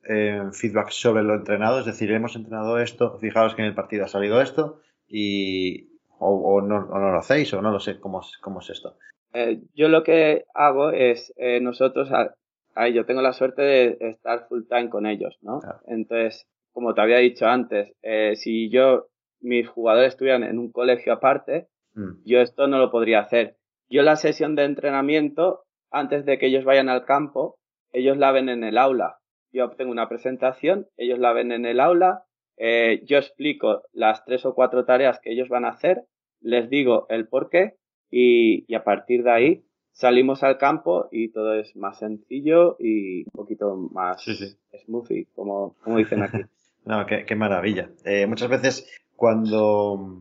feedback 0.54 0.90
sobre 0.90 1.24
lo 1.24 1.36
entrenado? 1.36 1.80
Es 1.80 1.86
decir, 1.86 2.12
hemos 2.12 2.36
entrenado 2.36 2.80
esto, 2.80 3.18
fijaros 3.20 3.56
que 3.56 3.62
en 3.62 3.68
el 3.68 3.76
partido 3.76 4.06
ha 4.06 4.08
salido 4.08 4.42
esto 4.42 4.80
y 5.08 5.90
o, 6.18 6.30
o, 6.30 6.62
no, 6.62 6.78
o 6.78 7.00
no, 7.00 7.12
lo 7.12 7.20
hacéis 7.20 7.54
o 7.54 7.62
no 7.62 7.72
lo 7.72 7.80
sé 7.80 8.00
cómo, 8.00 8.22
cómo 8.42 8.62
es 8.62 8.70
esto. 8.70 8.96
Yo 9.76 9.90
lo 9.90 10.04
que 10.04 10.46
hago 10.56 10.92
es, 10.92 11.34
nosotros, 11.62 12.10
a, 12.12 12.36
a, 12.74 12.88
yo 12.88 13.06
tengo 13.06 13.22
la 13.22 13.34
suerte 13.34 13.62
de 13.62 13.98
estar 14.00 14.48
full 14.48 14.64
time 14.68 14.90
con 14.90 15.06
ellos, 15.06 15.38
¿no? 15.42 15.60
Claro. 15.60 15.80
Entonces, 15.86 16.48
como 16.78 16.94
te 16.94 17.02
había 17.02 17.18
dicho 17.18 17.48
antes, 17.48 17.92
eh, 18.04 18.36
si 18.36 18.70
yo, 18.70 19.08
mis 19.40 19.68
jugadores 19.68 20.10
estuvieran 20.10 20.44
en 20.44 20.60
un 20.60 20.72
colegio 20.72 21.12
aparte, 21.12 21.70
mm. 21.96 22.22
yo 22.24 22.40
esto 22.40 22.68
no 22.68 22.78
lo 22.78 22.92
podría 22.92 23.22
hacer. 23.22 23.58
Yo 23.90 24.04
la 24.04 24.16
sesión 24.16 24.54
de 24.54 24.66
entrenamiento, 24.66 25.64
antes 25.90 26.24
de 26.24 26.38
que 26.38 26.46
ellos 26.46 26.66
vayan 26.66 26.88
al 26.88 27.04
campo, 27.04 27.58
ellos 27.94 28.18
la 28.18 28.32
ven 28.32 28.48
en 28.48 28.64
el 28.64 28.78
aula. 28.78 29.18
Yo 29.52 29.66
obtengo 29.66 29.90
una 29.90 30.08
presentación, 30.08 30.86
ellos 30.98 31.18
la 31.18 31.34
ven 31.34 31.52
en 31.52 31.66
el 31.66 31.80
aula, 31.80 32.26
eh, 32.58 33.02
yo 33.08 33.18
explico 33.18 33.82
las 33.92 34.24
tres 34.24 34.46
o 34.46 34.54
cuatro 34.54 34.86
tareas 34.86 35.20
que 35.20 35.32
ellos 35.32 35.50
van 35.50 35.66
a 35.66 35.70
hacer, 35.70 36.04
les 36.42 36.70
digo 36.70 37.08
el 37.10 37.28
por 37.28 37.50
qué 37.50 37.74
y, 38.12 38.72
y, 38.72 38.76
a 38.76 38.84
partir 38.84 39.24
de 39.24 39.32
ahí 39.32 39.64
salimos 39.94 40.44
al 40.44 40.60
campo 40.60 41.08
y 41.12 41.30
todo 41.30 41.56
es 41.56 41.76
más 41.76 41.98
sencillo 41.98 42.76
y 42.78 43.24
un 43.24 43.32
poquito 43.34 43.76
más 43.76 44.22
sí, 44.22 44.36
sí. 44.36 44.56
smoothie, 44.86 45.26
como, 45.34 45.76
como 45.84 45.98
dicen 45.98 46.22
aquí. 46.22 46.38
no, 46.88 47.06
qué, 47.06 47.26
qué 47.26 47.36
maravilla. 47.36 47.90
Eh, 48.06 48.26
muchas 48.28 48.50
veces 48.50 48.90
cuando, 49.16 50.20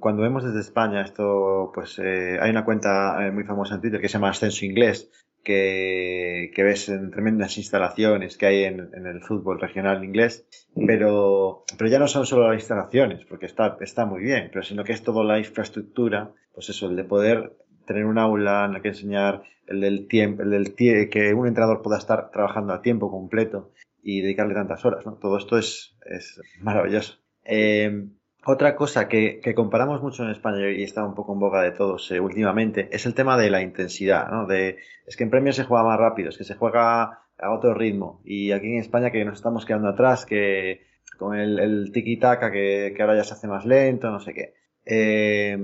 cuando 0.00 0.22
vemos 0.22 0.44
desde 0.44 0.60
España 0.60 1.02
esto, 1.02 1.70
pues 1.72 1.98
eh, 1.98 2.38
hay 2.40 2.50
una 2.50 2.64
cuenta 2.64 3.24
eh, 3.24 3.30
muy 3.30 3.44
famosa 3.44 3.76
en 3.76 3.82
Twitter 3.82 4.00
que 4.00 4.08
se 4.08 4.14
llama 4.14 4.30
Ascenso 4.30 4.64
Inglés, 4.64 5.10
que, 5.44 6.50
que, 6.54 6.62
ves 6.64 6.88
en 6.88 7.10
tremendas 7.10 7.56
instalaciones 7.56 8.36
que 8.36 8.46
hay 8.46 8.64
en, 8.64 8.90
en, 8.94 9.06
el 9.06 9.20
fútbol 9.22 9.60
regional 9.60 10.04
inglés, 10.04 10.46
pero, 10.86 11.64
pero 11.78 11.90
ya 11.90 11.98
no 11.98 12.08
son 12.08 12.26
solo 12.26 12.48
las 12.48 12.60
instalaciones, 12.60 13.24
porque 13.24 13.46
está, 13.46 13.76
está 13.80 14.06
muy 14.06 14.22
bien, 14.22 14.50
pero 14.52 14.62
sino 14.62 14.84
que 14.84 14.92
es 14.92 15.02
toda 15.02 15.24
la 15.24 15.38
infraestructura, 15.38 16.32
pues 16.54 16.68
eso, 16.68 16.88
el 16.88 16.96
de 16.96 17.04
poder 17.04 17.56
tener 17.86 18.06
un 18.06 18.18
aula 18.18 18.64
en 18.64 18.72
la 18.72 18.82
que 18.82 18.88
enseñar, 18.88 19.42
el 19.66 19.80
del 19.80 20.06
tiempo, 20.06 20.42
el 20.42 20.50
del 20.50 20.74
tie 20.74 21.08
que 21.08 21.32
un 21.34 21.46
entrenador 21.46 21.82
pueda 21.82 21.98
estar 21.98 22.30
trabajando 22.30 22.72
a 22.72 22.82
tiempo 22.82 23.10
completo 23.10 23.72
y 24.02 24.20
dedicarle 24.20 24.54
tantas 24.54 24.84
horas, 24.84 25.06
¿no? 25.06 25.14
Todo 25.14 25.38
esto 25.38 25.56
es, 25.56 25.96
es 26.04 26.40
maravilloso. 26.60 27.18
Eh, 27.44 28.08
otra 28.44 28.74
cosa 28.74 29.08
que, 29.08 29.40
que, 29.40 29.54
comparamos 29.54 30.02
mucho 30.02 30.24
en 30.24 30.30
España 30.30 30.68
y 30.70 30.82
está 30.82 31.04
un 31.04 31.14
poco 31.14 31.32
en 31.32 31.38
boca 31.38 31.62
de 31.62 31.70
todos 31.70 32.10
eh, 32.10 32.18
últimamente 32.18 32.88
es 32.90 33.06
el 33.06 33.14
tema 33.14 33.38
de 33.38 33.50
la 33.50 33.62
intensidad, 33.62 34.28
¿no? 34.30 34.46
De, 34.46 34.78
es 35.06 35.16
que 35.16 35.22
en 35.22 35.30
Premier 35.30 35.54
se 35.54 35.64
juega 35.64 35.84
más 35.84 35.98
rápido, 35.98 36.30
es 36.30 36.38
que 36.38 36.44
se 36.44 36.56
juega 36.56 37.20
a 37.38 37.54
otro 37.54 37.74
ritmo 37.74 38.20
y 38.24 38.50
aquí 38.50 38.66
en 38.66 38.80
España 38.80 39.12
que 39.12 39.24
nos 39.24 39.38
estamos 39.38 39.64
quedando 39.64 39.88
atrás, 39.88 40.26
que 40.26 40.86
con 41.18 41.38
el, 41.38 41.92
tiki-taka 41.92 42.50
que, 42.50 42.92
que, 42.96 43.02
ahora 43.02 43.16
ya 43.16 43.24
se 43.24 43.34
hace 43.34 43.46
más 43.46 43.64
lento, 43.64 44.10
no 44.10 44.18
sé 44.18 44.34
qué. 44.34 44.54
Eh, 44.84 45.56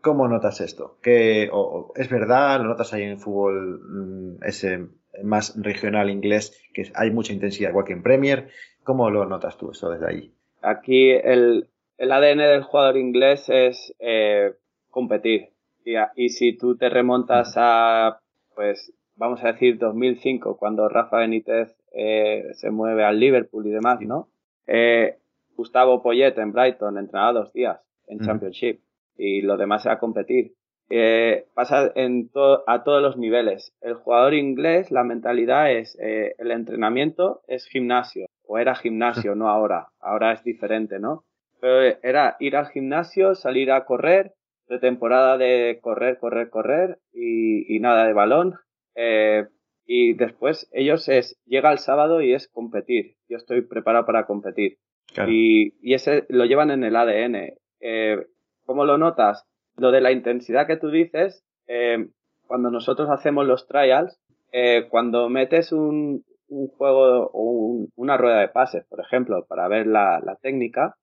¿Cómo 0.00 0.26
notas 0.26 0.60
esto? 0.60 0.98
¿Que, 1.00 1.48
o, 1.52 1.60
o, 1.60 1.92
¿Es 1.94 2.10
verdad? 2.10 2.60
¿Lo 2.60 2.68
notas 2.68 2.92
ahí 2.92 3.04
en 3.04 3.10
el 3.10 3.18
fútbol 3.18 3.80
mm, 3.80 4.44
ese 4.44 4.88
más 5.22 5.54
regional 5.60 6.10
inglés 6.10 6.60
que 6.72 6.90
hay 6.94 7.10
mucha 7.10 7.32
intensidad 7.32 7.70
igual 7.70 7.84
que 7.84 7.92
en 7.92 8.02
Premier? 8.02 8.48
¿Cómo 8.82 9.10
lo 9.10 9.24
notas 9.26 9.56
tú 9.56 9.70
eso 9.70 9.90
desde 9.90 10.08
ahí? 10.08 10.32
Aquí 10.62 11.10
el, 11.10 11.68
el 11.98 12.12
ADN 12.12 12.38
del 12.38 12.62
jugador 12.62 12.96
inglés 12.96 13.48
es 13.48 13.94
eh, 13.98 14.54
competir. 14.90 15.50
Y, 15.84 15.94
y, 16.16 16.30
si 16.30 16.56
tú 16.56 16.76
te 16.76 16.88
remontas 16.88 17.54
a, 17.56 18.20
pues, 18.54 18.92
vamos 19.16 19.44
a 19.44 19.52
decir 19.52 19.78
2005, 19.78 20.56
cuando 20.56 20.88
Rafa 20.88 21.18
Benítez 21.18 21.76
eh, 21.92 22.48
se 22.52 22.70
mueve 22.70 23.04
al 23.04 23.20
Liverpool 23.20 23.66
y 23.66 23.70
demás, 23.70 24.00
¿no? 24.00 24.28
Eh, 24.66 25.18
Gustavo 25.56 26.02
Poyet 26.02 26.36
en 26.38 26.52
Brighton 26.52 26.98
entrenaba 26.98 27.32
dos 27.32 27.52
días 27.52 27.80
en 28.08 28.20
Championship 28.20 28.80
y 29.16 29.42
lo 29.42 29.56
demás 29.56 29.86
era 29.86 29.98
competir. 29.98 30.54
Eh, 30.90 31.46
pasa 31.54 31.90
en 31.94 32.28
to- 32.30 32.62
a 32.68 32.84
todos 32.84 33.02
los 33.02 33.16
niveles. 33.16 33.72
El 33.80 33.94
jugador 33.94 34.34
inglés, 34.34 34.90
la 34.90 35.04
mentalidad 35.04 35.72
es 35.72 35.96
eh, 36.00 36.34
el 36.38 36.50
entrenamiento 36.50 37.42
es 37.48 37.66
gimnasio, 37.66 38.26
o 38.46 38.58
era 38.58 38.74
gimnasio, 38.74 39.34
no 39.36 39.48
ahora. 39.48 39.88
Ahora 40.00 40.32
es 40.32 40.42
diferente, 40.44 40.98
¿no? 40.98 41.24
Pero 41.60 41.96
era 42.02 42.36
ir 42.40 42.56
al 42.56 42.66
gimnasio, 42.68 43.34
salir 43.34 43.70
a 43.72 43.84
correr, 43.86 44.32
de 44.68 44.78
temporada 44.78 45.36
de 45.38 45.78
correr, 45.82 46.18
correr, 46.18 46.50
correr 46.50 46.98
y, 47.12 47.74
y 47.74 47.80
nada 47.80 48.06
de 48.06 48.12
balón. 48.12 48.54
Eh, 48.94 49.46
y 49.86 50.14
después 50.14 50.68
ellos 50.72 51.08
es, 51.08 51.38
llega 51.44 51.70
el 51.72 51.78
sábado 51.78 52.22
y 52.22 52.32
es 52.32 52.48
competir. 52.48 53.16
Yo 53.28 53.36
estoy 53.36 53.62
preparado 53.62 54.06
para 54.06 54.24
competir. 54.26 54.78
Claro. 55.12 55.30
Y, 55.30 55.74
y 55.82 55.92
ese 55.94 56.24
lo 56.30 56.44
llevan 56.46 56.70
en 56.70 56.84
el 56.84 56.96
ADN. 56.96 57.54
Eh, 57.80 58.26
¿Cómo 58.64 58.84
lo 58.86 58.96
notas? 58.96 59.44
Lo 59.76 59.90
de 59.90 60.00
la 60.00 60.12
intensidad 60.12 60.66
que 60.66 60.76
tú 60.76 60.90
dices, 60.90 61.44
eh, 61.66 62.08
cuando 62.46 62.70
nosotros 62.70 63.08
hacemos 63.10 63.46
los 63.46 63.66
trials, 63.66 64.20
eh, 64.52 64.86
cuando 64.88 65.28
metes 65.28 65.72
un, 65.72 66.24
un 66.48 66.68
juego 66.68 67.30
o 67.32 67.42
un- 67.42 67.88
una 67.96 68.16
rueda 68.16 68.40
de 68.40 68.48
pases, 68.48 68.84
por 68.86 69.00
ejemplo, 69.00 69.44
para 69.48 69.66
ver 69.68 69.86
la, 69.86 70.20
la 70.24 70.36
técnica, 70.36 70.96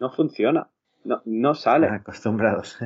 no 0.00 0.10
funciona. 0.10 0.68
No, 1.04 1.22
no 1.24 1.54
sale. 1.54 1.86
Acostumbrados. 1.88 2.78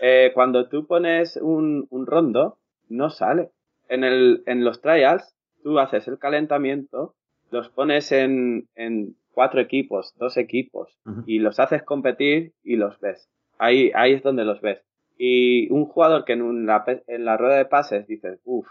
Eh, 0.00 0.30
cuando 0.34 0.68
tú 0.68 0.86
pones 0.86 1.36
un, 1.42 1.86
un 1.90 2.06
rondo, 2.06 2.58
no 2.88 3.10
sale. 3.10 3.50
En, 3.88 4.04
el, 4.04 4.42
en 4.46 4.64
los 4.64 4.80
trials, 4.80 5.34
tú 5.62 5.78
haces 5.80 6.06
el 6.08 6.18
calentamiento, 6.18 7.14
los 7.50 7.68
pones 7.70 8.12
en, 8.12 8.68
en 8.76 9.16
cuatro 9.32 9.60
equipos, 9.60 10.14
dos 10.18 10.36
equipos, 10.36 10.96
y 11.26 11.40
los 11.40 11.58
haces 11.58 11.82
competir 11.82 12.52
y 12.62 12.76
los 12.76 13.00
ves. 13.00 13.28
Ahí, 13.58 13.90
ahí 13.94 14.14
es 14.14 14.22
donde 14.22 14.44
los 14.44 14.60
ves. 14.60 14.80
Y 15.18 15.70
un 15.72 15.86
jugador 15.86 16.24
que 16.24 16.34
en, 16.34 16.42
un- 16.42 16.66
la, 16.66 16.84
pe- 16.84 17.02
en 17.08 17.24
la 17.24 17.36
rueda 17.36 17.56
de 17.56 17.64
pases 17.64 18.06
dices, 18.06 18.38
uff, 18.44 18.66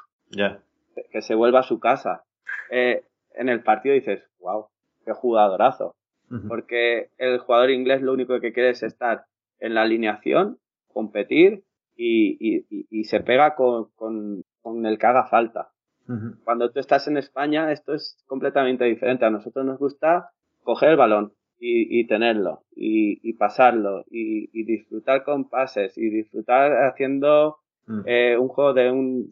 que 1.11 1.21
se 1.21 1.35
vuelva 1.35 1.59
a 1.59 1.63
su 1.63 1.79
casa. 1.79 2.23
Eh, 2.71 3.03
en 3.33 3.49
el 3.49 3.61
partido 3.61 3.93
dices, 3.95 4.23
wow, 4.39 4.67
qué 5.05 5.11
jugadorazo 5.13 5.95
porque 6.49 7.09
el 7.17 7.37
jugador 7.39 7.69
inglés 7.71 8.01
lo 8.01 8.11
único 8.13 8.39
que 8.41 8.51
quiere 8.51 8.71
es 8.71 8.83
estar 8.83 9.25
en 9.59 9.73
la 9.73 9.83
alineación, 9.83 10.57
competir 10.91 11.63
y, 11.95 12.37
y- 12.39 12.65
y- 12.69 12.87
y 12.89 13.03
se 13.05 13.21
pega 13.21 13.55
con, 13.55 13.89
con- 13.95 14.43
con 14.61 14.85
el 14.85 14.97
que 14.97 15.05
haga 15.05 15.27
falta. 15.27 15.69
Cuando 16.43 16.71
tú 16.71 16.79
estás 16.79 17.07
en 17.07 17.17
España, 17.17 17.71
esto 17.71 17.93
es 17.93 18.17
completamente 18.27 18.85
diferente. 18.85 19.25
A 19.25 19.29
nosotros 19.29 19.65
nos 19.65 19.77
gusta 19.79 20.31
coger 20.63 20.89
el 20.89 20.97
balón 20.97 21.33
y, 21.59 21.99
y 21.99 22.07
tenerlo 22.07 22.63
y, 22.75 23.19
y 23.27 23.33
pasarlo 23.33 24.05
y, 24.09 24.49
y 24.53 24.63
disfrutar 24.63 25.23
con 25.23 25.49
pases 25.49 25.97
y 25.97 26.09
disfrutar 26.09 26.71
haciendo 26.85 27.57
Mm. 27.87 28.01
eh, 28.05 28.37
un 28.37 28.49
juego 28.49 28.73
de, 28.73 28.91
un, 28.91 29.29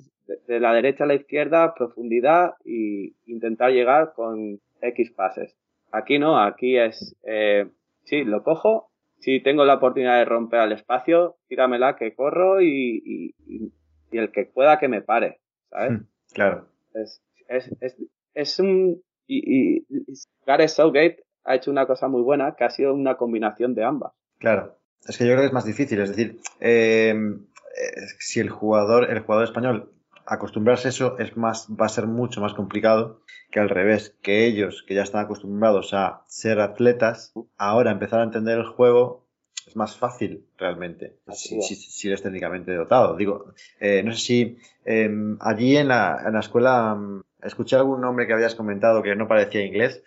de, 0.48 0.60
la 0.60 0.74
derecha 0.74 1.04
a 1.04 1.08
la 1.08 1.16
izquierda, 1.16 1.74
profundidad 1.76 2.54
y 2.64 3.16
intentar 3.26 3.72
llegar 3.72 4.14
con 4.16 4.60
X 4.82 5.12
pases. 5.12 5.56
Aquí 5.92 6.20
no, 6.20 6.42
aquí 6.42 6.78
es, 6.78 7.16
eh, 7.24 7.70
sí, 8.04 8.24
lo 8.24 8.44
cojo, 8.44 8.90
si 9.20 9.42
tengo 9.42 9.66
la 9.66 9.76
oportunidad 9.76 10.18
de 10.18 10.26
romper 10.26 10.62
al 10.62 10.72
espacio, 10.72 11.36
tíramela 11.48 11.96
que 11.98 12.16
corro 12.16 12.62
y, 12.62 13.34
y, 13.46 13.72
el 14.12 14.32
que 14.32 14.46
pueda 14.46 14.80
que 14.80 14.88
me 14.88 15.02
pare, 15.02 15.40
¿sabes? 15.70 15.92
Mm. 15.92 16.08
Claro. 16.34 16.68
Es, 16.94 17.22
es, 17.50 17.76
es, 17.82 17.98
es 18.34 18.60
un... 18.60 19.02
Y, 19.28 19.40
y, 19.40 19.86
y 19.90 20.14
Gareth 20.46 20.70
Southgate 20.70 21.24
ha 21.46 21.56
hecho 21.56 21.72
una 21.72 21.86
cosa 21.86 22.08
muy 22.08 22.22
buena, 22.22 22.56
que 22.56 22.64
ha 22.64 22.70
sido 22.70 22.94
una 22.94 23.16
combinación 23.18 23.76
de 23.76 23.84
ambas. 23.84 24.14
Claro. 24.40 24.76
Es 25.08 25.18
que 25.18 25.26
yo 25.26 25.32
creo 25.32 25.42
que 25.42 25.48
es 25.48 25.54
más 25.54 25.66
difícil. 25.66 26.00
Es 26.02 26.10
decir, 26.10 26.40
eh, 26.60 27.12
eh, 27.12 27.92
si 28.20 28.40
el 28.40 28.50
jugador, 28.50 29.10
el 29.12 29.20
jugador 29.20 29.46
español 29.46 29.92
acostumbrarse 30.26 30.88
a 30.88 30.90
eso 30.90 31.20
es 31.20 31.38
más, 31.38 31.68
va 31.70 31.86
a 31.86 31.90
ser 31.90 32.08
mucho 32.08 32.42
más 32.42 32.54
complicado 32.56 33.22
que 33.52 33.60
al 33.60 33.70
revés, 33.70 34.16
que 34.24 34.46
ellos 34.48 34.84
que 34.88 34.96
ya 34.96 35.04
están 35.04 35.24
acostumbrados 35.24 35.94
a 35.94 36.24
ser 36.28 36.60
atletas, 36.60 37.32
ahora 37.58 37.92
empezar 37.92 38.22
a 38.22 38.24
entender 38.24 38.58
el 38.58 38.66
juego 38.66 39.24
es 39.68 39.76
más 39.76 39.96
fácil 39.98 40.46
realmente, 40.58 41.18
si, 41.32 41.58
es. 41.60 41.68
si- 41.68 41.76
si 41.76 42.08
eres 42.08 42.24
técnicamente 42.24 42.74
dotado. 42.74 43.16
Digo, 43.16 43.54
eh, 43.80 44.02
no 44.04 44.12
sé 44.14 44.20
si 44.20 44.58
eh, 44.86 45.10
allí 45.40 45.78
en 45.78 45.88
la, 45.90 46.24
en 46.26 46.34
la 46.34 46.40
escuela 46.40 46.96
mm, 46.96 47.22
escuché 47.44 47.76
algún 47.76 48.02
nombre 48.02 48.26
que 48.26 48.34
habías 48.34 48.56
comentado 48.56 49.04
que 49.04 49.16
no 49.16 49.28
parecía 49.28 49.64
inglés. 49.64 50.04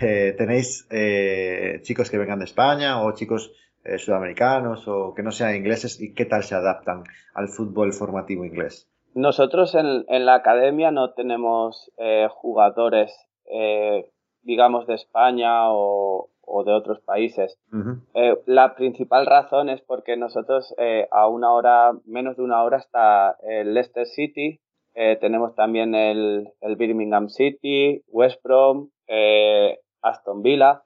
Eh, 0.00 0.34
¿Tenéis 0.36 0.86
eh, 0.90 1.80
chicos 1.82 2.10
que 2.10 2.18
vengan 2.18 2.40
de 2.40 2.46
España 2.46 3.02
o 3.02 3.12
chicos 3.12 3.52
eh, 3.84 3.98
sudamericanos 3.98 4.88
o 4.88 5.14
que 5.14 5.22
no 5.22 5.30
sean 5.30 5.54
ingleses 5.54 6.00
y 6.00 6.14
qué 6.14 6.24
tal 6.24 6.42
se 6.42 6.54
adaptan 6.54 7.04
al 7.34 7.48
fútbol 7.48 7.92
formativo 7.92 8.44
inglés? 8.44 8.90
Nosotros 9.14 9.74
en, 9.74 10.04
en 10.08 10.26
la 10.26 10.34
academia 10.34 10.90
no 10.90 11.12
tenemos 11.14 11.90
jugadores, 12.30 13.10
digamos, 14.42 14.86
de 14.86 14.94
España 14.94 15.72
o, 15.72 16.28
o 16.48 16.64
de 16.64 16.72
otros 16.72 17.00
países. 17.00 17.58
Eh, 18.14 18.36
la 18.46 18.74
principal 18.74 19.26
razón 19.26 19.68
es 19.68 19.80
porque 19.82 20.16
nosotros 20.16 20.74
eh, 20.78 21.06
a 21.10 21.28
una 21.28 21.52
hora, 21.52 21.92
menos 22.04 22.36
de 22.36 22.42
una 22.42 22.62
hora 22.62 22.78
está 22.78 23.36
el 23.42 23.74
Leicester 23.74 24.06
City, 24.06 24.60
eh, 24.94 25.16
tenemos 25.20 25.54
también 25.54 25.94
el, 25.94 26.48
el 26.60 26.76
Birmingham 26.76 27.28
City, 27.28 28.02
West 28.08 28.42
Brom, 28.42 28.90
eh, 29.08 29.80
Aston 30.02 30.42
Villa. 30.42 30.82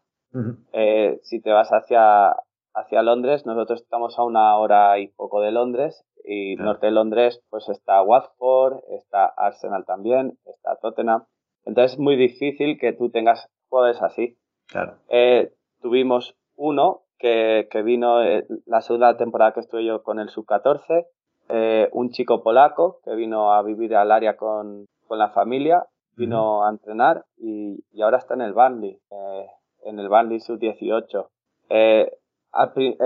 Eh, 0.73 1.21
si 1.23 1.43
te 1.43 1.53
vas 1.53 1.69
hacia, 1.71 2.35
hacia 2.75 3.03
Londres, 3.03 3.45
nosotros 3.45 3.83
estamos 3.83 4.19
a 4.19 4.25
una 4.25 4.57
hora 4.57 4.99
y 4.99 5.09
poco 5.09 5.43
de 5.43 5.53
Londres 5.53 6.07
y 6.25 6.57
norte 6.57 6.87
de 6.87 6.93
Londres 6.93 7.43
pues 7.51 7.69
está 7.69 8.03
Watford, 8.03 8.79
está 8.91 9.27
Arsenal 9.27 9.85
también, 9.85 10.39
está 10.47 10.77
Tottenham. 10.77 11.25
Entonces 11.65 11.93
es 11.93 11.99
muy 11.99 12.17
difícil 12.17 12.79
que 12.79 12.93
tú 12.93 13.11
tengas 13.11 13.49
jugadores 13.69 14.03
así. 14.03 14.37
Claro. 14.69 14.97
Eh, 15.09 15.53
tuvimos 15.81 16.35
uno 16.57 17.03
que, 17.19 17.69
que 17.71 17.83
vino 17.83 18.23
eh, 18.23 18.47
la 18.67 18.81
segunda 18.81 19.17
temporada 19.17 19.53
que 19.53 19.61
estuve 19.61 19.85
yo 19.85 20.03
con 20.03 20.19
el 20.19 20.29
sub-14, 20.29 21.07
eh, 21.49 21.89
un 21.93 22.11
chico 22.11 22.43
polaco 22.43 23.01
que 23.05 23.15
vino 23.15 23.53
a 23.53 23.63
vivir 23.63 23.95
al 23.95 24.11
área 24.11 24.37
con, 24.37 24.87
con 25.07 25.19
la 25.19 25.31
familia, 25.31 25.87
vino 26.17 26.65
a 26.65 26.71
entrenar 26.71 27.25
y, 27.37 27.85
y 27.93 28.03
ahora 28.03 28.19
está 28.19 28.35
en 28.35 28.43
el 28.43 28.53
Burnley, 28.53 28.99
eh, 29.11 29.47
en 29.85 29.99
el 29.99 30.09
Burnley 30.09 30.41
sub-18. 30.41 31.29
Eh, 31.71 32.11
eh, 32.77 32.97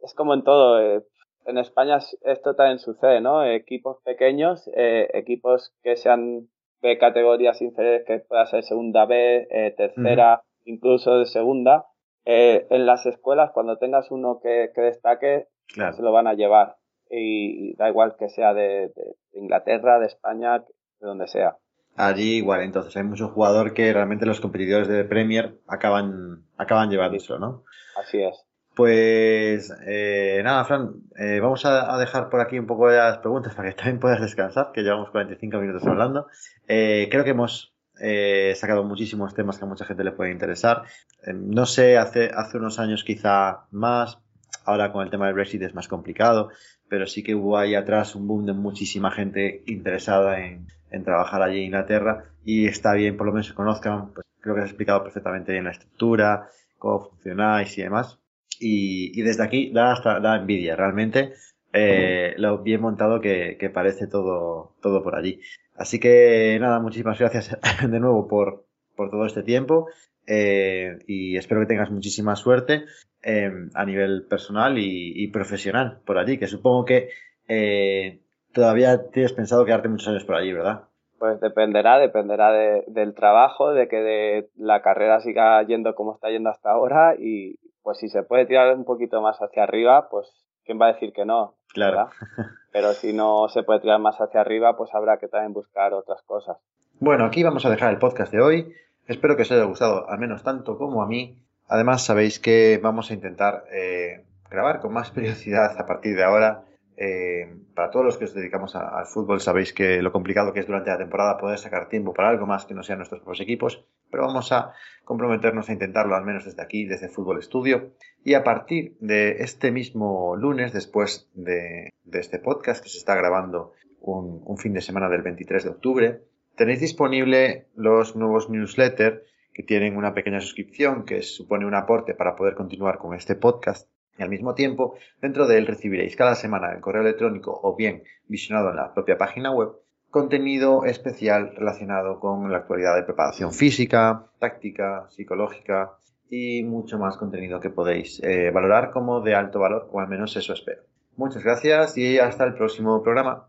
es 0.00 0.14
como 0.14 0.34
en 0.34 0.44
todo, 0.44 0.80
eh, 0.80 1.02
en 1.46 1.58
España 1.58 1.96
es- 1.96 2.18
esto 2.22 2.54
también 2.54 2.78
sucede, 2.78 3.20
¿no? 3.20 3.44
Equipos 3.44 3.98
pequeños, 4.04 4.68
equipos 4.74 5.74
que 5.82 5.96
sean 5.96 6.48
de 6.80 6.98
categorías 6.98 7.60
inferiores, 7.62 8.04
que 8.06 8.18
pueda 8.20 8.46
ser 8.46 8.62
segunda 8.62 9.06
B, 9.06 9.46
tercera, 9.76 10.42
incluso 10.64 11.18
de 11.18 11.26
segunda. 11.26 11.86
Eh, 12.26 12.66
en 12.70 12.86
las 12.86 13.04
escuelas, 13.06 13.50
cuando 13.52 13.76
tengas 13.78 14.10
uno 14.10 14.40
que, 14.42 14.70
que 14.74 14.80
destaque, 14.82 15.48
se 15.92 16.02
lo 16.02 16.12
van 16.12 16.26
a 16.26 16.34
llevar. 16.34 16.76
Y, 17.10 17.70
y 17.70 17.74
da 17.76 17.88
igual 17.90 18.16
que 18.18 18.28
sea 18.30 18.54
de 18.54 18.90
Inglaterra, 19.32 19.98
de 19.98 20.06
España, 20.06 20.60
de 20.60 21.06
donde 21.06 21.26
sea. 21.26 21.58
Allí 21.96 22.36
igual, 22.36 22.62
entonces 22.62 22.96
hay 22.96 23.04
mucho 23.04 23.28
jugador 23.28 23.72
que 23.72 23.92
realmente 23.92 24.26
los 24.26 24.40
competidores 24.40 24.88
de 24.88 25.04
Premier 25.04 25.58
acaban, 25.68 26.44
acaban 26.56 26.90
llevándoselo, 26.90 27.38
¿no? 27.38 27.64
Así 27.96 28.22
es. 28.22 28.44
Pues 28.74 29.72
eh, 29.86 30.40
nada, 30.42 30.64
Fran, 30.64 30.94
eh, 31.16 31.38
vamos 31.40 31.64
a, 31.64 31.94
a 31.94 31.98
dejar 31.98 32.28
por 32.28 32.40
aquí 32.40 32.58
un 32.58 32.66
poco 32.66 32.88
de 32.88 32.96
las 32.96 33.18
preguntas 33.18 33.54
para 33.54 33.70
que 33.70 33.76
también 33.76 34.00
puedas 34.00 34.20
descansar, 34.20 34.72
que 34.72 34.82
llevamos 34.82 35.10
45 35.10 35.58
minutos 35.58 35.86
hablando. 35.86 36.26
Eh, 36.66 37.08
creo 37.10 37.22
que 37.22 37.30
hemos 37.30 37.74
eh, 38.00 38.52
sacado 38.56 38.82
muchísimos 38.82 39.34
temas 39.34 39.58
que 39.58 39.64
a 39.64 39.68
mucha 39.68 39.84
gente 39.84 40.04
le 40.04 40.12
puede 40.12 40.32
interesar. 40.32 40.82
Eh, 41.24 41.32
no 41.32 41.66
sé, 41.66 41.96
hace, 41.96 42.30
hace 42.34 42.58
unos 42.58 42.78
años 42.78 43.04
quizá 43.04 43.66
más, 43.70 44.18
ahora 44.64 44.92
con 44.92 45.04
el 45.04 45.10
tema 45.10 45.26
del 45.26 45.34
Brexit 45.34 45.62
es 45.62 45.74
más 45.74 45.88
complicado, 45.88 46.50
pero 46.88 47.06
sí 47.06 47.22
que 47.22 47.34
hubo 47.34 47.56
ahí 47.56 47.74
atrás 47.74 48.14
un 48.14 48.26
boom 48.26 48.46
de 48.46 48.52
muchísima 48.52 49.10
gente 49.10 49.62
interesada 49.66 50.40
en, 50.40 50.66
en 50.94 51.04
trabajar 51.04 51.42
allí 51.42 51.58
en 51.58 51.64
Inglaterra 51.64 52.24
y 52.44 52.66
está 52.66 52.94
bien 52.94 53.16
por 53.16 53.26
lo 53.26 53.32
menos 53.32 53.48
que 53.48 53.54
conozcan, 53.54 54.12
pues 54.14 54.26
creo 54.40 54.54
que 54.54 54.62
has 54.62 54.68
explicado 54.68 55.02
perfectamente 55.02 55.52
bien 55.52 55.64
la 55.64 55.72
estructura, 55.72 56.48
cómo 56.78 57.08
funcionáis 57.08 57.76
y 57.78 57.82
demás. 57.82 58.18
Y, 58.60 59.18
y 59.18 59.22
desde 59.22 59.42
aquí 59.42 59.72
da 59.72 59.92
hasta 59.92 60.20
da 60.20 60.36
envidia 60.36 60.76
realmente 60.76 61.32
eh, 61.72 62.34
lo 62.36 62.62
bien 62.62 62.80
montado 62.80 63.20
que, 63.20 63.56
que 63.58 63.70
parece 63.70 64.06
todo, 64.06 64.74
todo 64.80 65.02
por 65.02 65.16
allí. 65.16 65.40
Así 65.76 65.98
que 65.98 66.56
nada, 66.60 66.78
muchísimas 66.78 67.18
gracias 67.18 67.58
de 67.90 68.00
nuevo 68.00 68.28
por, 68.28 68.66
por 68.94 69.10
todo 69.10 69.26
este 69.26 69.42
tiempo 69.42 69.88
eh, 70.26 70.98
y 71.06 71.36
espero 71.36 71.60
que 71.60 71.66
tengas 71.66 71.90
muchísima 71.90 72.36
suerte 72.36 72.84
eh, 73.22 73.50
a 73.74 73.84
nivel 73.84 74.26
personal 74.28 74.78
y, 74.78 75.12
y 75.16 75.28
profesional 75.28 76.00
por 76.04 76.18
allí, 76.18 76.38
que 76.38 76.46
supongo 76.46 76.84
que 76.84 77.08
eh, 77.48 78.20
todavía 78.54 79.10
tienes 79.10 79.32
pensado 79.32 79.64
quedarte 79.64 79.88
muchos 79.88 80.08
años 80.08 80.24
por 80.24 80.36
allí, 80.36 80.52
¿verdad? 80.52 80.84
Pues 81.18 81.40
dependerá, 81.40 81.98
dependerá 81.98 82.52
de- 82.52 82.84
del 82.88 83.14
trabajo, 83.14 83.72
de 83.72 83.88
que 83.88 83.96
de 83.96 84.50
la 84.56 84.82
carrera 84.82 85.20
siga 85.20 85.62
yendo 85.62 85.94
como 85.94 86.14
está 86.14 86.30
yendo 86.30 86.50
hasta 86.50 86.70
ahora 86.70 87.14
y 87.18 87.58
pues 87.82 87.98
si 87.98 88.08
se 88.08 88.22
puede 88.22 88.46
tirar 88.46 88.74
un 88.74 88.84
poquito 88.84 89.20
más 89.20 89.38
hacia 89.40 89.62
arriba, 89.62 90.08
pues 90.10 90.26
quién 90.64 90.80
va 90.80 90.86
a 90.86 90.92
decir 90.94 91.12
que 91.12 91.24
no, 91.24 91.54
Claro. 91.72 91.96
¿verdad? 91.96 92.12
pero 92.72 92.92
si 92.92 93.12
no 93.12 93.48
se 93.48 93.62
puede 93.62 93.80
tirar 93.80 94.00
más 94.00 94.16
hacia 94.20 94.40
arriba, 94.40 94.76
pues 94.76 94.94
habrá 94.94 95.18
que 95.18 95.28
también 95.28 95.52
buscar 95.52 95.92
otras 95.92 96.22
cosas. 96.22 96.56
Bueno, 97.00 97.24
aquí 97.24 97.42
vamos 97.42 97.64
a 97.66 97.70
dejar 97.70 97.90
el 97.92 97.98
podcast 97.98 98.32
de 98.32 98.40
hoy. 98.40 98.72
Espero 99.06 99.36
que 99.36 99.42
os 99.42 99.52
haya 99.52 99.64
gustado 99.64 100.08
al 100.08 100.18
menos 100.18 100.42
tanto 100.42 100.78
como 100.78 101.02
a 101.02 101.06
mí. 101.06 101.38
Además, 101.68 102.04
sabéis 102.04 102.38
que 102.40 102.80
vamos 102.82 103.10
a 103.10 103.14
intentar 103.14 103.64
eh, 103.72 104.24
grabar 104.50 104.80
con 104.80 104.92
más 104.92 105.10
periodicidad 105.12 105.78
a 105.78 105.86
partir 105.86 106.16
de 106.16 106.24
ahora. 106.24 106.62
Eh, 106.96 107.52
para 107.74 107.90
todos 107.90 108.04
los 108.04 108.16
que 108.16 108.24
os 108.24 108.34
dedicamos 108.34 108.76
al 108.76 109.06
fútbol, 109.06 109.40
sabéis 109.40 109.72
que 109.72 110.00
lo 110.00 110.12
complicado 110.12 110.52
que 110.52 110.60
es 110.60 110.66
durante 110.66 110.90
la 110.90 110.98
temporada 110.98 111.38
poder 111.38 111.58
sacar 111.58 111.88
tiempo 111.88 112.14
para 112.14 112.28
algo 112.28 112.46
más 112.46 112.66
que 112.66 112.74
no 112.74 112.82
sean 112.82 112.98
nuestros 112.98 113.20
propios 113.20 113.40
equipos, 113.40 113.84
pero 114.10 114.26
vamos 114.26 114.52
a 114.52 114.72
comprometernos 115.04 115.68
a 115.68 115.72
intentarlo 115.72 116.14
al 116.14 116.24
menos 116.24 116.44
desde 116.44 116.62
aquí, 116.62 116.84
desde 116.84 117.08
Fútbol 117.08 117.38
Estudio. 117.38 117.94
Y 118.22 118.34
a 118.34 118.44
partir 118.44 118.96
de 119.00 119.42
este 119.42 119.72
mismo 119.72 120.36
lunes, 120.36 120.72
después 120.72 121.28
de, 121.34 121.90
de 122.04 122.20
este 122.20 122.38
podcast 122.38 122.82
que 122.82 122.88
se 122.88 122.98
está 122.98 123.16
grabando 123.16 123.72
un, 124.00 124.42
un 124.44 124.56
fin 124.56 124.72
de 124.72 124.80
semana 124.80 125.08
del 125.08 125.22
23 125.22 125.64
de 125.64 125.70
octubre, 125.70 126.20
tenéis 126.54 126.80
disponible 126.80 127.66
los 127.74 128.14
nuevos 128.14 128.48
newsletters 128.48 129.22
que 129.52 129.62
tienen 129.62 129.96
una 129.96 130.14
pequeña 130.14 130.40
suscripción 130.40 131.04
que 131.04 131.22
supone 131.22 131.66
un 131.66 131.74
aporte 131.74 132.14
para 132.14 132.36
poder 132.36 132.54
continuar 132.54 132.98
con 132.98 133.14
este 133.14 133.34
podcast. 133.36 133.88
Y 134.18 134.22
al 134.22 134.28
mismo 134.28 134.54
tiempo, 134.54 134.96
dentro 135.20 135.46
de 135.46 135.58
él 135.58 135.66
recibiréis 135.66 136.16
cada 136.16 136.34
semana 136.34 136.72
en 136.72 136.80
correo 136.80 137.02
electrónico 137.02 137.58
o 137.62 137.74
bien 137.74 138.04
visionado 138.26 138.70
en 138.70 138.76
la 138.76 138.94
propia 138.94 139.18
página 139.18 139.50
web 139.50 139.72
contenido 140.14 140.84
especial 140.84 141.56
relacionado 141.56 142.20
con 142.20 142.52
la 142.52 142.58
actualidad 142.58 142.94
de 142.94 143.02
preparación 143.02 143.52
física, 143.52 144.26
táctica, 144.38 145.08
psicológica 145.10 145.94
y 146.30 146.62
mucho 146.62 147.00
más 147.00 147.16
contenido 147.16 147.58
que 147.58 147.68
podéis 147.68 148.22
eh, 148.22 148.52
valorar 148.52 148.92
como 148.92 149.20
de 149.22 149.34
alto 149.34 149.58
valor, 149.58 149.88
o 149.92 149.98
al 149.98 150.06
menos 150.06 150.36
eso 150.36 150.52
espero. 150.52 150.82
Muchas 151.16 151.42
gracias 151.42 151.98
y 151.98 152.20
hasta 152.20 152.44
el 152.44 152.54
próximo 152.54 153.02
programa. 153.02 153.48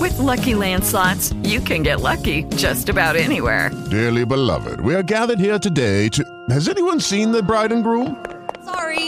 With 0.00 0.16
Lucky 0.18 0.54
Land 0.54 0.84
slots, 0.84 1.34
you 1.42 1.60
can 1.60 1.82
get 1.82 2.00
lucky 2.00 2.44
just 2.56 2.88
about 2.88 3.16
anywhere. 3.16 3.70
Dearly 3.90 4.24
beloved, 4.24 4.80
we 4.80 4.94
are 4.94 5.02
gathered 5.02 5.40
here 5.40 5.58
today 5.58 6.08
to. 6.10 6.22
Has 6.50 6.68
anyone 6.68 7.00
seen 7.00 7.32
the 7.32 7.42
bride 7.42 7.72
and 7.72 7.82
groom? 7.82 8.16
Sorry, 8.64 9.07